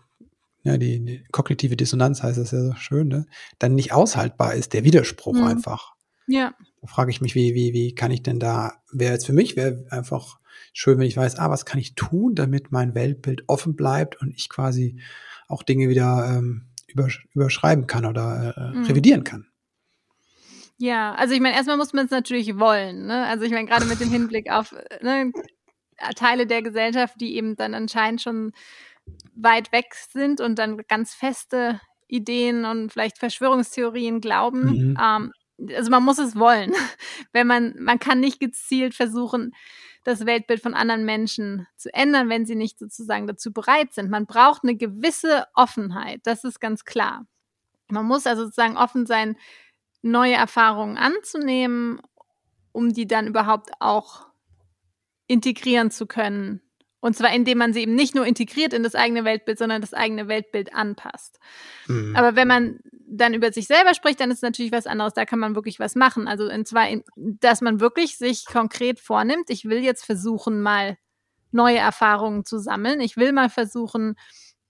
ja, 0.63 0.77
die, 0.77 1.03
die 1.03 1.23
kognitive 1.31 1.75
Dissonanz 1.75 2.23
heißt 2.23 2.37
das 2.37 2.51
ja 2.51 2.61
so 2.61 2.73
schön, 2.75 3.07
ne, 3.07 3.25
dann 3.59 3.75
nicht 3.75 3.93
aushaltbar 3.93 4.55
ist, 4.55 4.73
der 4.73 4.83
Widerspruch 4.83 5.35
mhm. 5.35 5.43
einfach. 5.43 5.93
Ja. 6.27 6.53
Da 6.81 6.87
frage 6.87 7.11
ich 7.11 7.21
mich, 7.21 7.35
wie, 7.35 7.53
wie, 7.53 7.73
wie 7.73 7.93
kann 7.93 8.11
ich 8.11 8.23
denn 8.23 8.39
da, 8.39 8.73
wäre 8.91 9.13
jetzt 9.13 9.25
für 9.25 9.33
mich, 9.33 9.55
wäre 9.55 9.85
einfach 9.89 10.39
schön, 10.73 10.97
wenn 10.97 11.07
ich 11.07 11.17
weiß, 11.17 11.37
ah, 11.37 11.49
was 11.49 11.65
kann 11.65 11.79
ich 11.79 11.95
tun, 11.95 12.35
damit 12.35 12.71
mein 12.71 12.95
Weltbild 12.95 13.43
offen 13.47 13.75
bleibt 13.75 14.21
und 14.21 14.33
ich 14.33 14.49
quasi 14.49 14.99
auch 15.47 15.63
Dinge 15.63 15.89
wieder 15.89 16.37
ähm, 16.37 16.70
übersch 16.91 17.25
überschreiben 17.33 17.87
kann 17.87 18.05
oder 18.05 18.53
äh, 18.57 18.77
mhm. 18.77 18.85
revidieren 18.85 19.23
kann. 19.23 19.47
Ja, 20.77 21.13
also 21.13 21.33
ich 21.35 21.39
meine, 21.41 21.55
erstmal 21.55 21.77
muss 21.77 21.93
man 21.93 22.05
es 22.05 22.11
natürlich 22.11 22.57
wollen. 22.57 23.05
Ne? 23.05 23.25
Also 23.27 23.45
ich 23.45 23.51
meine, 23.51 23.67
gerade 23.67 23.85
mit 23.85 23.99
dem 23.99 24.09
Hinblick 24.11 24.51
auf 24.51 24.75
ne, 25.01 25.31
Teile 26.15 26.47
der 26.47 26.63
Gesellschaft, 26.63 27.21
die 27.21 27.35
eben 27.35 27.55
dann 27.55 27.75
anscheinend 27.75 28.21
schon 28.21 28.51
weit 29.35 29.71
weg 29.71 29.93
sind 29.93 30.41
und 30.41 30.57
dann 30.57 30.77
ganz 30.87 31.13
feste 31.13 31.79
Ideen 32.07 32.65
und 32.65 32.91
vielleicht 32.91 33.19
Verschwörungstheorien 33.19 34.21
glauben. 34.21 34.63
Mhm. 34.63 34.97
Ähm, 35.01 35.31
also 35.75 35.91
man 35.91 36.03
muss 36.03 36.17
es 36.17 36.35
wollen. 36.35 36.71
Wenn 37.31 37.47
man, 37.47 37.75
man 37.79 37.99
kann 37.99 38.19
nicht 38.19 38.39
gezielt 38.39 38.95
versuchen, 38.95 39.53
das 40.03 40.25
Weltbild 40.25 40.61
von 40.61 40.73
anderen 40.73 41.05
Menschen 41.05 41.67
zu 41.77 41.93
ändern, 41.93 42.29
wenn 42.29 42.45
sie 42.45 42.55
nicht 42.55 42.79
sozusagen 42.79 43.27
dazu 43.27 43.53
bereit 43.53 43.93
sind. 43.93 44.09
Man 44.09 44.25
braucht 44.25 44.63
eine 44.63 44.75
gewisse 44.75 45.45
Offenheit, 45.53 46.21
das 46.23 46.43
ist 46.43 46.59
ganz 46.59 46.85
klar. 46.85 47.25
Man 47.89 48.05
muss 48.05 48.25
also 48.25 48.43
sozusagen 48.43 48.77
offen 48.77 49.05
sein, 49.05 49.37
neue 50.01 50.33
Erfahrungen 50.33 50.97
anzunehmen, 50.97 52.01
um 52.71 52.93
die 52.93 53.05
dann 53.05 53.27
überhaupt 53.27 53.71
auch 53.79 54.27
integrieren 55.27 55.91
zu 55.91 56.07
können 56.07 56.61
und 57.01 57.17
zwar 57.17 57.33
indem 57.33 57.57
man 57.57 57.73
sie 57.73 57.81
eben 57.81 57.95
nicht 57.95 58.15
nur 58.15 58.25
integriert 58.25 58.73
in 58.73 58.83
das 58.83 58.95
eigene 58.95 59.25
Weltbild, 59.25 59.57
sondern 59.57 59.81
das 59.81 59.93
eigene 59.93 60.27
Weltbild 60.27 60.73
anpasst. 60.73 61.39
Mhm. 61.87 62.15
Aber 62.15 62.35
wenn 62.35 62.47
man 62.47 62.79
dann 63.07 63.33
über 63.33 63.51
sich 63.51 63.67
selber 63.67 63.93
spricht, 63.93 64.19
dann 64.21 64.31
ist 64.31 64.37
es 64.37 64.43
natürlich 64.43 64.71
was 64.71 64.87
anderes. 64.87 65.13
Da 65.13 65.25
kann 65.25 65.39
man 65.39 65.55
wirklich 65.55 65.79
was 65.79 65.95
machen. 65.95 66.27
Also 66.27 66.45
und 66.49 66.67
zwar, 66.67 66.87
dass 67.15 67.61
man 67.61 67.79
wirklich 67.79 68.17
sich 68.17 68.45
konkret 68.45 68.99
vornimmt, 68.99 69.49
ich 69.49 69.65
will 69.65 69.83
jetzt 69.83 70.05
versuchen, 70.05 70.61
mal 70.61 70.97
neue 71.51 71.79
Erfahrungen 71.79 72.45
zu 72.45 72.59
sammeln. 72.59 73.01
Ich 73.01 73.17
will 73.17 73.33
mal 73.33 73.49
versuchen, 73.49 74.15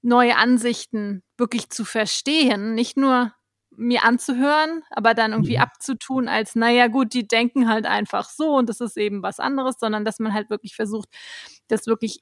neue 0.02 0.38
Ansichten 0.38 1.22
wirklich 1.38 1.70
zu 1.70 1.86
verstehen, 1.86 2.74
nicht 2.74 2.98
nur 2.98 3.34
mir 3.76 4.04
anzuhören, 4.04 4.84
aber 4.90 5.14
dann 5.14 5.32
irgendwie 5.32 5.58
mhm. 5.58 5.64
abzutun 5.64 6.28
als, 6.28 6.56
naja 6.56 6.88
gut, 6.88 7.14
die 7.14 7.28
denken 7.28 7.70
halt 7.70 7.86
einfach 7.86 8.30
so 8.30 8.56
und 8.56 8.70
das 8.70 8.82
ist 8.82 8.98
eben 8.98 9.24
was 9.24 9.40
anderes, 9.40 9.78
sondern 9.80 10.06
dass 10.06 10.20
man 10.20 10.34
halt 10.34 10.50
wirklich 10.50 10.76
versucht, 10.76 11.10
das 11.68 11.88
wirklich, 11.88 12.22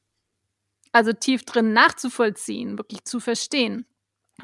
also 0.91 1.13
tief 1.13 1.43
drin 1.45 1.73
nachzuvollziehen, 1.73 2.77
wirklich 2.77 3.03
zu 3.03 3.19
verstehen. 3.19 3.85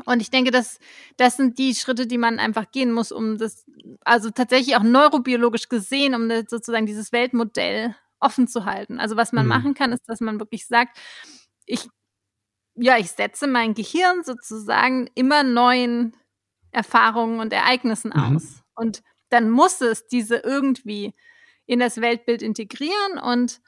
Und 0.05 0.21
ich 0.21 0.29
denke, 0.29 0.51
dass 0.51 0.79
das 1.17 1.37
sind 1.37 1.57
die 1.57 1.73
Schritte, 1.73 2.05
die 2.07 2.17
man 2.17 2.39
einfach 2.39 2.71
gehen 2.71 2.91
muss, 2.91 3.11
um 3.11 3.37
das, 3.37 3.65
also 4.03 4.29
tatsächlich 4.29 4.75
auch 4.75 4.83
neurobiologisch 4.83 5.69
gesehen, 5.69 6.13
um 6.15 6.29
sozusagen 6.47 6.85
dieses 6.85 7.11
Weltmodell 7.11 7.95
offen 8.19 8.47
zu 8.47 8.65
halten. 8.65 8.99
Also 8.99 9.15
was 9.15 9.31
man 9.31 9.45
mhm. 9.45 9.49
machen 9.49 9.73
kann, 9.73 9.93
ist, 9.93 10.07
dass 10.09 10.19
man 10.19 10.39
wirklich 10.39 10.67
sagt, 10.67 10.97
ich, 11.65 11.87
ja, 12.75 12.97
ich 12.97 13.11
setze 13.11 13.47
mein 13.47 13.73
Gehirn 13.73 14.23
sozusagen 14.23 15.09
immer 15.15 15.43
neuen 15.43 16.15
Erfahrungen 16.75 17.39
und 17.39 17.53
Ereignissen 17.53 18.11
mhm. 18.13 18.35
aus. 18.35 18.63
Und 18.75 19.01
dann 19.29 19.49
muss 19.49 19.81
es 19.81 20.07
diese 20.07 20.37
irgendwie 20.37 21.13
in 21.65 21.79
das 21.79 21.99
Weltbild 22.01 22.41
integrieren 22.41 23.17
und 23.21 23.59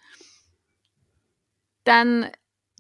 dann 1.84 2.30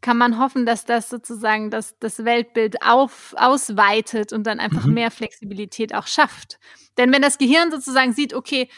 kann 0.01 0.17
man 0.17 0.37
hoffen, 0.37 0.65
dass 0.65 0.85
das 0.85 1.09
sozusagen 1.09 1.71
das, 1.71 1.97
das 1.99 2.23
Weltbild 2.23 2.83
auf, 2.83 3.33
ausweitet 3.37 4.31
und 4.31 4.45
dann 4.45 4.59
einfach 4.59 4.85
mhm. 4.85 4.93
mehr 4.93 5.11
Flexibilität 5.11 5.95
auch 5.95 6.05
schafft. 6.05 6.59
Denn 6.97 7.11
wenn 7.11 7.21
das 7.21 7.39
Gehirn 7.39 7.71
sozusagen 7.71 8.13
sieht, 8.13 8.33
okay, 8.33 8.69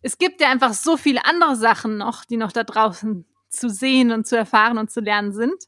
es 0.00 0.16
gibt 0.16 0.40
ja 0.40 0.50
einfach 0.50 0.72
so 0.72 0.96
viele 0.96 1.24
andere 1.26 1.56
Sachen 1.56 1.98
noch, 1.98 2.24
die 2.24 2.36
noch 2.36 2.52
da 2.52 2.64
draußen 2.64 3.26
zu 3.50 3.68
sehen 3.68 4.10
und 4.10 4.26
zu 4.26 4.36
erfahren 4.36 4.78
und 4.78 4.90
zu 4.90 5.00
lernen 5.00 5.32
sind, 5.32 5.64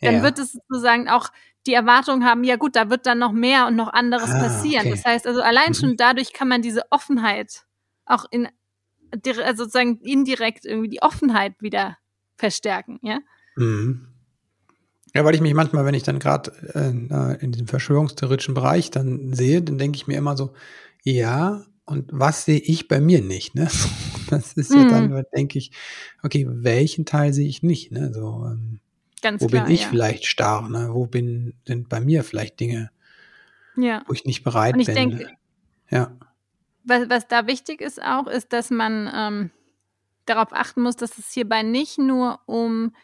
dann 0.00 0.16
ja. 0.16 0.22
wird 0.22 0.38
es 0.38 0.52
sozusagen 0.52 1.08
auch 1.08 1.28
die 1.66 1.74
Erwartung 1.74 2.24
haben, 2.24 2.44
ja 2.44 2.56
gut, 2.56 2.76
da 2.76 2.88
wird 2.90 3.06
dann 3.06 3.18
noch 3.18 3.32
mehr 3.32 3.66
und 3.66 3.76
noch 3.76 3.92
anderes 3.92 4.30
ah, 4.30 4.40
passieren. 4.40 4.86
Okay. 4.86 4.90
Das 4.90 5.04
heißt 5.04 5.26
also, 5.26 5.42
allein 5.42 5.74
schon 5.74 5.90
mhm. 5.90 5.96
dadurch 5.96 6.32
kann 6.32 6.48
man 6.48 6.62
diese 6.62 6.82
Offenheit 6.90 7.64
auch 8.06 8.24
in, 8.30 8.48
also 9.12 9.64
sozusagen 9.64 9.98
indirekt 9.98 10.64
irgendwie 10.64 10.88
die 10.88 11.02
Offenheit 11.02 11.54
wieder 11.60 11.98
verstärken, 12.36 12.98
ja. 13.02 13.18
Mhm. 13.56 14.06
Ja, 15.14 15.24
weil 15.24 15.34
ich 15.34 15.40
mich 15.40 15.54
manchmal, 15.54 15.84
wenn 15.84 15.94
ich 15.94 16.04
dann 16.04 16.20
gerade 16.20 16.52
äh, 16.74 17.44
in 17.44 17.52
diesem 17.52 17.66
verschwörungstheoretischen 17.66 18.54
Bereich 18.54 18.90
dann 18.90 19.32
sehe, 19.34 19.60
dann 19.60 19.76
denke 19.76 19.96
ich 19.96 20.06
mir 20.06 20.16
immer 20.16 20.36
so, 20.36 20.54
ja, 21.02 21.64
und 21.84 22.08
was 22.12 22.44
sehe 22.44 22.60
ich 22.60 22.86
bei 22.86 23.00
mir 23.00 23.20
nicht, 23.20 23.54
ne? 23.54 23.68
Das 24.30 24.52
ist 24.52 24.72
ja 24.72 24.84
mhm. 24.84 24.90
dann, 24.90 25.24
denke 25.34 25.58
ich, 25.58 25.72
okay, 26.22 26.46
welchen 26.48 27.04
Teil 27.04 27.32
sehe 27.32 27.48
ich 27.48 27.64
nicht, 27.64 27.90
ne? 27.90 28.12
So, 28.14 28.46
ähm, 28.46 28.78
Ganz 29.22 29.42
wo 29.42 29.46
klar, 29.46 29.64
bin 29.64 29.74
ich 29.74 29.82
ja. 29.82 29.88
vielleicht 29.88 30.26
starr, 30.26 30.68
ne? 30.68 30.90
Wo 30.92 31.06
bin, 31.06 31.54
sind 31.66 31.88
bei 31.88 32.00
mir 32.00 32.24
vielleicht 32.24 32.60
Dinge, 32.60 32.90
ja. 33.76 34.02
wo 34.06 34.12
ich 34.12 34.24
nicht 34.24 34.42
bereit 34.42 34.74
ich 34.78 34.86
bin. 34.86 34.94
Denke, 34.94 35.30
ja. 35.90 36.16
Was, 36.84 37.10
was 37.10 37.28
da 37.28 37.46
wichtig 37.46 37.80
ist 37.80 38.02
auch, 38.02 38.26
ist, 38.26 38.52
dass 38.52 38.70
man 38.70 39.10
ähm, 39.14 39.50
darauf 40.24 40.52
achten 40.52 40.82
muss, 40.82 40.96
dass 40.96 41.18
es 41.18 41.32
hierbei 41.32 41.62
nicht 41.62 41.98
nur 41.98 42.40
um 42.46 42.94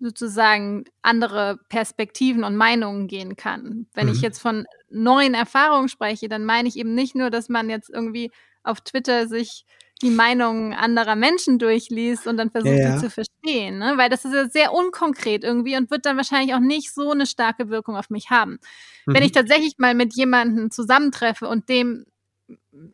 sozusagen 0.00 0.84
andere 1.02 1.58
Perspektiven 1.68 2.44
und 2.44 2.56
Meinungen 2.56 3.08
gehen 3.08 3.36
kann. 3.36 3.86
Wenn 3.94 4.06
mhm. 4.06 4.12
ich 4.12 4.20
jetzt 4.20 4.38
von 4.38 4.66
neuen 4.90 5.34
Erfahrungen 5.34 5.88
spreche, 5.88 6.28
dann 6.28 6.44
meine 6.44 6.68
ich 6.68 6.76
eben 6.76 6.94
nicht 6.94 7.14
nur, 7.14 7.30
dass 7.30 7.48
man 7.48 7.68
jetzt 7.68 7.90
irgendwie 7.90 8.30
auf 8.62 8.80
Twitter 8.80 9.26
sich 9.26 9.64
die 10.02 10.10
Meinungen 10.10 10.72
anderer 10.74 11.16
Menschen 11.16 11.58
durchliest 11.58 12.26
und 12.26 12.36
dann 12.36 12.50
versucht, 12.50 12.72
ja, 12.72 12.78
ja. 12.78 12.92
sie 12.98 13.06
zu 13.06 13.10
verstehen. 13.10 13.37
Ne? 13.44 13.94
Weil 13.96 14.10
das 14.10 14.24
ist 14.24 14.34
ja 14.34 14.48
sehr 14.48 14.72
unkonkret 14.72 15.44
irgendwie 15.44 15.76
und 15.76 15.90
wird 15.90 16.06
dann 16.06 16.16
wahrscheinlich 16.16 16.54
auch 16.54 16.60
nicht 16.60 16.92
so 16.92 17.10
eine 17.10 17.26
starke 17.26 17.68
Wirkung 17.68 17.96
auf 17.96 18.10
mich 18.10 18.30
haben. 18.30 18.58
Mhm. 19.06 19.14
Wenn 19.14 19.22
ich 19.22 19.32
tatsächlich 19.32 19.78
mal 19.78 19.94
mit 19.94 20.14
jemandem 20.14 20.70
zusammentreffe 20.70 21.48
und 21.48 21.68
dem 21.68 22.04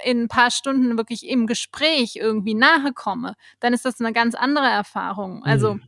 in 0.02 0.22
ein 0.22 0.28
paar 0.28 0.50
Stunden 0.50 0.96
wirklich 0.96 1.26
im 1.28 1.46
Gespräch 1.46 2.16
irgendwie 2.16 2.54
nahe 2.54 2.92
komme, 2.92 3.34
dann 3.60 3.72
ist 3.72 3.84
das 3.84 4.00
eine 4.00 4.12
ganz 4.12 4.34
andere 4.34 4.66
Erfahrung. 4.66 5.44
Also 5.44 5.74
mhm. 5.74 5.82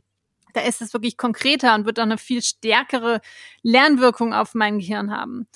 da 0.53 0.61
ist 0.61 0.81
es 0.81 0.93
wirklich 0.93 1.17
konkreter 1.17 1.75
und 1.75 1.85
wird 1.85 1.99
auch 1.99 2.03
eine 2.03 2.17
viel 2.17 2.41
stärkere 2.41 3.21
Lernwirkung 3.63 4.33
auf 4.33 4.53
mein 4.53 4.79
Gehirn 4.79 5.11
haben. 5.11 5.47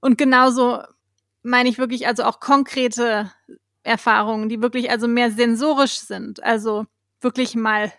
Und 0.00 0.18
genauso 0.18 0.82
meine 1.42 1.68
ich 1.68 1.78
wirklich 1.78 2.06
also 2.06 2.24
auch 2.24 2.40
konkrete 2.40 3.32
Erfahrungen, 3.82 4.48
die 4.48 4.62
wirklich 4.62 4.90
also 4.90 5.08
mehr 5.08 5.30
sensorisch 5.30 5.98
sind. 5.98 6.42
Also 6.42 6.86
wirklich 7.20 7.54
mal 7.54 7.92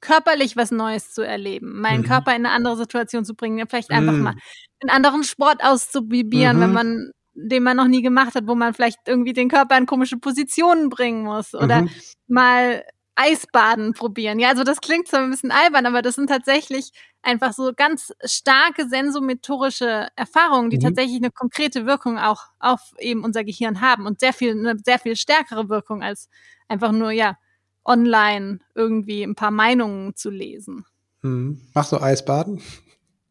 körperlich 0.00 0.56
was 0.56 0.70
Neues 0.70 1.12
zu 1.12 1.22
erleben, 1.22 1.80
meinen 1.80 2.02
mhm. 2.02 2.06
Körper 2.06 2.30
in 2.34 2.46
eine 2.46 2.54
andere 2.54 2.76
Situation 2.76 3.24
zu 3.24 3.34
bringen, 3.34 3.66
vielleicht 3.68 3.90
einfach 3.90 4.12
mhm. 4.12 4.22
mal 4.22 4.34
einen 4.80 4.90
anderen 4.90 5.24
Sport 5.24 5.62
auszuprobieren, 5.62 6.56
mhm. 6.56 6.60
wenn 6.60 6.72
man 6.72 7.10
den 7.32 7.62
man 7.62 7.76
noch 7.76 7.86
nie 7.86 8.02
gemacht 8.02 8.34
hat, 8.34 8.46
wo 8.46 8.54
man 8.54 8.74
vielleicht 8.74 8.98
irgendwie 9.06 9.32
den 9.32 9.48
Körper 9.48 9.78
in 9.78 9.86
komische 9.86 10.18
Positionen 10.18 10.88
bringen 10.88 11.24
muss 11.24 11.54
oder 11.54 11.82
mhm. 11.82 11.90
mal 12.26 12.84
Eisbaden 13.14 13.92
probieren. 13.92 14.38
Ja, 14.38 14.48
also 14.48 14.64
das 14.64 14.80
klingt 14.80 15.08
zwar 15.08 15.20
ein 15.20 15.30
bisschen 15.30 15.50
albern, 15.50 15.86
aber 15.86 16.02
das 16.02 16.14
sind 16.14 16.28
tatsächlich 16.28 16.90
einfach 17.22 17.52
so 17.52 17.72
ganz 17.76 18.12
starke 18.24 18.88
sensomotorische 18.88 20.08
Erfahrungen, 20.16 20.70
die 20.70 20.78
mhm. 20.78 20.82
tatsächlich 20.82 21.16
eine 21.16 21.30
konkrete 21.30 21.86
Wirkung 21.86 22.18
auch 22.18 22.44
auf 22.58 22.80
eben 22.98 23.24
unser 23.24 23.44
Gehirn 23.44 23.80
haben 23.80 24.06
und 24.06 24.20
sehr 24.20 24.32
viel, 24.32 24.52
eine 24.52 24.78
sehr 24.84 24.98
viel 24.98 25.16
stärkere 25.16 25.68
Wirkung 25.68 26.02
als 26.02 26.28
einfach 26.68 26.92
nur, 26.92 27.10
ja, 27.10 27.36
online 27.84 28.60
irgendwie 28.74 29.22
ein 29.22 29.34
paar 29.34 29.50
Meinungen 29.50 30.14
zu 30.14 30.30
lesen. 30.30 30.84
Mhm. 31.22 31.60
Machst 31.74 31.92
du 31.92 32.00
Eisbaden? 32.00 32.60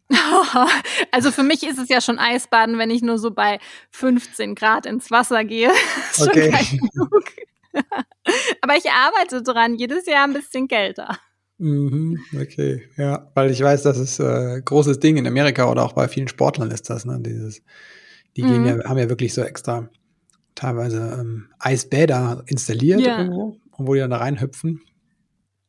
Also 1.12 1.32
für 1.32 1.44
mich 1.44 1.64
ist 1.64 1.78
es 1.78 1.90
ja 1.90 2.02
schon 2.02 2.20
Eisbaden, 2.20 2.78
wenn 2.78 2.90
ich 2.90 3.02
nur 3.02 3.18
so 3.20 3.32
bei 3.32 3.60
15 3.92 4.56
Grad 4.56 4.86
ins 4.86 5.12
Wasser 5.12 5.44
gehe. 5.44 5.70
okay. 6.20 6.80
Aber 8.62 8.76
ich 8.76 8.90
arbeite 8.90 9.44
dran, 9.44 9.76
jedes 9.76 10.06
Jahr 10.06 10.26
ein 10.26 10.34
bisschen 10.34 10.68
kälter. 10.68 11.18
Mhm, 11.58 12.20
okay, 12.40 12.90
ja, 12.96 13.30
weil 13.36 13.52
ich 13.52 13.62
weiß, 13.62 13.84
das 13.84 13.98
ist 13.98 14.20
äh, 14.20 14.62
großes 14.64 15.00
Ding 15.00 15.18
in 15.18 15.28
Amerika 15.28 15.70
oder 15.70 15.84
auch 15.84 15.94
bei 15.94 16.08
vielen 16.08 16.30
Sportlern 16.30 16.72
ist 16.72 16.90
das, 16.90 17.06
ne? 17.06 17.20
Dieses, 17.20 17.62
die 18.38 18.44
mhm. 18.44 18.66
ja, 18.66 18.84
haben 18.86 18.98
ja 18.98 19.10
wirklich 19.10 19.34
so 19.34 19.42
extra 19.42 19.90
teilweise 20.56 21.18
ähm, 21.20 21.50
Eisbäder 21.60 22.44
installiert 22.48 23.02
ja. 23.02 23.20
irgendwo, 23.20 23.59
wo 23.88 23.94
die 23.94 24.00
dann 24.00 24.12
da 24.12 24.18
reinhüpfen. 24.18 24.82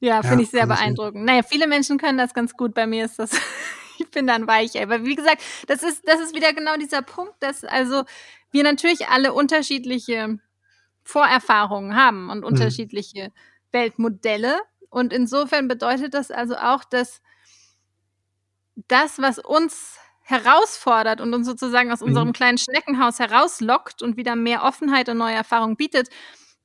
Ja, 0.00 0.22
finde 0.22 0.36
ja, 0.36 0.42
ich 0.42 0.50
sehr 0.50 0.66
beeindruckend. 0.66 1.24
Naja, 1.24 1.42
viele 1.42 1.66
Menschen 1.66 1.98
können 1.98 2.18
das 2.18 2.32
ganz 2.32 2.56
gut. 2.56 2.74
Bei 2.74 2.86
mir 2.86 3.04
ist 3.04 3.18
das, 3.18 3.32
ich 3.98 4.10
bin 4.10 4.26
dann 4.26 4.46
weich. 4.46 4.80
Aber 4.82 5.04
wie 5.04 5.14
gesagt, 5.14 5.42
das 5.66 5.82
ist, 5.82 6.08
das 6.08 6.20
ist 6.20 6.34
wieder 6.34 6.52
genau 6.52 6.76
dieser 6.76 7.02
Punkt, 7.02 7.34
dass 7.40 7.64
also 7.64 8.04
wir 8.50 8.64
natürlich 8.64 9.08
alle 9.08 9.32
unterschiedliche 9.32 10.38
Vorerfahrungen 11.02 11.96
haben 11.96 12.30
und 12.30 12.38
mhm. 12.38 12.44
unterschiedliche 12.44 13.28
mhm. 13.28 13.32
Weltmodelle. 13.72 14.60
Und 14.88 15.12
insofern 15.12 15.68
bedeutet 15.68 16.14
das 16.14 16.30
also 16.30 16.56
auch, 16.56 16.84
dass 16.84 17.20
das, 18.88 19.20
was 19.20 19.38
uns 19.38 19.98
herausfordert 20.22 21.20
und 21.20 21.34
uns 21.34 21.46
sozusagen 21.46 21.92
aus 21.92 22.00
mhm. 22.00 22.08
unserem 22.08 22.32
kleinen 22.32 22.58
Schneckenhaus 22.58 23.18
herauslockt 23.18 24.00
und 24.00 24.16
wieder 24.16 24.36
mehr 24.36 24.62
Offenheit 24.62 25.08
und 25.08 25.18
neue 25.18 25.34
Erfahrungen 25.34 25.76
bietet, 25.76 26.08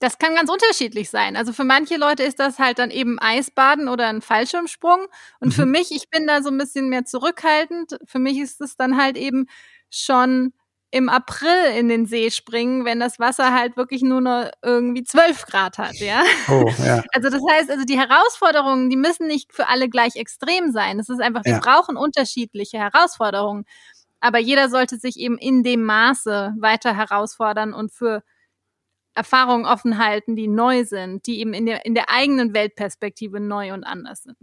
das 0.05 0.19
kann 0.19 0.35
ganz 0.35 0.51
unterschiedlich 0.51 1.09
sein. 1.09 1.35
Also 1.35 1.51
für 1.51 1.63
manche 1.63 1.97
Leute 1.97 2.21
ist 2.21 2.39
das 2.39 2.59
halt 2.59 2.77
dann 2.77 2.91
eben 2.91 3.17
Eisbaden 3.19 3.87
oder 3.87 4.07
ein 4.07 4.21
Fallschirmsprung. 4.21 5.07
Und 5.39 5.47
mhm. 5.47 5.51
für 5.51 5.65
mich, 5.65 5.89
ich 5.89 6.11
bin 6.11 6.27
da 6.27 6.43
so 6.43 6.49
ein 6.51 6.59
bisschen 6.59 6.89
mehr 6.89 7.05
zurückhaltend. 7.05 7.97
Für 8.05 8.19
mich 8.19 8.37
ist 8.37 8.61
es 8.61 8.77
dann 8.77 9.01
halt 9.01 9.17
eben 9.17 9.47
schon 9.89 10.53
im 10.91 11.09
April 11.09 11.75
in 11.75 11.89
den 11.89 12.05
See 12.05 12.29
springen, 12.29 12.85
wenn 12.85 12.99
das 12.99 13.17
Wasser 13.17 13.51
halt 13.51 13.77
wirklich 13.77 14.03
nur 14.03 14.21
noch 14.21 14.47
irgendwie 14.61 15.03
12 15.03 15.47
Grad 15.47 15.79
hat, 15.79 15.95
ja. 15.95 16.21
Oh, 16.49 16.69
ja. 16.85 17.03
Also 17.11 17.31
das 17.31 17.41
heißt, 17.51 17.71
also 17.71 17.83
die 17.83 17.97
Herausforderungen, 17.97 18.91
die 18.91 18.97
müssen 18.97 19.25
nicht 19.25 19.53
für 19.53 19.69
alle 19.69 19.89
gleich 19.89 20.15
extrem 20.17 20.71
sein. 20.71 20.99
Es 20.99 21.09
ist 21.09 21.19
einfach, 21.19 21.43
wir 21.45 21.53
ja. 21.53 21.59
brauchen 21.59 21.97
unterschiedliche 21.97 22.77
Herausforderungen. 22.77 23.65
Aber 24.19 24.37
jeder 24.37 24.69
sollte 24.69 24.97
sich 24.97 25.17
eben 25.17 25.39
in 25.39 25.63
dem 25.63 25.83
Maße 25.83 26.53
weiter 26.59 26.95
herausfordern 26.95 27.73
und 27.73 27.91
für 27.91 28.21
Erfahrungen 29.15 29.65
offen 29.65 29.97
halten, 29.97 30.35
die 30.35 30.47
neu 30.47 30.85
sind, 30.85 31.25
die 31.25 31.39
eben 31.39 31.53
in 31.53 31.65
der, 31.65 31.85
in 31.85 31.95
der 31.95 32.09
eigenen 32.09 32.53
Weltperspektive 32.53 33.39
neu 33.39 33.73
und 33.73 33.83
anders 33.83 34.23
sind. 34.23 34.37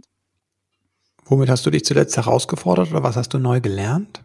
Womit 1.25 1.49
hast 1.49 1.65
du 1.65 1.69
dich 1.69 1.85
zuletzt 1.85 2.17
herausgefordert 2.17 2.91
oder 2.91 3.03
was 3.03 3.15
hast 3.15 3.33
du 3.33 3.39
neu 3.39 3.61
gelernt? 3.61 4.23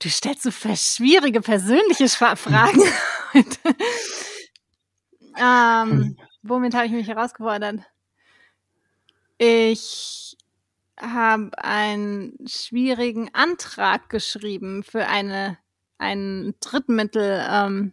Du 0.00 0.08
stellst 0.08 0.42
so 0.42 0.50
schwierige 0.50 1.40
persönliche 1.40 2.08
Fragen. 2.08 2.82
ähm, 5.38 5.90
hm. 5.90 6.16
womit 6.42 6.74
habe 6.74 6.86
ich 6.86 6.92
mich 6.92 7.06
herausgefordert? 7.06 7.80
Ich 9.38 10.36
habe 11.00 11.50
einen 11.58 12.36
schwierigen 12.46 13.32
Antrag 13.32 14.08
geschrieben 14.08 14.82
für 14.82 15.06
eine, 15.06 15.58
ein 16.02 16.54
Drittmittelprogramm, 16.60 17.92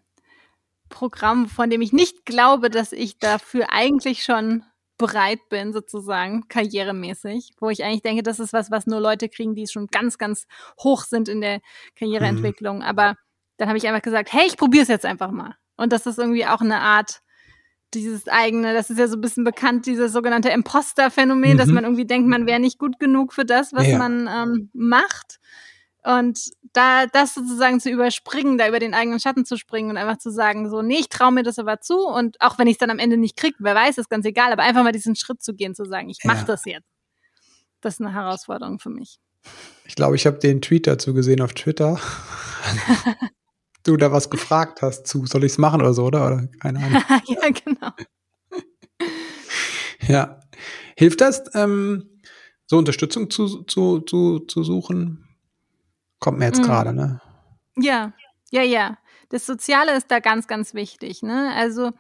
ähm, 1.44 1.48
von 1.48 1.70
dem 1.70 1.82
ich 1.82 1.94
nicht 1.94 2.26
glaube, 2.26 2.70
dass 2.70 2.92
ich 2.92 3.20
dafür 3.20 3.68
eigentlich 3.72 4.24
schon 4.24 4.64
bereit 4.98 5.40
bin, 5.50 5.72
sozusagen, 5.72 6.48
karrieremäßig, 6.50 7.54
wo 7.60 7.70
ich 7.70 7.84
eigentlich 7.84 8.02
denke, 8.02 8.24
das 8.24 8.40
ist 8.40 8.52
was, 8.52 8.70
was 8.70 8.86
nur 8.86 9.00
Leute 9.00 9.30
kriegen, 9.30 9.56
die 9.56 9.68
schon 9.68 9.88
ganz, 9.88 10.18
ganz 10.18 10.46
hoch 10.84 11.04
sind 11.04 11.30
in 11.30 11.40
der 11.40 11.62
Karriereentwicklung. 11.96 12.78
Mhm. 12.78 12.84
Aber 12.84 13.16
dann 13.58 13.70
habe 13.70 13.78
ich 13.78 13.88
einfach 13.88 14.02
gesagt, 14.02 14.34
hey, 14.34 14.46
ich 14.48 14.58
probiere 14.58 14.84
es 14.84 14.90
jetzt 14.90 15.06
einfach 15.06 15.32
mal. 15.32 15.56
Und 15.78 15.94
das 15.94 16.06
ist 16.06 16.18
irgendwie 16.20 16.46
auch 16.46 16.62
eine 16.62 16.82
Art, 16.82 17.22
dieses 17.94 18.28
eigene, 18.28 18.74
das 18.74 18.90
ist 18.90 19.00
ja 19.00 19.08
so 19.08 19.18
ein 19.18 19.22
bisschen 19.22 19.44
bekannt, 19.44 19.86
dieses 19.86 20.12
sogenannte 20.12 20.50
Imposter-Phänomen, 20.50 21.54
mhm. 21.54 21.58
dass 21.58 21.70
man 21.70 21.86
irgendwie 21.86 22.06
denkt, 22.06 22.28
man 22.28 22.46
wäre 22.46 22.60
nicht 22.60 22.78
gut 22.78 23.00
genug 23.00 23.34
für 23.34 23.46
das, 23.46 23.74
was 23.74 23.88
ja. 23.88 23.98
man 23.98 24.28
ähm, 24.28 24.70
macht. 24.74 25.40
Und 26.04 26.52
da 26.74 27.08
das 27.08 27.34
sozusagen 27.34 27.80
zu 27.80 27.90
überspringen, 27.90 28.58
da 28.58 28.68
über 28.68 28.80
den 28.80 28.94
eigenen 28.94 29.20
Schatten 29.20 29.46
zu 29.46 29.58
springen 29.58 29.90
und 29.90 29.98
einfach 29.98 30.18
zu 30.18 30.32
sagen, 30.32 30.70
so, 30.70 30.82
nee, 30.82 31.00
ich 31.00 31.10
traue 31.10 31.32
mir 31.32 31.44
das 31.44 31.60
aber 31.60 31.82
zu 31.82 32.08
und 32.08 32.40
auch 32.40 32.58
wenn 32.58 32.68
ich 32.68 32.74
es 32.74 32.78
dann 32.78 32.90
am 32.90 33.00
Ende 33.00 33.18
nicht 33.18 33.36
kriege, 33.36 33.58
wer 33.60 33.76
weiß, 33.76 33.98
ist 33.98 34.10
ganz 34.10 34.26
egal, 34.26 34.54
aber 34.54 34.64
einfach 34.64 34.84
mal 34.84 34.94
diesen 34.94 35.16
Schritt 35.16 35.42
zu 35.42 35.54
gehen, 35.54 35.76
zu 35.76 35.86
sagen, 35.86 36.10
ich 36.10 36.20
mache 36.24 36.40
ja. 36.40 36.44
das 36.46 36.66
jetzt. 36.66 36.88
Das 37.82 37.96
ist 37.96 38.02
eine 38.02 38.14
Herausforderung 38.14 38.80
für 38.80 38.90
mich. 38.90 39.20
Ich 39.86 39.96
glaube, 39.96 40.16
ich 40.16 40.26
habe 40.26 40.38
den 40.38 40.62
Tweet 40.62 40.88
dazu 40.88 41.14
gesehen 41.14 41.42
auf 41.42 41.54
Twitter. 41.54 42.00
du 43.84 43.98
da 43.98 44.12
was 44.12 44.30
gefragt 44.30 44.82
hast 44.82 45.08
zu, 45.08 45.26
soll 45.26 45.44
ich 45.44 45.54
es 45.54 45.58
machen 45.58 45.82
oder 45.82 45.94
so, 45.94 46.06
oder? 46.06 46.28
oder? 46.28 46.48
Keine 46.60 46.80
Ahnung. 46.80 47.04
ja, 47.28 47.50
genau. 47.50 47.92
ja. 50.08 50.40
Hilft 50.98 51.22
das, 51.22 51.44
ähm, 51.56 52.20
so 52.66 52.78
Unterstützung 52.78 53.30
zu, 53.30 53.64
zu, 53.64 54.02
zu, 54.02 54.40
zu 54.40 54.64
suchen? 54.64 55.29
Kommt 56.20 56.40
mir 56.40 56.46
jetzt 56.46 56.60
mhm. 56.60 56.66
gerade, 56.66 56.94
ne? 56.94 57.22
Ja, 57.78 58.14
ja, 58.52 58.62
ja. 58.62 58.98
Das 59.30 59.46
Soziale 59.46 59.96
ist 59.96 60.10
da 60.10 60.20
ganz, 60.20 60.48
ganz 60.48 60.74
wichtig, 60.74 61.22
ne? 61.22 61.54
Also, 61.56 61.92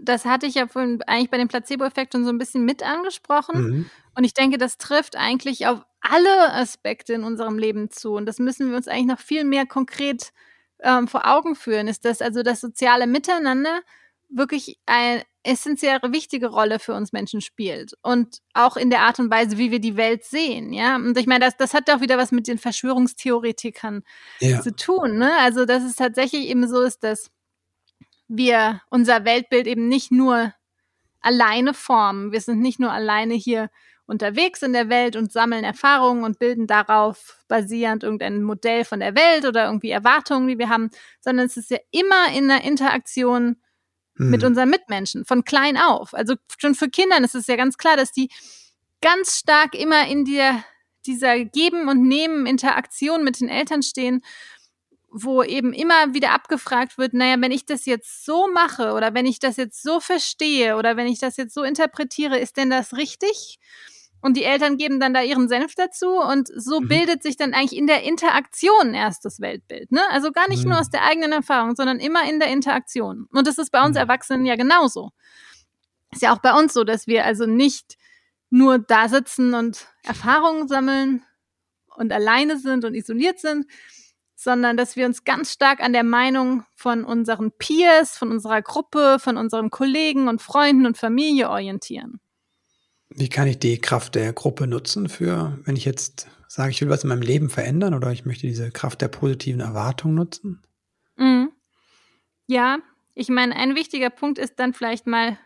das 0.00 0.24
hatte 0.24 0.46
ich 0.46 0.54
ja 0.54 0.66
vorhin 0.66 1.02
eigentlich 1.06 1.30
bei 1.30 1.38
dem 1.38 1.48
Placebo-Effekt 1.48 2.12
schon 2.12 2.24
so 2.24 2.30
ein 2.30 2.38
bisschen 2.38 2.64
mit 2.64 2.82
angesprochen. 2.82 3.60
Mhm. 3.60 3.90
Und 4.14 4.24
ich 4.24 4.34
denke, 4.34 4.58
das 4.58 4.78
trifft 4.78 5.16
eigentlich 5.16 5.66
auf 5.66 5.84
alle 6.00 6.52
Aspekte 6.52 7.14
in 7.14 7.24
unserem 7.24 7.58
Leben 7.58 7.90
zu. 7.90 8.14
Und 8.14 8.26
das 8.26 8.38
müssen 8.38 8.70
wir 8.70 8.76
uns 8.76 8.88
eigentlich 8.88 9.06
noch 9.06 9.20
viel 9.20 9.44
mehr 9.44 9.66
konkret 9.66 10.32
ähm, 10.80 11.08
vor 11.08 11.26
Augen 11.26 11.54
führen. 11.54 11.88
Ist 11.88 12.04
das 12.04 12.20
also 12.20 12.42
das 12.42 12.60
soziale 12.60 13.06
Miteinander 13.06 13.80
wirklich 14.28 14.78
eine 14.86 15.22
essentielle, 15.42 16.00
wichtige 16.12 16.48
Rolle 16.48 16.78
für 16.78 16.94
uns 16.94 17.12
Menschen 17.12 17.40
spielt. 17.40 17.94
Und 18.02 18.38
auch 18.52 18.76
in 18.76 18.90
der 18.90 19.02
Art 19.02 19.18
und 19.18 19.30
Weise, 19.30 19.58
wie 19.58 19.70
wir 19.70 19.78
die 19.78 19.96
Welt 19.96 20.24
sehen, 20.24 20.72
ja. 20.72 20.96
Und 20.96 21.16
ich 21.16 21.26
meine, 21.26 21.44
das, 21.44 21.56
das 21.56 21.72
hat 21.72 21.88
auch 21.90 22.00
wieder 22.00 22.18
was 22.18 22.32
mit 22.32 22.48
den 22.48 22.58
Verschwörungstheoretikern 22.58 24.02
ja. 24.40 24.60
zu 24.60 24.74
tun, 24.74 25.18
ne? 25.18 25.32
Also, 25.38 25.64
dass 25.64 25.84
es 25.84 25.96
tatsächlich 25.96 26.48
eben 26.48 26.68
so 26.68 26.80
ist, 26.82 27.04
dass 27.04 27.30
wir 28.28 28.82
unser 28.90 29.24
Weltbild 29.24 29.66
eben 29.66 29.88
nicht 29.88 30.10
nur 30.10 30.52
alleine 31.20 31.74
formen. 31.74 32.32
Wir 32.32 32.40
sind 32.40 32.60
nicht 32.60 32.80
nur 32.80 32.92
alleine 32.92 33.34
hier 33.34 33.70
unterwegs 34.06 34.62
in 34.62 34.72
der 34.72 34.88
Welt 34.88 35.16
und 35.16 35.32
sammeln 35.32 35.64
Erfahrungen 35.64 36.24
und 36.24 36.38
bilden 36.38 36.66
darauf 36.66 37.44
basierend 37.48 38.04
irgendein 38.04 38.42
Modell 38.42 38.84
von 38.84 39.00
der 39.00 39.16
Welt 39.16 39.44
oder 39.44 39.66
irgendwie 39.66 39.90
Erwartungen, 39.90 40.46
die 40.46 40.58
wir 40.58 40.68
haben, 40.68 40.90
sondern 41.20 41.46
es 41.46 41.56
ist 41.56 41.70
ja 41.70 41.78
immer 41.90 42.32
in 42.32 42.48
der 42.48 42.62
Interaktion 42.62 43.56
hm. 44.16 44.30
mit 44.30 44.44
unseren 44.44 44.70
Mitmenschen, 44.70 45.24
von 45.24 45.44
klein 45.44 45.76
auf. 45.76 46.14
Also 46.14 46.34
schon 46.58 46.74
für 46.74 46.88
Kindern 46.88 47.24
ist 47.24 47.34
es 47.34 47.46
ja 47.46 47.56
ganz 47.56 47.76
klar, 47.78 47.96
dass 47.96 48.12
die 48.12 48.28
ganz 49.00 49.38
stark 49.38 49.74
immer 49.74 50.06
in 50.06 50.24
der, 50.24 50.64
dieser 51.06 51.44
Geben- 51.44 51.88
und 51.88 52.02
Nehmen-Interaktion 52.02 53.24
mit 53.24 53.40
den 53.40 53.48
Eltern 53.48 53.82
stehen, 53.82 54.22
wo 55.10 55.42
eben 55.42 55.72
immer 55.72 56.12
wieder 56.14 56.32
abgefragt 56.32 56.98
wird, 56.98 57.14
naja, 57.14 57.40
wenn 57.40 57.52
ich 57.52 57.64
das 57.64 57.86
jetzt 57.86 58.24
so 58.24 58.48
mache 58.52 58.92
oder 58.92 59.14
wenn 59.14 59.24
ich 59.24 59.38
das 59.38 59.56
jetzt 59.56 59.82
so 59.82 60.00
verstehe 60.00 60.76
oder 60.76 60.96
wenn 60.96 61.06
ich 61.06 61.18
das 61.18 61.36
jetzt 61.36 61.54
so 61.54 61.62
interpretiere, 61.62 62.38
ist 62.38 62.56
denn 62.56 62.70
das 62.70 62.94
richtig? 62.94 63.58
Und 64.26 64.36
die 64.36 64.42
Eltern 64.42 64.76
geben 64.76 64.98
dann 64.98 65.14
da 65.14 65.22
ihren 65.22 65.48
Senf 65.48 65.76
dazu 65.76 66.18
und 66.18 66.48
so 66.52 66.80
mhm. 66.80 66.88
bildet 66.88 67.22
sich 67.22 67.36
dann 67.36 67.54
eigentlich 67.54 67.78
in 67.78 67.86
der 67.86 68.02
Interaktion 68.02 68.92
erst 68.92 69.24
das 69.24 69.38
Weltbild. 69.38 69.92
Ne? 69.92 70.00
Also 70.10 70.32
gar 70.32 70.48
nicht 70.48 70.64
mhm. 70.64 70.70
nur 70.70 70.80
aus 70.80 70.90
der 70.90 71.04
eigenen 71.04 71.30
Erfahrung, 71.30 71.76
sondern 71.76 72.00
immer 72.00 72.28
in 72.28 72.40
der 72.40 72.48
Interaktion. 72.48 73.28
Und 73.30 73.46
das 73.46 73.56
ist 73.56 73.70
bei 73.70 73.84
uns. 73.84 73.96
Erwachsenen 73.96 74.44
ja 74.44 74.56
genauso. 74.56 75.10
Ist 76.10 76.22
ja 76.22 76.34
auch 76.34 76.40
bei 76.40 76.58
uns 76.58 76.72
so, 76.72 76.82
dass 76.82 77.06
wir 77.06 77.24
also 77.24 77.46
nicht 77.46 77.98
nur 78.50 78.80
da 78.80 79.08
sitzen 79.08 79.54
und 79.54 79.86
Erfahrungen 80.02 80.66
sammeln 80.66 81.24
und 81.94 82.12
alleine 82.12 82.58
sind 82.58 82.84
und 82.84 82.96
isoliert 82.96 83.38
sind, 83.38 83.66
sondern 84.34 84.76
dass 84.76 84.96
wir 84.96 85.06
uns 85.06 85.22
ganz 85.22 85.52
stark 85.52 85.78
an 85.78 85.92
der 85.92 86.02
Meinung 86.02 86.64
von 86.74 87.04
unseren 87.04 87.52
Peers, 87.52 88.18
von 88.18 88.32
unserer 88.32 88.60
Gruppe, 88.60 89.18
von 89.20 89.36
unseren 89.36 89.70
Kollegen 89.70 90.26
und 90.26 90.42
Freunden 90.42 90.84
und 90.84 90.98
Familie 90.98 91.48
orientieren. 91.48 92.18
Wie 93.08 93.28
kann 93.28 93.48
ich 93.48 93.58
die 93.58 93.78
Kraft 93.78 94.14
der 94.14 94.32
Gruppe 94.32 94.66
nutzen 94.66 95.08
für, 95.08 95.58
wenn 95.64 95.76
ich 95.76 95.84
jetzt 95.84 96.28
sage, 96.48 96.70
ich 96.70 96.80
will 96.80 96.88
was 96.88 97.04
in 97.04 97.08
meinem 97.08 97.22
Leben 97.22 97.48
verändern 97.48 97.94
oder 97.94 98.12
ich 98.12 98.24
möchte 98.24 98.46
diese 98.46 98.70
Kraft 98.70 99.00
der 99.00 99.08
positiven 99.08 99.60
Erwartung 99.60 100.14
nutzen? 100.14 100.62
Mhm. 101.16 101.52
Ja, 102.46 102.78
ich 103.14 103.28
meine, 103.28 103.56
ein 103.56 103.74
wichtiger 103.74 104.10
Punkt 104.10 104.38
ist 104.38 104.58
dann 104.58 104.74
vielleicht 104.74 105.06
mal 105.06 105.38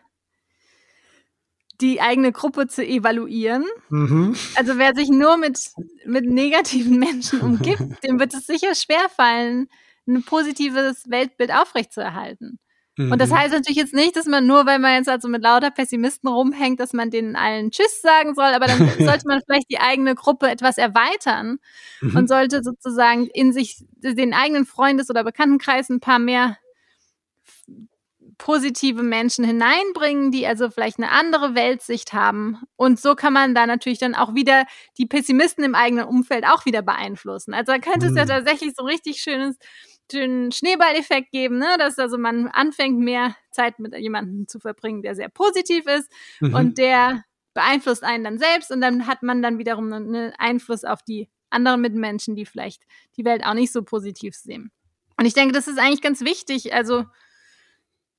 die 1.81 1.99
eigene 1.99 2.31
Gruppe 2.31 2.67
zu 2.67 2.85
evaluieren. 2.85 3.65
Mhm. 3.89 4.35
Also 4.55 4.77
wer 4.77 4.93
sich 4.93 5.09
nur 5.09 5.37
mit, 5.37 5.57
mit 6.05 6.25
negativen 6.25 6.99
Menschen 6.99 7.41
umgibt, 7.41 7.81
dem 8.03 8.19
wird 8.19 8.33
es 8.33 8.45
sicher 8.45 8.75
schwerfallen, 8.75 9.67
ein 10.07 10.23
positives 10.23 11.09
Weltbild 11.09 11.51
aufrechtzuerhalten. 11.51 12.59
Mhm. 13.05 13.11
Und 13.11 13.21
das 13.21 13.29
mhm. 13.29 13.37
heißt 13.37 13.53
natürlich 13.53 13.77
jetzt 13.77 13.93
nicht, 13.93 14.15
dass 14.15 14.25
man 14.25 14.45
nur, 14.45 14.65
weil 14.65 14.79
man 14.79 14.95
jetzt 14.95 15.09
also 15.09 15.27
mit 15.27 15.41
lauter 15.41 15.71
Pessimisten 15.71 16.29
rumhängt, 16.29 16.79
dass 16.79 16.93
man 16.93 17.09
denen 17.09 17.35
allen 17.35 17.71
Tschüss 17.71 18.01
sagen 18.01 18.35
soll, 18.35 18.53
aber 18.53 18.67
dann 18.67 18.77
sollte 18.99 19.27
man 19.27 19.41
vielleicht 19.45 19.69
die 19.69 19.79
eigene 19.79 20.15
Gruppe 20.15 20.49
etwas 20.49 20.77
erweitern 20.77 21.57
mhm. 22.01 22.15
und 22.15 22.27
sollte 22.27 22.63
sozusagen 22.63 23.27
in 23.27 23.53
sich 23.53 23.83
den 23.97 24.33
eigenen 24.33 24.65
Freundes- 24.65 25.09
oder 25.09 25.23
Bekanntenkreis 25.23 25.89
ein 25.89 25.99
paar 25.99 26.19
mehr 26.19 26.57
positive 28.41 29.03
Menschen 29.03 29.45
hineinbringen, 29.45 30.31
die 30.31 30.47
also 30.47 30.71
vielleicht 30.71 30.97
eine 30.97 31.11
andere 31.11 31.53
Weltsicht 31.53 32.11
haben. 32.11 32.57
Und 32.75 32.99
so 32.99 33.13
kann 33.13 33.33
man 33.33 33.53
da 33.53 33.67
natürlich 33.67 33.99
dann 33.99 34.15
auch 34.15 34.33
wieder 34.33 34.65
die 34.97 35.05
Pessimisten 35.05 35.63
im 35.63 35.75
eigenen 35.75 36.05
Umfeld 36.05 36.45
auch 36.47 36.65
wieder 36.65 36.81
beeinflussen. 36.81 37.53
Also 37.53 37.71
da 37.71 37.77
könnte 37.77 38.07
es 38.07 38.15
ja 38.15 38.23
mhm. 38.23 38.29
tatsächlich 38.29 38.73
so 38.75 38.83
richtig 38.83 39.21
schönes, 39.21 39.57
schönen 40.11 40.51
Schneeballeffekt 40.51 41.31
geben, 41.31 41.57
ne? 41.57 41.75
dass 41.77 41.97
also 41.99 42.17
man 42.17 42.47
anfängt, 42.47 42.99
mehr 42.99 43.35
Zeit 43.51 43.79
mit 43.79 43.95
jemandem 43.95 44.47
zu 44.47 44.59
verbringen, 44.59 45.01
der 45.01 45.15
sehr 45.15 45.29
positiv 45.29 45.85
ist 45.87 46.11
mhm. 46.39 46.53
und 46.53 46.77
der 46.77 47.23
beeinflusst 47.53 48.03
einen 48.03 48.23
dann 48.23 48.37
selbst 48.37 48.71
und 48.71 48.81
dann 48.81 49.07
hat 49.07 49.23
man 49.23 49.41
dann 49.41 49.57
wiederum 49.57 49.91
einen 49.91 50.33
Einfluss 50.37 50.83
auf 50.83 51.03
die 51.03 51.29
anderen 51.49 51.81
Mitmenschen, 51.81 52.35
die 52.35 52.45
vielleicht 52.45 52.83
die 53.17 53.25
Welt 53.25 53.43
auch 53.45 53.53
nicht 53.53 53.71
so 53.71 53.83
positiv 53.83 54.35
sehen. 54.35 54.71
Und 55.17 55.25
ich 55.25 55.33
denke, 55.33 55.53
das 55.53 55.67
ist 55.67 55.77
eigentlich 55.77 56.01
ganz 56.01 56.21
wichtig. 56.21 56.73
Also 56.73 57.05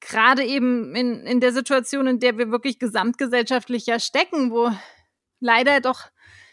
gerade 0.00 0.44
eben 0.44 0.94
in, 0.94 1.26
in 1.26 1.40
der 1.40 1.52
Situation, 1.52 2.06
in 2.06 2.20
der 2.20 2.36
wir 2.36 2.50
wirklich 2.50 2.78
gesamtgesellschaftlich 2.78 3.86
ja 3.86 3.98
stecken, 3.98 4.50
wo 4.50 4.70
leider 5.40 5.80
doch 5.80 6.10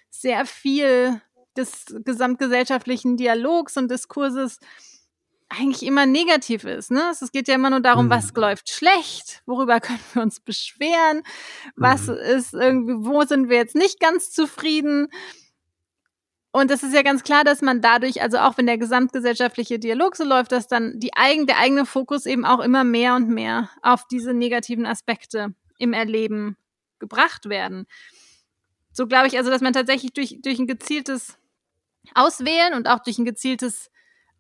sehr 0.10 0.46
viel 0.46 1.22
des 1.58 1.86
gesamtgesellschaftlichen 2.06 3.18
Dialogs 3.18 3.76
und 3.78 3.92
Diskurses 3.92 4.60
eigentlich 5.50 5.84
immer 5.84 6.06
negativ 6.06 6.64
ist. 6.64 6.92
Ne? 6.92 7.12
Es 7.12 7.32
geht 7.32 7.48
ja 7.48 7.56
immer 7.56 7.72
nur 7.72 7.82
darum, 7.82 8.06
mhm. 8.06 8.12
was 8.12 8.34
läuft 8.34 8.70
schlecht, 8.70 9.42
worüber 9.46 9.80
können 9.82 10.00
wir 10.14 10.22
uns 10.22 10.40
beschweren, 10.40 11.24
was 11.76 12.08
mhm. 12.08 12.16
ist 12.16 12.54
irgendwie, 12.54 12.96
wo 13.00 13.24
sind 13.24 13.50
wir 13.50 13.58
jetzt 13.58 13.76
nicht 13.76 14.00
ganz 14.00 14.32
zufrieden. 14.32 15.08
Und 16.52 16.72
es 16.72 16.82
ist 16.82 16.96
ja 16.96 17.04
ganz 17.04 17.24
klar, 17.24 17.44
dass 17.44 17.62
man 17.62 17.82
dadurch, 17.82 18.22
also 18.22 18.40
auch 18.40 18.58
wenn 18.58 18.66
der 18.66 18.78
gesamtgesellschaftliche 18.78 19.78
Dialog 19.78 20.16
so 20.16 20.24
läuft, 20.24 20.52
dass 20.52 20.68
dann 20.68 21.00
die 21.00 21.16
eigen, 21.16 21.46
der 21.46 21.60
eigene 21.60 21.86
Fokus 21.86 22.26
eben 22.26 22.46
auch 22.46 22.60
immer 22.60 22.84
mehr 22.84 23.16
und 23.16 23.30
mehr 23.30 23.70
auf 23.84 24.08
diese 24.08 24.34
negativen 24.34 24.86
Aspekte 24.86 25.54
im 25.78 25.94
Erleben 25.94 26.58
gebracht 26.98 27.50
werden. 27.50 27.86
So 28.92 29.06
glaube 29.08 29.28
ich 29.28 29.38
also, 29.38 29.52
dass 29.52 29.62
man 29.62 29.74
tatsächlich 29.74 30.14
durch, 30.14 30.40
durch 30.42 30.60
ein 30.60 30.68
gezieltes 30.68 31.38
Auswählen 32.16 32.74
und 32.74 32.88
auch 32.88 33.00
durch 33.00 33.20
ein 33.20 33.26
gezieltes 33.26 33.92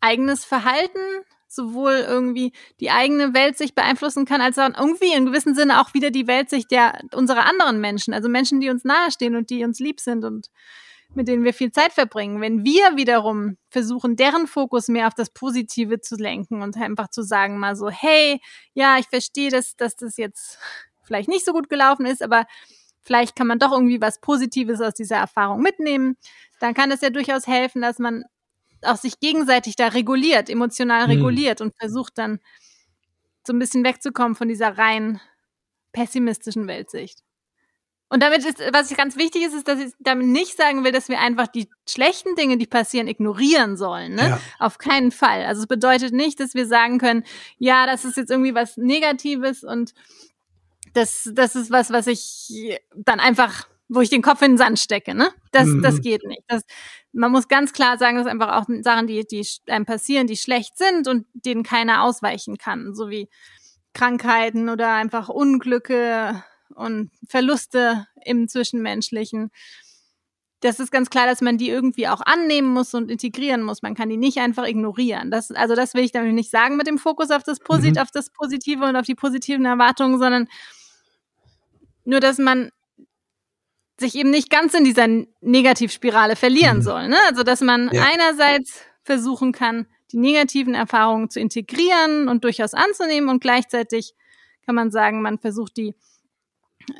eigenes 0.01 0.45
Verhalten 0.45 0.99
sowohl 1.49 2.05
irgendwie 2.07 2.53
die 2.79 2.91
eigene 2.91 3.33
Weltsicht 3.33 3.75
beeinflussen 3.75 4.25
kann, 4.25 4.39
als 4.39 4.57
auch 4.59 4.69
irgendwie 4.69 5.13
in 5.13 5.25
gewissem 5.25 5.55
Sinne 5.55 5.81
auch 5.81 5.93
wieder 5.93 6.11
die 6.11 6.27
Weltsicht 6.27 6.69
der 6.71 7.01
unserer 7.13 7.45
anderen 7.45 7.81
Menschen, 7.81 8.13
also 8.13 8.29
Menschen, 8.29 8.59
die 8.59 8.69
uns 8.69 8.83
nahestehen 8.83 9.35
und 9.35 9.49
die 9.49 9.63
uns 9.63 9.79
lieb 9.79 9.99
sind 9.99 10.23
und 10.23 10.49
mit 11.15 11.27
denen 11.27 11.43
wir 11.43 11.55
viel 11.55 11.71
Zeit 11.71 11.91
verbringen. 11.91 12.39
Wenn 12.39 12.63
wir 12.63 12.95
wiederum 12.95 13.57
versuchen, 13.69 14.15
deren 14.15 14.45
Fokus 14.45 14.89
mehr 14.89 15.07
auf 15.07 15.15
das 15.15 15.31
Positive 15.31 16.01
zu 16.01 16.15
lenken 16.15 16.61
und 16.61 16.77
einfach 16.77 17.09
zu 17.09 17.23
sagen 17.23 17.57
mal 17.57 17.75
so, 17.75 17.89
hey, 17.89 18.39
ja, 18.75 18.99
ich 18.99 19.07
verstehe, 19.07 19.49
dass, 19.49 19.75
dass 19.75 19.95
das 19.95 20.17
jetzt 20.17 20.59
vielleicht 21.03 21.29
nicht 21.29 21.45
so 21.45 21.51
gut 21.51 21.67
gelaufen 21.67 22.05
ist, 22.05 22.21
aber 22.21 22.45
vielleicht 23.01 23.35
kann 23.35 23.47
man 23.47 23.57
doch 23.57 23.71
irgendwie 23.71 23.99
was 23.99 24.21
Positives 24.21 24.81
aus 24.81 24.93
dieser 24.93 25.17
Erfahrung 25.17 25.61
mitnehmen, 25.61 26.15
dann 26.59 26.75
kann 26.75 26.91
es 26.91 27.01
ja 27.01 27.09
durchaus 27.09 27.47
helfen, 27.47 27.81
dass 27.81 27.97
man 27.97 28.23
auch 28.83 28.97
sich 28.97 29.19
gegenseitig 29.19 29.75
da 29.75 29.87
reguliert, 29.87 30.49
emotional 30.49 31.03
hm. 31.03 31.11
reguliert 31.11 31.61
und 31.61 31.75
versucht 31.77 32.17
dann 32.17 32.39
so 33.45 33.53
ein 33.53 33.59
bisschen 33.59 33.83
wegzukommen 33.83 34.35
von 34.35 34.47
dieser 34.47 34.77
rein 34.77 35.19
pessimistischen 35.91 36.67
Weltsicht. 36.67 37.23
Und 38.11 38.23
damit 38.23 38.43
ist, 38.43 38.59
was 38.73 38.95
ganz 38.95 39.17
wichtig 39.17 39.43
ist, 39.43 39.53
ist, 39.53 39.67
dass 39.67 39.79
ich 39.79 39.93
damit 39.99 40.27
nicht 40.27 40.57
sagen 40.57 40.83
will, 40.83 40.91
dass 40.91 41.09
wir 41.09 41.19
einfach 41.19 41.47
die 41.47 41.69
schlechten 41.87 42.35
Dinge, 42.35 42.57
die 42.57 42.65
passieren, 42.65 43.07
ignorieren 43.07 43.77
sollen. 43.77 44.15
Ne? 44.15 44.29
Ja. 44.29 44.41
Auf 44.57 44.79
keinen 44.79 45.11
Fall. 45.11 45.45
Also 45.45 45.61
es 45.61 45.67
bedeutet 45.67 46.11
nicht, 46.11 46.39
dass 46.39 46.55
wir 46.55 46.65
sagen 46.65 46.97
können, 46.97 47.23
ja, 47.59 47.85
das 47.85 48.05
ist 48.05 48.17
jetzt 48.17 48.31
irgendwie 48.31 48.55
was 48.55 48.77
Negatives 48.77 49.63
und 49.63 49.93
das, 50.93 51.29
das 51.33 51.55
ist 51.55 51.69
was, 51.69 51.91
was 51.91 52.07
ich 52.07 52.79
dann 52.95 53.19
einfach, 53.19 53.67
wo 53.89 54.01
ich 54.01 54.09
den 54.09 54.21
Kopf 54.21 54.41
in 54.43 54.51
den 54.51 54.57
Sand 54.57 54.79
stecke. 54.79 55.15
Ne? 55.15 55.31
Das, 55.51 55.67
mhm. 55.67 55.81
das 55.81 56.01
geht 56.01 56.23
nicht. 56.23 56.43
Das, 56.47 56.61
man 57.11 57.31
muss 57.31 57.47
ganz 57.47 57.73
klar 57.73 57.97
sagen, 57.97 58.17
dass 58.17 58.27
einfach 58.27 58.55
auch 58.55 58.65
Sachen, 58.81 59.07
die, 59.07 59.25
die 59.25 59.45
einem 59.67 59.85
passieren, 59.85 60.27
die 60.27 60.37
schlecht 60.37 60.77
sind 60.77 61.07
und 61.07 61.25
denen 61.33 61.63
keiner 61.63 62.03
ausweichen 62.03 62.57
kann. 62.57 62.93
So 62.93 63.09
wie 63.09 63.27
Krankheiten 63.93 64.69
oder 64.69 64.93
einfach 64.93 65.27
Unglücke 65.27 66.43
und 66.75 67.09
Verluste 67.27 68.05
im 68.23 68.47
Zwischenmenschlichen. 68.47 69.49
Das 70.61 70.79
ist 70.79 70.91
ganz 70.91 71.09
klar, 71.09 71.25
dass 71.25 71.41
man 71.41 71.57
die 71.57 71.69
irgendwie 71.69 72.07
auch 72.07 72.21
annehmen 72.21 72.67
muss 72.67 72.93
und 72.93 73.09
integrieren 73.09 73.63
muss. 73.63 73.81
Man 73.81 73.95
kann 73.95 74.09
die 74.09 74.17
nicht 74.17 74.37
einfach 74.37 74.67
ignorieren. 74.67 75.31
Das, 75.31 75.49
also 75.51 75.73
das 75.73 75.95
will 75.95 76.03
ich 76.03 76.11
damit 76.11 76.33
nicht 76.33 76.51
sagen 76.51 76.77
mit 76.77 76.85
dem 76.85 76.99
Fokus 76.99 77.31
auf 77.31 77.43
das, 77.43 77.59
Posit 77.59 77.95
mhm. 77.95 78.01
auf 78.01 78.11
das 78.11 78.29
Positive 78.29 78.85
und 78.85 78.95
auf 78.95 79.05
die 79.05 79.15
positiven 79.15 79.65
Erwartungen, 79.65 80.19
sondern 80.19 80.47
nur, 82.03 82.19
dass 82.19 82.37
man 82.37 82.71
sich 83.99 84.15
eben 84.15 84.29
nicht 84.29 84.49
ganz 84.49 84.73
in 84.73 84.83
dieser 84.83 85.07
Negativspirale 85.41 86.35
verlieren 86.35 86.77
mhm. 86.77 86.83
soll. 86.83 87.07
Ne? 87.09 87.17
Also 87.27 87.43
dass 87.43 87.61
man 87.61 87.89
ja. 87.91 88.03
einerseits 88.03 88.81
versuchen 89.03 89.51
kann, 89.51 89.87
die 90.11 90.17
negativen 90.17 90.73
Erfahrungen 90.73 91.29
zu 91.29 91.39
integrieren 91.39 92.27
und 92.27 92.43
durchaus 92.43 92.73
anzunehmen 92.73 93.29
und 93.29 93.41
gleichzeitig 93.41 94.15
kann 94.65 94.75
man 94.75 94.91
sagen, 94.91 95.21
man 95.21 95.39
versucht 95.39 95.77
die 95.77 95.95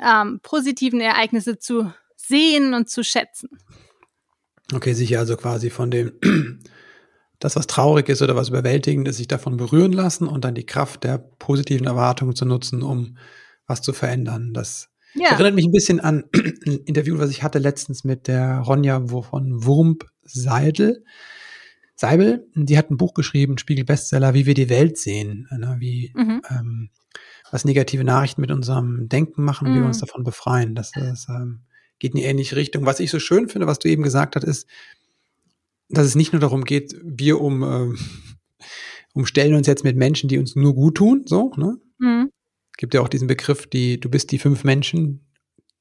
ähm, 0.04 0.40
positiven 0.42 1.02
Ereignisse 1.02 1.58
zu 1.60 1.92
sehen 2.16 2.74
und 2.74 2.90
zu 2.90 3.04
schätzen. 3.04 3.50
Okay, 4.74 4.94
sich 4.94 5.18
also 5.18 5.36
quasi 5.36 5.70
von 5.70 5.90
dem, 5.90 6.14
das 7.40 7.56
was 7.56 7.68
traurig 7.68 8.10
ist 8.10 8.22
oder 8.22 8.36
was 8.36 8.50
überwältigend 8.50 9.08
ist, 9.08 9.18
sich 9.18 9.28
davon 9.28 9.58
berühren 9.58 9.94
lassen 9.94 10.28
und 10.28 10.46
dann 10.46 10.56
die 10.56 10.66
Kraft 10.66 11.04
der 11.04 11.18
positiven 11.18 11.88
Erwartungen 11.88 12.36
zu 12.36 12.46
nutzen, 12.46 12.84
um 12.84 13.18
was 13.66 13.82
zu 13.82 13.94
verändern. 13.94 14.54
Das 14.54 14.89
ja. 15.16 15.30
erinnert 15.30 15.56
mich 15.56 15.66
ein 15.66 15.72
bisschen 15.72 16.00
an 16.00 16.26
ein 16.34 16.80
Interview, 16.86 17.18
was 17.18 17.30
ich 17.30 17.44
hatte 17.44 17.60
letztens 17.60 18.04
mit 18.04 18.28
der 18.28 18.60
Ronja 18.60 19.06
von 19.08 19.66
Wurmp 19.66 20.06
Seidel. 20.24 21.04
Seibel, 21.96 22.48
die 22.56 22.78
hat 22.78 22.90
ein 22.90 22.98
Buch 22.98 23.14
geschrieben, 23.14 23.58
Spiegel-Bestseller, 23.58 24.34
wie 24.34 24.46
wir 24.46 24.54
die 24.54 24.70
Welt 24.70 24.98
sehen, 24.98 25.50
ne, 25.52 25.76
wie 25.80 26.14
mhm. 26.16 26.42
ähm, 26.50 26.90
was 27.52 27.66
negative 27.66 28.04
Nachrichten 28.04 28.42
mit 28.42 28.52
unserem 28.52 29.10
Denken 29.10 29.44
machen 29.44 29.68
und 29.68 29.74
mm. 29.74 29.76
wie 29.76 29.80
wir 29.82 29.88
uns 29.88 29.98
mhm. 29.98 30.06
davon 30.06 30.24
befreien. 30.24 30.76
Das, 30.76 30.92
das 30.92 31.28
ähm, 31.30 31.62
geht 31.98 32.12
in 32.14 32.20
die 32.20 32.26
ähnliche 32.26 32.56
Richtung. 32.56 32.86
Was 32.86 33.00
ich 33.00 33.12
so 33.12 33.20
schön 33.20 33.50
finde, 33.50 33.68
was 33.68 33.80
du 33.80 33.90
eben 33.90 34.04
gesagt 34.04 34.36
hast, 34.36 34.44
ist, 34.44 34.68
dass 35.90 36.06
es 36.06 36.16
nicht 36.16 36.32
nur 36.32 36.40
darum 36.40 36.64
geht, 36.64 36.96
wir 37.04 37.42
um, 37.42 37.64
äh, 37.64 37.98
umstellen 39.14 39.56
uns 39.56 39.68
jetzt 39.68 39.84
mit 39.84 39.98
Menschen, 39.98 40.30
die 40.30 40.38
uns 40.38 40.56
nur 40.56 40.76
gut 40.76 40.96
tun, 40.96 41.24
so, 41.26 41.52
ne? 41.58 41.78
Mm. 41.98 42.30
Gibt 42.80 42.94
ja 42.94 43.02
auch 43.02 43.10
diesen 43.10 43.28
Begriff, 43.28 43.68
die, 43.68 44.00
du 44.00 44.10
bist 44.10 44.32
die 44.32 44.40
fünf 44.40 44.64
Menschen, 44.64 45.20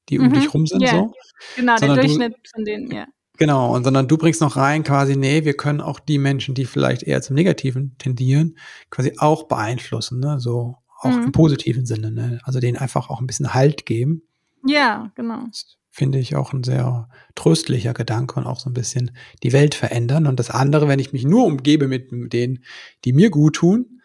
die 0.09 0.19
um 0.19 0.27
mhm. 0.27 0.33
dich 0.33 0.53
rum 0.53 0.67
sind, 0.67 0.81
yeah. 0.81 0.91
so. 0.91 1.13
Genau, 1.55 1.77
der 1.77 1.95
Durchschnitt 1.95 2.33
du, 2.33 2.49
von 2.53 2.65
denen, 2.65 2.91
ja. 2.91 3.07
Genau, 3.37 3.73
und 3.73 3.85
sondern 3.85 4.09
du 4.09 4.17
bringst 4.17 4.41
noch 4.41 4.57
rein 4.57 4.83
quasi, 4.83 5.15
nee, 5.15 5.45
wir 5.45 5.55
können 5.55 5.79
auch 5.79 6.01
die 6.01 6.17
Menschen, 6.17 6.55
die 6.55 6.65
vielleicht 6.65 7.03
eher 7.03 7.21
zum 7.21 7.37
Negativen 7.37 7.95
tendieren, 7.99 8.57
quasi 8.89 9.13
auch 9.17 9.43
beeinflussen, 9.43 10.19
ne? 10.19 10.41
So 10.41 10.75
auch 10.99 11.09
mhm. 11.09 11.23
im 11.23 11.31
positiven 11.31 11.85
Sinne, 11.85 12.11
ne? 12.11 12.41
Also 12.43 12.59
denen 12.59 12.77
einfach 12.77 13.09
auch 13.09 13.21
ein 13.21 13.27
bisschen 13.27 13.53
Halt 13.53 13.85
geben. 13.85 14.23
Ja, 14.67 15.09
genau. 15.15 15.45
Das 15.47 15.77
finde 15.89 16.19
ich 16.19 16.35
auch 16.35 16.51
ein 16.51 16.65
sehr 16.65 17.07
tröstlicher 17.35 17.93
Gedanke 17.93 18.37
und 18.41 18.45
auch 18.45 18.59
so 18.59 18.69
ein 18.69 18.73
bisschen 18.73 19.11
die 19.41 19.53
Welt 19.53 19.73
verändern. 19.73 20.27
Und 20.27 20.37
das 20.37 20.49
andere, 20.49 20.89
wenn 20.89 20.99
ich 20.99 21.13
mich 21.13 21.23
nur 21.23 21.45
umgebe 21.45 21.87
mit 21.87 22.11
denen, 22.11 22.65
die 23.05 23.13
mir 23.13 23.29
gut 23.29 23.55
tun, 23.55 23.98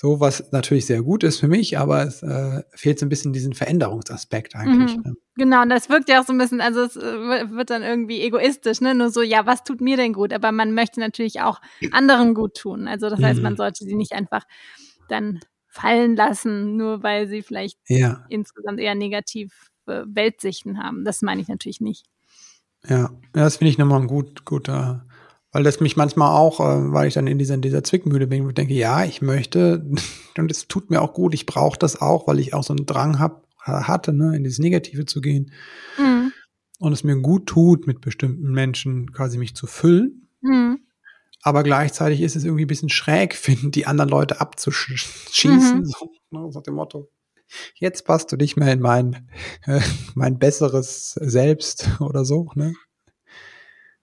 so 0.00 0.20
was 0.20 0.52
natürlich 0.52 0.86
sehr 0.86 1.02
gut 1.02 1.24
ist 1.24 1.40
für 1.40 1.48
mich, 1.48 1.76
aber 1.76 2.04
es 2.04 2.22
äh, 2.22 2.62
fehlt 2.70 3.00
so 3.00 3.06
ein 3.06 3.08
bisschen 3.08 3.32
diesen 3.32 3.52
Veränderungsaspekt 3.52 4.54
eigentlich. 4.54 4.96
Mhm. 4.96 5.02
Ne? 5.02 5.14
Genau, 5.34 5.62
und 5.62 5.70
das 5.70 5.88
wirkt 5.88 6.08
ja 6.08 6.20
auch 6.20 6.24
so 6.24 6.32
ein 6.32 6.38
bisschen, 6.38 6.60
also 6.60 6.82
es 6.82 6.94
äh, 6.94 7.50
wird 7.50 7.70
dann 7.70 7.82
irgendwie 7.82 8.20
egoistisch, 8.20 8.80
ne? 8.80 8.94
Nur 8.94 9.10
so, 9.10 9.22
ja, 9.22 9.44
was 9.44 9.64
tut 9.64 9.80
mir 9.80 9.96
denn 9.96 10.12
gut? 10.12 10.32
Aber 10.32 10.52
man 10.52 10.72
möchte 10.72 11.00
natürlich 11.00 11.40
auch 11.40 11.60
anderen 11.90 12.34
gut 12.34 12.56
tun. 12.56 12.86
Also 12.86 13.10
das 13.10 13.20
heißt, 13.20 13.42
man 13.42 13.54
mhm. 13.54 13.56
sollte 13.56 13.84
sie 13.84 13.96
nicht 13.96 14.12
einfach 14.12 14.44
dann 15.08 15.40
fallen 15.66 16.14
lassen, 16.14 16.76
nur 16.76 17.02
weil 17.02 17.26
sie 17.26 17.42
vielleicht 17.42 17.80
ja. 17.88 18.24
insgesamt 18.28 18.78
eher 18.78 18.94
negativ 18.94 19.72
Weltsichten 19.84 20.80
haben. 20.80 21.04
Das 21.04 21.22
meine 21.22 21.40
ich 21.40 21.48
natürlich 21.48 21.80
nicht. 21.80 22.06
Ja, 22.88 22.98
ja 22.98 23.10
das 23.32 23.56
finde 23.56 23.70
ich 23.70 23.78
nochmal 23.78 24.02
ein 24.02 24.06
gut, 24.06 24.44
guter 24.44 25.07
weil 25.52 25.62
das 25.62 25.80
mich 25.80 25.96
manchmal 25.96 26.34
auch, 26.34 26.60
äh, 26.60 26.92
weil 26.92 27.08
ich 27.08 27.14
dann 27.14 27.26
in 27.26 27.38
dieser, 27.38 27.54
in 27.54 27.62
dieser 27.62 27.84
Zwickmühle 27.84 28.26
bin, 28.26 28.44
wo 28.44 28.48
ich 28.48 28.54
denke, 28.54 28.74
ja, 28.74 29.04
ich 29.04 29.22
möchte 29.22 29.86
und 30.38 30.50
es 30.50 30.68
tut 30.68 30.90
mir 30.90 31.02
auch 31.02 31.14
gut, 31.14 31.34
ich 31.34 31.46
brauche 31.46 31.78
das 31.78 32.00
auch, 32.00 32.26
weil 32.26 32.38
ich 32.38 32.54
auch 32.54 32.64
so 32.64 32.74
einen 32.74 32.86
Drang 32.86 33.18
hab, 33.18 33.46
hatte, 33.58 34.12
ne, 34.12 34.36
in 34.36 34.44
dieses 34.44 34.58
Negative 34.58 35.04
zu 35.04 35.20
gehen. 35.20 35.52
Mhm. 35.98 36.32
Und 36.78 36.92
es 36.92 37.04
mir 37.04 37.16
gut 37.16 37.46
tut, 37.46 37.86
mit 37.86 38.00
bestimmten 38.00 38.52
Menschen 38.52 39.12
quasi 39.12 39.36
mich 39.36 39.54
zu 39.54 39.66
füllen. 39.66 40.28
Mhm. 40.40 40.78
Aber 41.42 41.62
gleichzeitig 41.62 42.20
ist 42.20 42.36
es 42.36 42.44
irgendwie 42.44 42.64
ein 42.64 42.68
bisschen 42.68 42.88
schräg, 42.88 43.34
finden, 43.34 43.70
die 43.70 43.86
anderen 43.86 44.10
Leute 44.10 44.40
abzuschießen. 44.40 45.78
Mhm. 45.78 45.84
So, 45.84 46.10
ne, 46.30 46.48
so 46.50 46.60
dem 46.60 46.74
Motto, 46.74 47.10
jetzt 47.74 48.04
passt 48.04 48.32
du 48.32 48.36
nicht 48.36 48.56
mehr 48.56 48.72
in 48.72 48.80
mein, 48.80 49.28
äh, 49.64 49.80
mein 50.14 50.38
besseres 50.38 51.12
Selbst 51.12 51.88
oder 52.00 52.24
so. 52.24 52.50
Ne? 52.54 52.74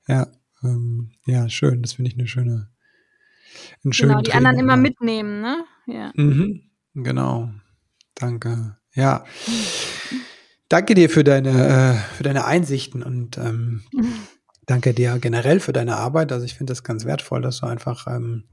Ja, 0.08 0.28
ähm, 0.66 1.12
ja, 1.26 1.50
schön. 1.50 1.82
Das 1.82 1.94
finde 1.94 2.12
ich 2.12 2.18
eine 2.18 2.28
schöne, 2.28 2.70
einen 3.84 3.94
schönen 3.94 4.10
Genau, 4.10 4.22
die 4.22 4.32
Training, 4.32 4.48
anderen 4.48 4.60
immer 4.60 4.78
mitnehmen, 4.78 5.42
ne? 5.42 5.66
Ja. 5.88 6.12
Mhm, 6.16 6.70
genau. 6.94 7.52
Danke. 8.16 8.78
Ja. 8.94 9.26
Danke 10.70 10.96
dir 10.96 11.10
für 11.10 11.24
deine, 11.24 11.50
äh, 11.50 12.16
für 12.16 12.24
deine 12.24 12.46
Einsichten 12.46 13.04
und 13.04 13.38
ähm, 13.38 13.84
danke 14.66 14.94
dir 14.94 15.20
generell 15.20 15.60
für 15.60 15.74
deine 15.74 15.98
Arbeit. 15.98 16.32
Also 16.32 16.46
ich 16.46 16.56
finde 16.56 16.72
das 16.72 16.84
ganz 16.84 17.06
wertvoll, 17.06 17.42
dass 17.42 17.60
du 17.60 17.68
einfach 17.68 18.08
ähm, 18.08 18.46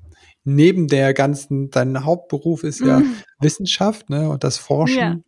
neben 0.44 0.88
der 0.88 1.14
ganzen, 1.14 1.70
dein 1.70 2.04
Hauptberuf 2.04 2.64
ist 2.64 2.80
ja 2.80 3.00
mhm. 3.00 3.16
Wissenschaft 3.40 4.10
ne, 4.10 4.28
und 4.28 4.44
das 4.44 4.58
Forschen. 4.58 4.98
Ja. 4.98 5.20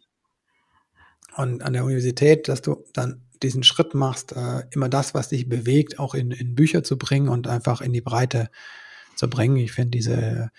Und 1.37 1.63
an 1.63 1.73
der 1.73 1.85
Universität, 1.85 2.49
dass 2.49 2.63
du 2.63 2.85
dann 2.93 3.24
diesen 3.43 3.63
Schritt 3.63 3.95
machst, 3.95 4.33
äh, 4.33 4.65
immer 4.71 4.89
das, 4.89 5.15
was 5.15 5.29
dich 5.29 5.49
bewegt, 5.49 5.99
auch 5.99 6.15
in, 6.15 6.31
in 6.31 6.55
Bücher 6.55 6.83
zu 6.83 6.99
bringen 6.99 7.29
und 7.29 7.47
einfach 7.47 7.81
in 7.81 7.93
die 7.93 8.01
Breite 8.01 8.51
zu 9.17 9.29
bringen. 9.29 9.57
Ich 9.57 9.73
finde 9.73 9.91
diese 9.91 10.51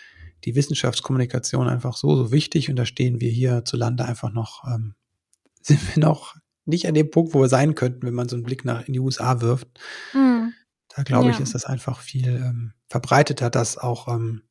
die 0.45 0.55
Wissenschaftskommunikation 0.55 1.67
einfach 1.67 1.97
so, 1.97 2.15
so 2.15 2.31
wichtig 2.31 2.69
und 2.69 2.75
da 2.75 2.85
stehen 2.85 3.19
wir 3.19 3.31
hier 3.31 3.65
zu 3.65 3.77
Lande 3.77 4.05
einfach 4.05 4.31
noch, 4.31 4.63
ähm, 4.67 4.93
sind 5.61 5.95
wir 5.95 6.03
noch 6.03 6.35
nicht 6.65 6.87
an 6.87 6.93
dem 6.93 7.09
Punkt, 7.09 7.33
wo 7.33 7.41
wir 7.41 7.49
sein 7.49 7.75
könnten, 7.75 8.05
wenn 8.05 8.13
man 8.13 8.29
so 8.29 8.35
einen 8.35 8.43
Blick 8.43 8.65
nach 8.65 8.87
in 8.87 8.93
die 8.93 8.99
USA 8.99 9.41
wirft. 9.41 9.67
Mhm. 10.13 10.53
Da 10.95 11.03
glaube 11.03 11.31
ich, 11.31 11.39
ist 11.39 11.53
das 11.53 11.65
einfach 11.65 11.99
viel 11.99 12.27
ähm, 12.27 12.73
verbreiteter, 12.87 13.49
dass 13.49 13.77
auch 13.77 14.07
ähm, 14.07 14.43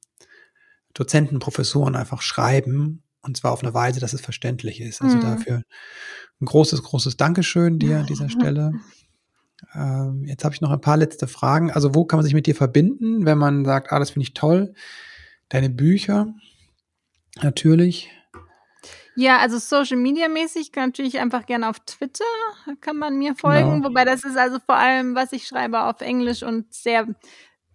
Dozenten, 0.92 1.38
Professoren 1.38 1.96
einfach 1.96 2.22
schreiben 2.22 3.03
und 3.24 3.36
zwar 3.36 3.52
auf 3.52 3.62
eine 3.62 3.74
Weise, 3.74 4.00
dass 4.00 4.12
es 4.12 4.20
verständlich 4.20 4.80
ist. 4.80 5.02
Also 5.02 5.16
mhm. 5.16 5.22
dafür 5.22 5.62
ein 6.40 6.46
großes, 6.46 6.82
großes 6.82 7.16
Dankeschön 7.16 7.78
dir 7.78 7.98
an 7.98 8.06
dieser 8.06 8.28
Stelle. 8.30 8.72
Ähm, 9.74 10.24
jetzt 10.26 10.44
habe 10.44 10.54
ich 10.54 10.60
noch 10.60 10.70
ein 10.70 10.80
paar 10.80 10.96
letzte 10.96 11.26
Fragen. 11.26 11.70
Also 11.70 11.94
wo 11.94 12.04
kann 12.04 12.18
man 12.18 12.24
sich 12.24 12.34
mit 12.34 12.46
dir 12.46 12.54
verbinden, 12.54 13.24
wenn 13.24 13.38
man 13.38 13.64
sagt, 13.64 13.92
ah, 13.92 13.98
das 13.98 14.10
finde 14.10 14.24
ich 14.24 14.34
toll? 14.34 14.74
Deine 15.48 15.70
Bücher, 15.70 16.34
natürlich. 17.42 18.10
Ja, 19.16 19.38
also 19.38 19.58
Social 19.58 19.96
Media 19.96 20.28
mäßig 20.28 20.72
kann 20.72 20.88
natürlich 20.88 21.18
einfach 21.20 21.46
gerne 21.46 21.68
auf 21.68 21.78
Twitter 21.80 22.24
kann 22.80 22.96
man 22.96 23.16
mir 23.16 23.34
folgen, 23.36 23.76
genau. 23.76 23.88
wobei 23.88 24.04
das 24.04 24.24
ist 24.24 24.36
also 24.36 24.58
vor 24.58 24.76
allem, 24.76 25.14
was 25.14 25.32
ich 25.32 25.46
schreibe, 25.46 25.84
auf 25.84 26.00
Englisch 26.00 26.42
und 26.42 26.72
sehr 26.74 27.06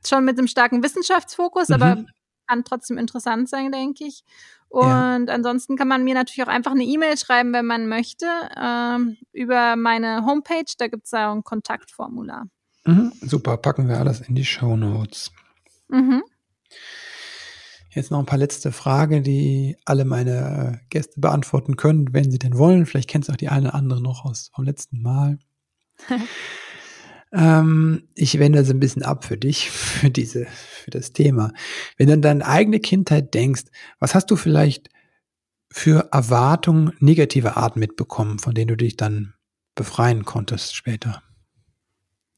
schon 0.05 0.25
mit 0.25 0.37
einem 0.37 0.47
starken 0.47 0.83
Wissenschaftsfokus, 0.83 1.69
mhm. 1.69 1.75
aber 1.75 2.05
kann 2.47 2.63
trotzdem 2.63 2.97
interessant 2.97 3.47
sein, 3.47 3.71
denke 3.71 4.05
ich. 4.05 4.23
Und 4.69 5.27
ja. 5.27 5.33
ansonsten 5.33 5.75
kann 5.75 5.87
man 5.87 6.03
mir 6.03 6.13
natürlich 6.13 6.43
auch 6.43 6.51
einfach 6.51 6.71
eine 6.71 6.83
E-Mail 6.83 7.17
schreiben, 7.17 7.53
wenn 7.53 7.65
man 7.65 7.87
möchte, 7.87 8.27
ähm, 8.55 9.17
über 9.33 9.75
meine 9.75 10.25
Homepage. 10.25 10.71
Da 10.77 10.87
gibt 10.87 11.05
es 11.05 11.11
ja 11.11 11.31
ein 11.33 11.43
Kontaktformular. 11.43 12.45
Mhm, 12.85 13.11
super, 13.21 13.57
packen 13.57 13.89
wir 13.89 13.97
alles 13.97 14.21
in 14.21 14.35
die 14.35 14.45
Show 14.45 14.77
Notes. 14.77 15.31
Mhm. 15.87 16.23
Jetzt 17.91 18.11
noch 18.11 18.19
ein 18.19 18.27
paar 18.27 18.37
letzte 18.37 18.71
Fragen, 18.71 19.23
die 19.23 19.75
alle 19.85 20.05
meine 20.05 20.81
Gäste 20.91 21.19
beantworten 21.19 21.75
können, 21.75 22.13
wenn 22.13 22.29
sie 22.29 22.37
denn 22.37 22.55
wollen. 22.57 22.85
Vielleicht 22.85 23.09
kennst 23.09 23.29
du 23.29 23.33
auch 23.33 23.37
die 23.37 23.49
eine 23.49 23.69
oder 23.69 23.75
andere 23.75 24.01
noch 24.01 24.25
aus 24.25 24.51
vom 24.53 24.65
letzten 24.65 25.01
Mal. 25.01 25.39
ähm, 27.31 28.07
ich 28.15 28.39
wende 28.39 28.59
das 28.59 28.69
ein 28.69 28.79
bisschen 28.79 29.03
ab 29.03 29.25
für 29.25 29.37
dich, 29.37 29.69
für 29.71 30.09
diese, 30.09 30.45
für 30.45 30.91
das 30.91 31.13
Thema. 31.13 31.53
Wenn 31.97 32.07
du 32.07 32.13
an 32.13 32.21
deine 32.21 32.45
eigene 32.45 32.79
Kindheit 32.79 33.33
denkst, 33.33 33.65
was 33.99 34.15
hast 34.15 34.31
du 34.31 34.35
vielleicht 34.35 34.89
für 35.71 36.09
Erwartungen 36.11 36.93
negativer 36.99 37.57
Art 37.57 37.75
mitbekommen, 37.75 38.39
von 38.39 38.55
denen 38.55 38.69
du 38.69 38.77
dich 38.77 38.97
dann 38.97 39.33
befreien 39.75 40.25
konntest 40.25 40.75
später? 40.75 41.21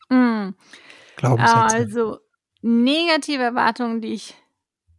Mm. 0.09 0.49
Glaubenssätze. 1.15 1.55
Also 1.55 2.19
negative 2.61 3.43
Erwartungen, 3.43 4.01
die 4.01 4.13
ich 4.13 4.35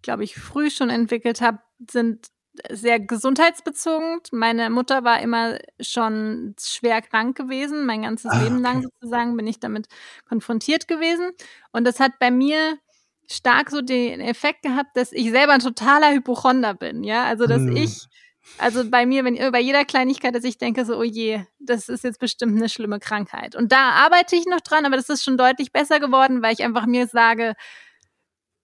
glaube 0.02 0.24
ich, 0.24 0.34
früh 0.34 0.70
schon 0.70 0.90
entwickelt 0.90 1.40
habe, 1.40 1.58
sind 1.90 2.28
sehr 2.70 3.00
gesundheitsbezogen. 3.00 4.20
Meine 4.30 4.70
Mutter 4.70 5.04
war 5.04 5.20
immer 5.20 5.58
schon 5.80 6.54
schwer 6.60 7.00
krank 7.02 7.36
gewesen. 7.36 7.86
Mein 7.86 8.02
ganzes 8.02 8.30
ah, 8.30 8.42
Leben 8.42 8.60
lang 8.60 8.82
sozusagen 8.82 9.36
bin 9.36 9.46
ich 9.46 9.60
damit 9.60 9.86
konfrontiert 10.28 10.88
gewesen. 10.88 11.30
Und 11.72 11.84
das 11.84 12.00
hat 12.00 12.18
bei 12.18 12.30
mir 12.30 12.78
stark 13.30 13.70
so 13.70 13.80
den 13.80 14.20
Effekt 14.20 14.62
gehabt, 14.62 14.96
dass 14.96 15.12
ich 15.12 15.30
selber 15.30 15.52
ein 15.52 15.60
totaler 15.60 16.12
Hypochonder 16.12 16.74
bin. 16.74 17.04
Ja, 17.04 17.24
also 17.24 17.46
dass 17.46 17.62
hm. 17.62 17.76
ich, 17.76 18.06
also 18.58 18.88
bei 18.88 19.06
mir, 19.06 19.24
wenn 19.24 19.36
bei 19.52 19.60
jeder 19.60 19.84
Kleinigkeit, 19.84 20.34
dass 20.34 20.44
ich 20.44 20.58
denke 20.58 20.84
so, 20.84 20.98
oh 20.98 21.02
je, 21.02 21.44
das 21.58 21.88
ist 21.88 22.04
jetzt 22.04 22.20
bestimmt 22.20 22.56
eine 22.56 22.68
schlimme 22.68 22.98
Krankheit. 22.98 23.56
Und 23.56 23.72
da 23.72 23.90
arbeite 23.90 24.36
ich 24.36 24.46
noch 24.46 24.60
dran, 24.60 24.84
aber 24.84 24.96
das 24.96 25.08
ist 25.08 25.24
schon 25.24 25.38
deutlich 25.38 25.72
besser 25.72 26.00
geworden, 26.00 26.42
weil 26.42 26.52
ich 26.52 26.62
einfach 26.62 26.86
mir 26.86 27.06
sage, 27.06 27.54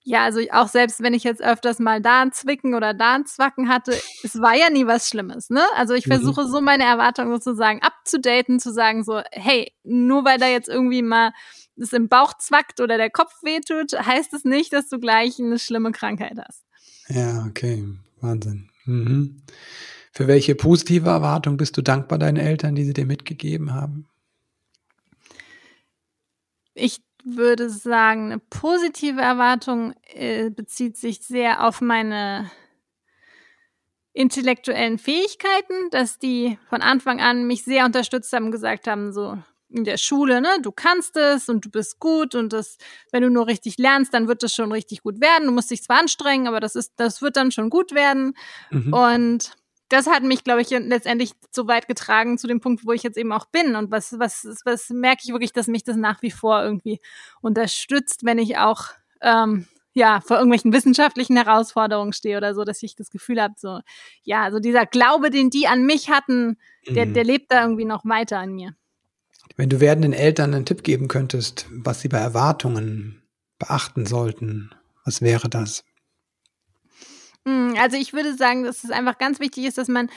ja, 0.09 0.23
also 0.23 0.39
auch 0.51 0.69
selbst 0.69 1.03
wenn 1.03 1.13
ich 1.13 1.23
jetzt 1.23 1.39
öfters 1.39 1.77
mal 1.77 2.01
da 2.01 2.23
ein 2.23 2.31
Zwicken 2.31 2.73
oder 2.73 2.95
da 2.95 3.13
ein 3.13 3.27
Zwacken 3.27 3.69
hatte, 3.69 3.91
es 4.23 4.41
war 4.41 4.55
ja 4.55 4.71
nie 4.71 4.87
was 4.87 5.07
Schlimmes, 5.07 5.51
ne? 5.51 5.61
Also 5.75 5.93
ich 5.93 6.07
mhm. 6.07 6.13
versuche 6.13 6.47
so 6.47 6.61
meine 6.61 6.83
Erwartungen 6.83 7.31
sozusagen 7.31 7.83
abzudaten, 7.83 8.59
zu 8.59 8.73
sagen 8.73 9.03
so, 9.03 9.21
hey, 9.31 9.71
nur 9.83 10.25
weil 10.25 10.39
da 10.39 10.47
jetzt 10.47 10.67
irgendwie 10.67 11.03
mal 11.03 11.31
es 11.77 11.93
im 11.93 12.09
Bauch 12.09 12.33
zwackt 12.39 12.79
oder 12.79 12.97
der 12.97 13.11
Kopf 13.11 13.31
wehtut, 13.43 13.93
heißt 13.93 14.33
es 14.33 14.45
nicht, 14.45 14.73
dass 14.73 14.89
du 14.89 14.97
gleich 14.97 15.37
eine 15.37 15.59
schlimme 15.59 15.91
Krankheit 15.91 16.39
hast. 16.43 16.65
Ja, 17.07 17.45
okay, 17.47 17.87
Wahnsinn. 18.19 18.71
Mhm. 18.85 19.43
Für 20.11 20.25
welche 20.25 20.55
positive 20.55 21.07
Erwartung 21.07 21.57
bist 21.57 21.77
du 21.77 21.83
dankbar 21.83 22.17
deinen 22.17 22.37
Eltern, 22.37 22.73
die 22.73 22.83
sie 22.83 22.93
dir 22.93 23.05
mitgegeben 23.05 23.75
haben? 23.75 24.07
Ich 26.73 26.99
würde 27.23 27.69
sagen, 27.69 28.25
eine 28.25 28.39
positive 28.39 29.21
Erwartung 29.21 29.93
äh, 30.13 30.49
bezieht 30.49 30.97
sich 30.97 31.19
sehr 31.21 31.65
auf 31.65 31.81
meine 31.81 32.49
intellektuellen 34.13 34.97
Fähigkeiten, 34.97 35.89
dass 35.91 36.19
die 36.19 36.57
von 36.69 36.81
Anfang 36.81 37.21
an 37.21 37.45
mich 37.45 37.63
sehr 37.63 37.85
unterstützt 37.85 38.33
haben, 38.33 38.51
gesagt 38.51 38.87
haben, 38.87 39.13
so 39.13 39.37
in 39.69 39.83
der 39.83 39.97
Schule, 39.97 40.41
ne, 40.41 40.49
du 40.61 40.71
kannst 40.71 41.15
es 41.15 41.47
und 41.47 41.63
du 41.63 41.69
bist 41.69 41.99
gut 41.99 42.33
und 42.33 42.51
das, 42.51 42.77
wenn 43.11 43.21
du 43.21 43.29
nur 43.29 43.47
richtig 43.47 43.77
lernst, 43.77 44.13
dann 44.13 44.27
wird 44.27 44.41
das 44.41 44.53
schon 44.53 44.71
richtig 44.71 45.03
gut 45.03 45.21
werden. 45.21 45.45
Du 45.45 45.51
musst 45.51 45.69
dich 45.69 45.83
zwar 45.83 45.99
anstrengen, 45.99 46.47
aber 46.47 46.59
das 46.59 46.75
ist, 46.75 46.93
das 46.97 47.21
wird 47.21 47.37
dann 47.37 47.51
schon 47.51 47.69
gut 47.69 47.93
werden. 47.93 48.33
Mhm. 48.71 48.93
Und 48.93 49.51
das 49.89 50.07
hat 50.07 50.23
mich, 50.23 50.43
glaube 50.43 50.61
ich, 50.61 50.69
letztendlich 50.69 51.31
so 51.51 51.67
weit 51.67 51.87
getragen 51.87 52.37
zu 52.37 52.47
dem 52.47 52.61
Punkt, 52.61 52.85
wo 52.85 52.91
ich 52.91 53.03
jetzt 53.03 53.17
eben 53.17 53.31
auch 53.31 53.45
bin. 53.45 53.75
Und 53.75 53.91
was, 53.91 54.17
was, 54.19 54.45
was 54.63 54.89
merke 54.89 55.21
ich 55.25 55.31
wirklich, 55.31 55.51
dass 55.51 55.67
mich 55.67 55.83
das 55.83 55.97
nach 55.97 56.21
wie 56.21 56.31
vor 56.31 56.63
irgendwie 56.63 56.99
unterstützt, 57.41 58.23
wenn 58.23 58.37
ich 58.37 58.57
auch 58.57 58.85
ähm, 59.21 59.65
ja 59.93 60.21
vor 60.21 60.37
irgendwelchen 60.37 60.71
wissenschaftlichen 60.73 61.35
Herausforderungen 61.35 62.13
stehe 62.13 62.37
oder 62.37 62.53
so, 62.53 62.63
dass 62.63 62.83
ich 62.83 62.95
das 62.95 63.09
Gefühl 63.09 63.41
habe, 63.41 63.55
so 63.57 63.79
ja, 64.23 64.43
also 64.43 64.59
dieser 64.59 64.85
Glaube, 64.85 65.31
den 65.31 65.49
die 65.49 65.67
an 65.67 65.85
mich 65.85 66.09
hatten, 66.09 66.57
der, 66.87 67.07
mhm. 67.07 67.13
der 67.15 67.23
lebt 67.23 67.51
da 67.51 67.63
irgendwie 67.63 67.85
noch 67.85 68.05
weiter 68.05 68.37
an 68.37 68.53
mir. 68.53 68.75
Wenn 69.55 69.69
du 69.69 69.79
werdenden 69.79 70.13
Eltern 70.13 70.53
einen 70.53 70.65
Tipp 70.65 70.83
geben 70.83 71.07
könntest, 71.07 71.65
was 71.71 72.01
sie 72.01 72.07
bei 72.07 72.19
Erwartungen 72.19 73.23
beachten 73.57 74.05
sollten, 74.05 74.69
was 75.03 75.21
wäre 75.21 75.49
das? 75.49 75.83
Hm, 77.49 77.75
also 77.79 77.97
ich 77.97 78.13
würde 78.13 78.35
sagen, 78.35 78.63
dass 78.63 78.83
es 78.83 78.91
einfach 78.91 79.17
ganz 79.17 79.39
wichtig 79.39 79.65
ist, 79.65 79.77
dass 79.77 79.87
man 79.87 80.09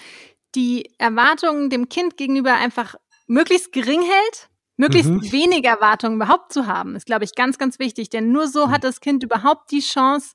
die 0.55 0.93
Erwartungen 0.99 1.71
dem 1.71 1.89
Kind 1.89 2.17
gegenüber 2.17 2.55
einfach 2.55 2.95
möglichst 3.27 3.73
gering 3.73 4.03
hält. 4.03 4.49
Möglichst 4.77 5.11
mhm. 5.11 5.33
wenig 5.33 5.65
Erwartungen 5.65 6.17
überhaupt 6.17 6.53
zu 6.53 6.67
haben, 6.67 6.97
ist, 6.97 7.07
glaube 7.07 7.25
ich, 7.25 7.35
ganz, 7.35 7.59
ganz 7.59 7.79
wichtig. 7.79 8.09
Denn 8.09 8.33
nur 8.33 8.49
so 8.49 8.67
mhm. 8.67 8.71
hat 8.71 8.85
das 8.85 9.01
Kind 9.01 9.23
überhaupt 9.23 9.71
die 9.71 9.81
Chance, 9.81 10.35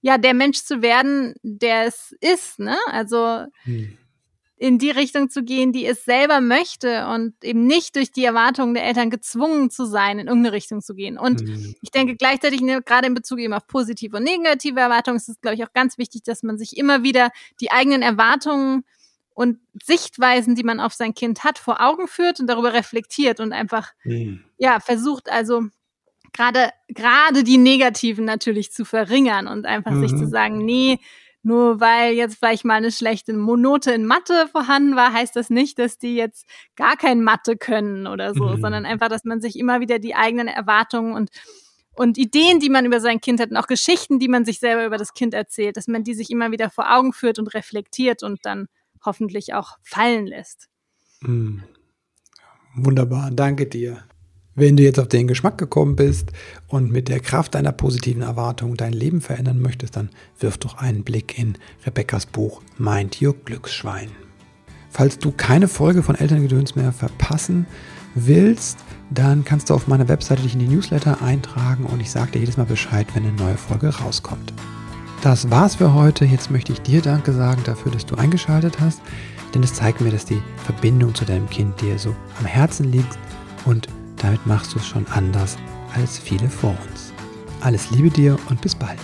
ja, 0.00 0.18
der 0.18 0.34
Mensch 0.34 0.58
zu 0.62 0.82
werden, 0.82 1.34
der 1.42 1.86
es 1.86 2.14
ist. 2.20 2.58
Ne? 2.58 2.76
Also 2.86 3.46
mhm 3.64 3.98
in 4.58 4.78
die 4.78 4.90
Richtung 4.90 5.30
zu 5.30 5.44
gehen, 5.44 5.72
die 5.72 5.86
es 5.86 6.04
selber 6.04 6.40
möchte 6.40 7.06
und 7.06 7.32
eben 7.44 7.66
nicht 7.66 7.94
durch 7.94 8.10
die 8.10 8.24
Erwartungen 8.24 8.74
der 8.74 8.84
Eltern 8.84 9.08
gezwungen 9.08 9.70
zu 9.70 9.84
sein, 9.84 10.18
in 10.18 10.26
irgendeine 10.26 10.52
Richtung 10.52 10.82
zu 10.82 10.94
gehen. 10.94 11.16
Und 11.16 11.42
mhm. 11.42 11.76
ich 11.80 11.90
denke 11.90 12.16
gleichzeitig, 12.16 12.60
ne, 12.60 12.82
gerade 12.82 13.06
in 13.06 13.14
Bezug 13.14 13.38
eben 13.38 13.52
auf 13.52 13.66
positive 13.68 14.16
und 14.16 14.24
negative 14.24 14.80
Erwartungen, 14.80 15.16
ist 15.16 15.28
es, 15.28 15.40
glaube 15.40 15.54
ich, 15.54 15.64
auch 15.64 15.72
ganz 15.72 15.96
wichtig, 15.96 16.24
dass 16.24 16.42
man 16.42 16.58
sich 16.58 16.76
immer 16.76 17.04
wieder 17.04 17.30
die 17.60 17.70
eigenen 17.70 18.02
Erwartungen 18.02 18.84
und 19.32 19.58
Sichtweisen, 19.80 20.56
die 20.56 20.64
man 20.64 20.80
auf 20.80 20.92
sein 20.92 21.14
Kind 21.14 21.44
hat, 21.44 21.58
vor 21.60 21.80
Augen 21.80 22.08
führt 22.08 22.40
und 22.40 22.48
darüber 22.48 22.72
reflektiert 22.72 23.38
und 23.38 23.52
einfach, 23.52 23.92
mhm. 24.02 24.42
ja, 24.58 24.80
versucht 24.80 25.30
also 25.30 25.62
gerade, 26.32 26.70
gerade 26.88 27.44
die 27.44 27.58
negativen 27.58 28.24
natürlich 28.24 28.72
zu 28.72 28.84
verringern 28.84 29.46
und 29.46 29.66
einfach 29.66 29.92
mhm. 29.92 30.00
sich 30.00 30.10
zu 30.10 30.24
mhm. 30.24 30.30
sagen, 30.30 30.58
nee, 30.58 30.98
nur 31.42 31.80
weil 31.80 32.14
jetzt 32.14 32.36
vielleicht 32.38 32.64
mal 32.64 32.74
eine 32.74 32.92
schlechte 32.92 33.32
Monote 33.32 33.92
in 33.92 34.06
Mathe 34.06 34.48
vorhanden 34.50 34.96
war, 34.96 35.12
heißt 35.12 35.36
das 35.36 35.50
nicht, 35.50 35.78
dass 35.78 35.98
die 35.98 36.16
jetzt 36.16 36.46
gar 36.76 36.96
kein 36.96 37.22
Mathe 37.22 37.56
können 37.56 38.06
oder 38.06 38.34
so, 38.34 38.44
mhm. 38.44 38.60
sondern 38.60 38.86
einfach, 38.86 39.08
dass 39.08 39.24
man 39.24 39.40
sich 39.40 39.58
immer 39.58 39.80
wieder 39.80 39.98
die 39.98 40.14
eigenen 40.14 40.48
Erwartungen 40.48 41.14
und 41.14 41.30
und 41.94 42.16
Ideen, 42.16 42.60
die 42.60 42.70
man 42.70 42.86
über 42.86 43.00
sein 43.00 43.20
Kind 43.20 43.40
hat 43.40 43.50
und 43.50 43.56
auch 43.56 43.66
Geschichten, 43.66 44.20
die 44.20 44.28
man 44.28 44.44
sich 44.44 44.60
selber 44.60 44.86
über 44.86 44.98
das 44.98 45.14
Kind 45.14 45.34
erzählt, 45.34 45.76
dass 45.76 45.88
man 45.88 46.04
die 46.04 46.14
sich 46.14 46.30
immer 46.30 46.52
wieder 46.52 46.70
vor 46.70 46.94
Augen 46.94 47.12
führt 47.12 47.40
und 47.40 47.52
reflektiert 47.54 48.22
und 48.22 48.46
dann 48.46 48.68
hoffentlich 49.04 49.52
auch 49.54 49.78
fallen 49.82 50.26
lässt. 50.26 50.68
Mhm. 51.20 51.64
Wunderbar, 52.76 53.32
danke 53.32 53.66
dir. 53.66 54.04
Wenn 54.58 54.76
du 54.76 54.82
jetzt 54.82 54.98
auf 54.98 55.06
den 55.06 55.28
Geschmack 55.28 55.56
gekommen 55.56 55.94
bist 55.94 56.32
und 56.66 56.90
mit 56.90 57.06
der 57.06 57.20
Kraft 57.20 57.54
deiner 57.54 57.70
positiven 57.70 58.22
Erwartung 58.22 58.76
dein 58.76 58.92
Leben 58.92 59.20
verändern 59.20 59.60
möchtest, 59.60 59.94
dann 59.94 60.10
wirf 60.40 60.58
doch 60.58 60.78
einen 60.78 61.04
Blick 61.04 61.38
in 61.38 61.56
Rebecca's 61.86 62.26
Buch 62.26 62.60
Mind 62.76 63.22
Your 63.22 63.36
Glücksschwein. 63.44 64.10
Falls 64.90 65.20
du 65.20 65.30
keine 65.30 65.68
Folge 65.68 66.02
von 66.02 66.16
Elterngedöns 66.16 66.74
mehr 66.74 66.90
verpassen 66.90 67.66
willst, 68.16 68.78
dann 69.10 69.44
kannst 69.44 69.70
du 69.70 69.74
auf 69.74 69.86
meiner 69.86 70.08
Webseite 70.08 70.42
dich 70.42 70.54
in 70.54 70.58
die 70.58 70.66
Newsletter 70.66 71.22
eintragen 71.22 71.84
und 71.84 72.00
ich 72.00 72.10
sage 72.10 72.32
dir 72.32 72.40
jedes 72.40 72.56
Mal 72.56 72.66
Bescheid, 72.66 73.06
wenn 73.14 73.26
eine 73.26 73.34
neue 73.34 73.56
Folge 73.56 73.90
rauskommt. 73.90 74.52
Das 75.22 75.52
war's 75.52 75.76
für 75.76 75.94
heute. 75.94 76.24
Jetzt 76.24 76.50
möchte 76.50 76.72
ich 76.72 76.80
dir 76.80 77.00
Danke 77.00 77.32
sagen 77.32 77.62
dafür, 77.64 77.92
dass 77.92 78.06
du 78.06 78.16
eingeschaltet 78.16 78.80
hast, 78.80 79.02
denn 79.54 79.62
es 79.62 79.74
zeigt 79.74 80.00
mir, 80.00 80.10
dass 80.10 80.24
die 80.24 80.42
Verbindung 80.64 81.14
zu 81.14 81.24
deinem 81.24 81.48
Kind 81.48 81.80
dir 81.80 81.96
so 81.96 82.12
am 82.40 82.44
Herzen 82.44 82.90
liegt 82.90 83.16
und 83.64 83.86
damit 84.22 84.46
machst 84.46 84.74
du 84.74 84.78
es 84.78 84.86
schon 84.86 85.06
anders 85.08 85.56
als 85.94 86.18
viele 86.18 86.48
vor 86.48 86.76
uns. 86.88 87.12
Alles 87.60 87.90
Liebe 87.90 88.10
dir 88.10 88.38
und 88.48 88.60
bis 88.60 88.74
bald. 88.74 88.98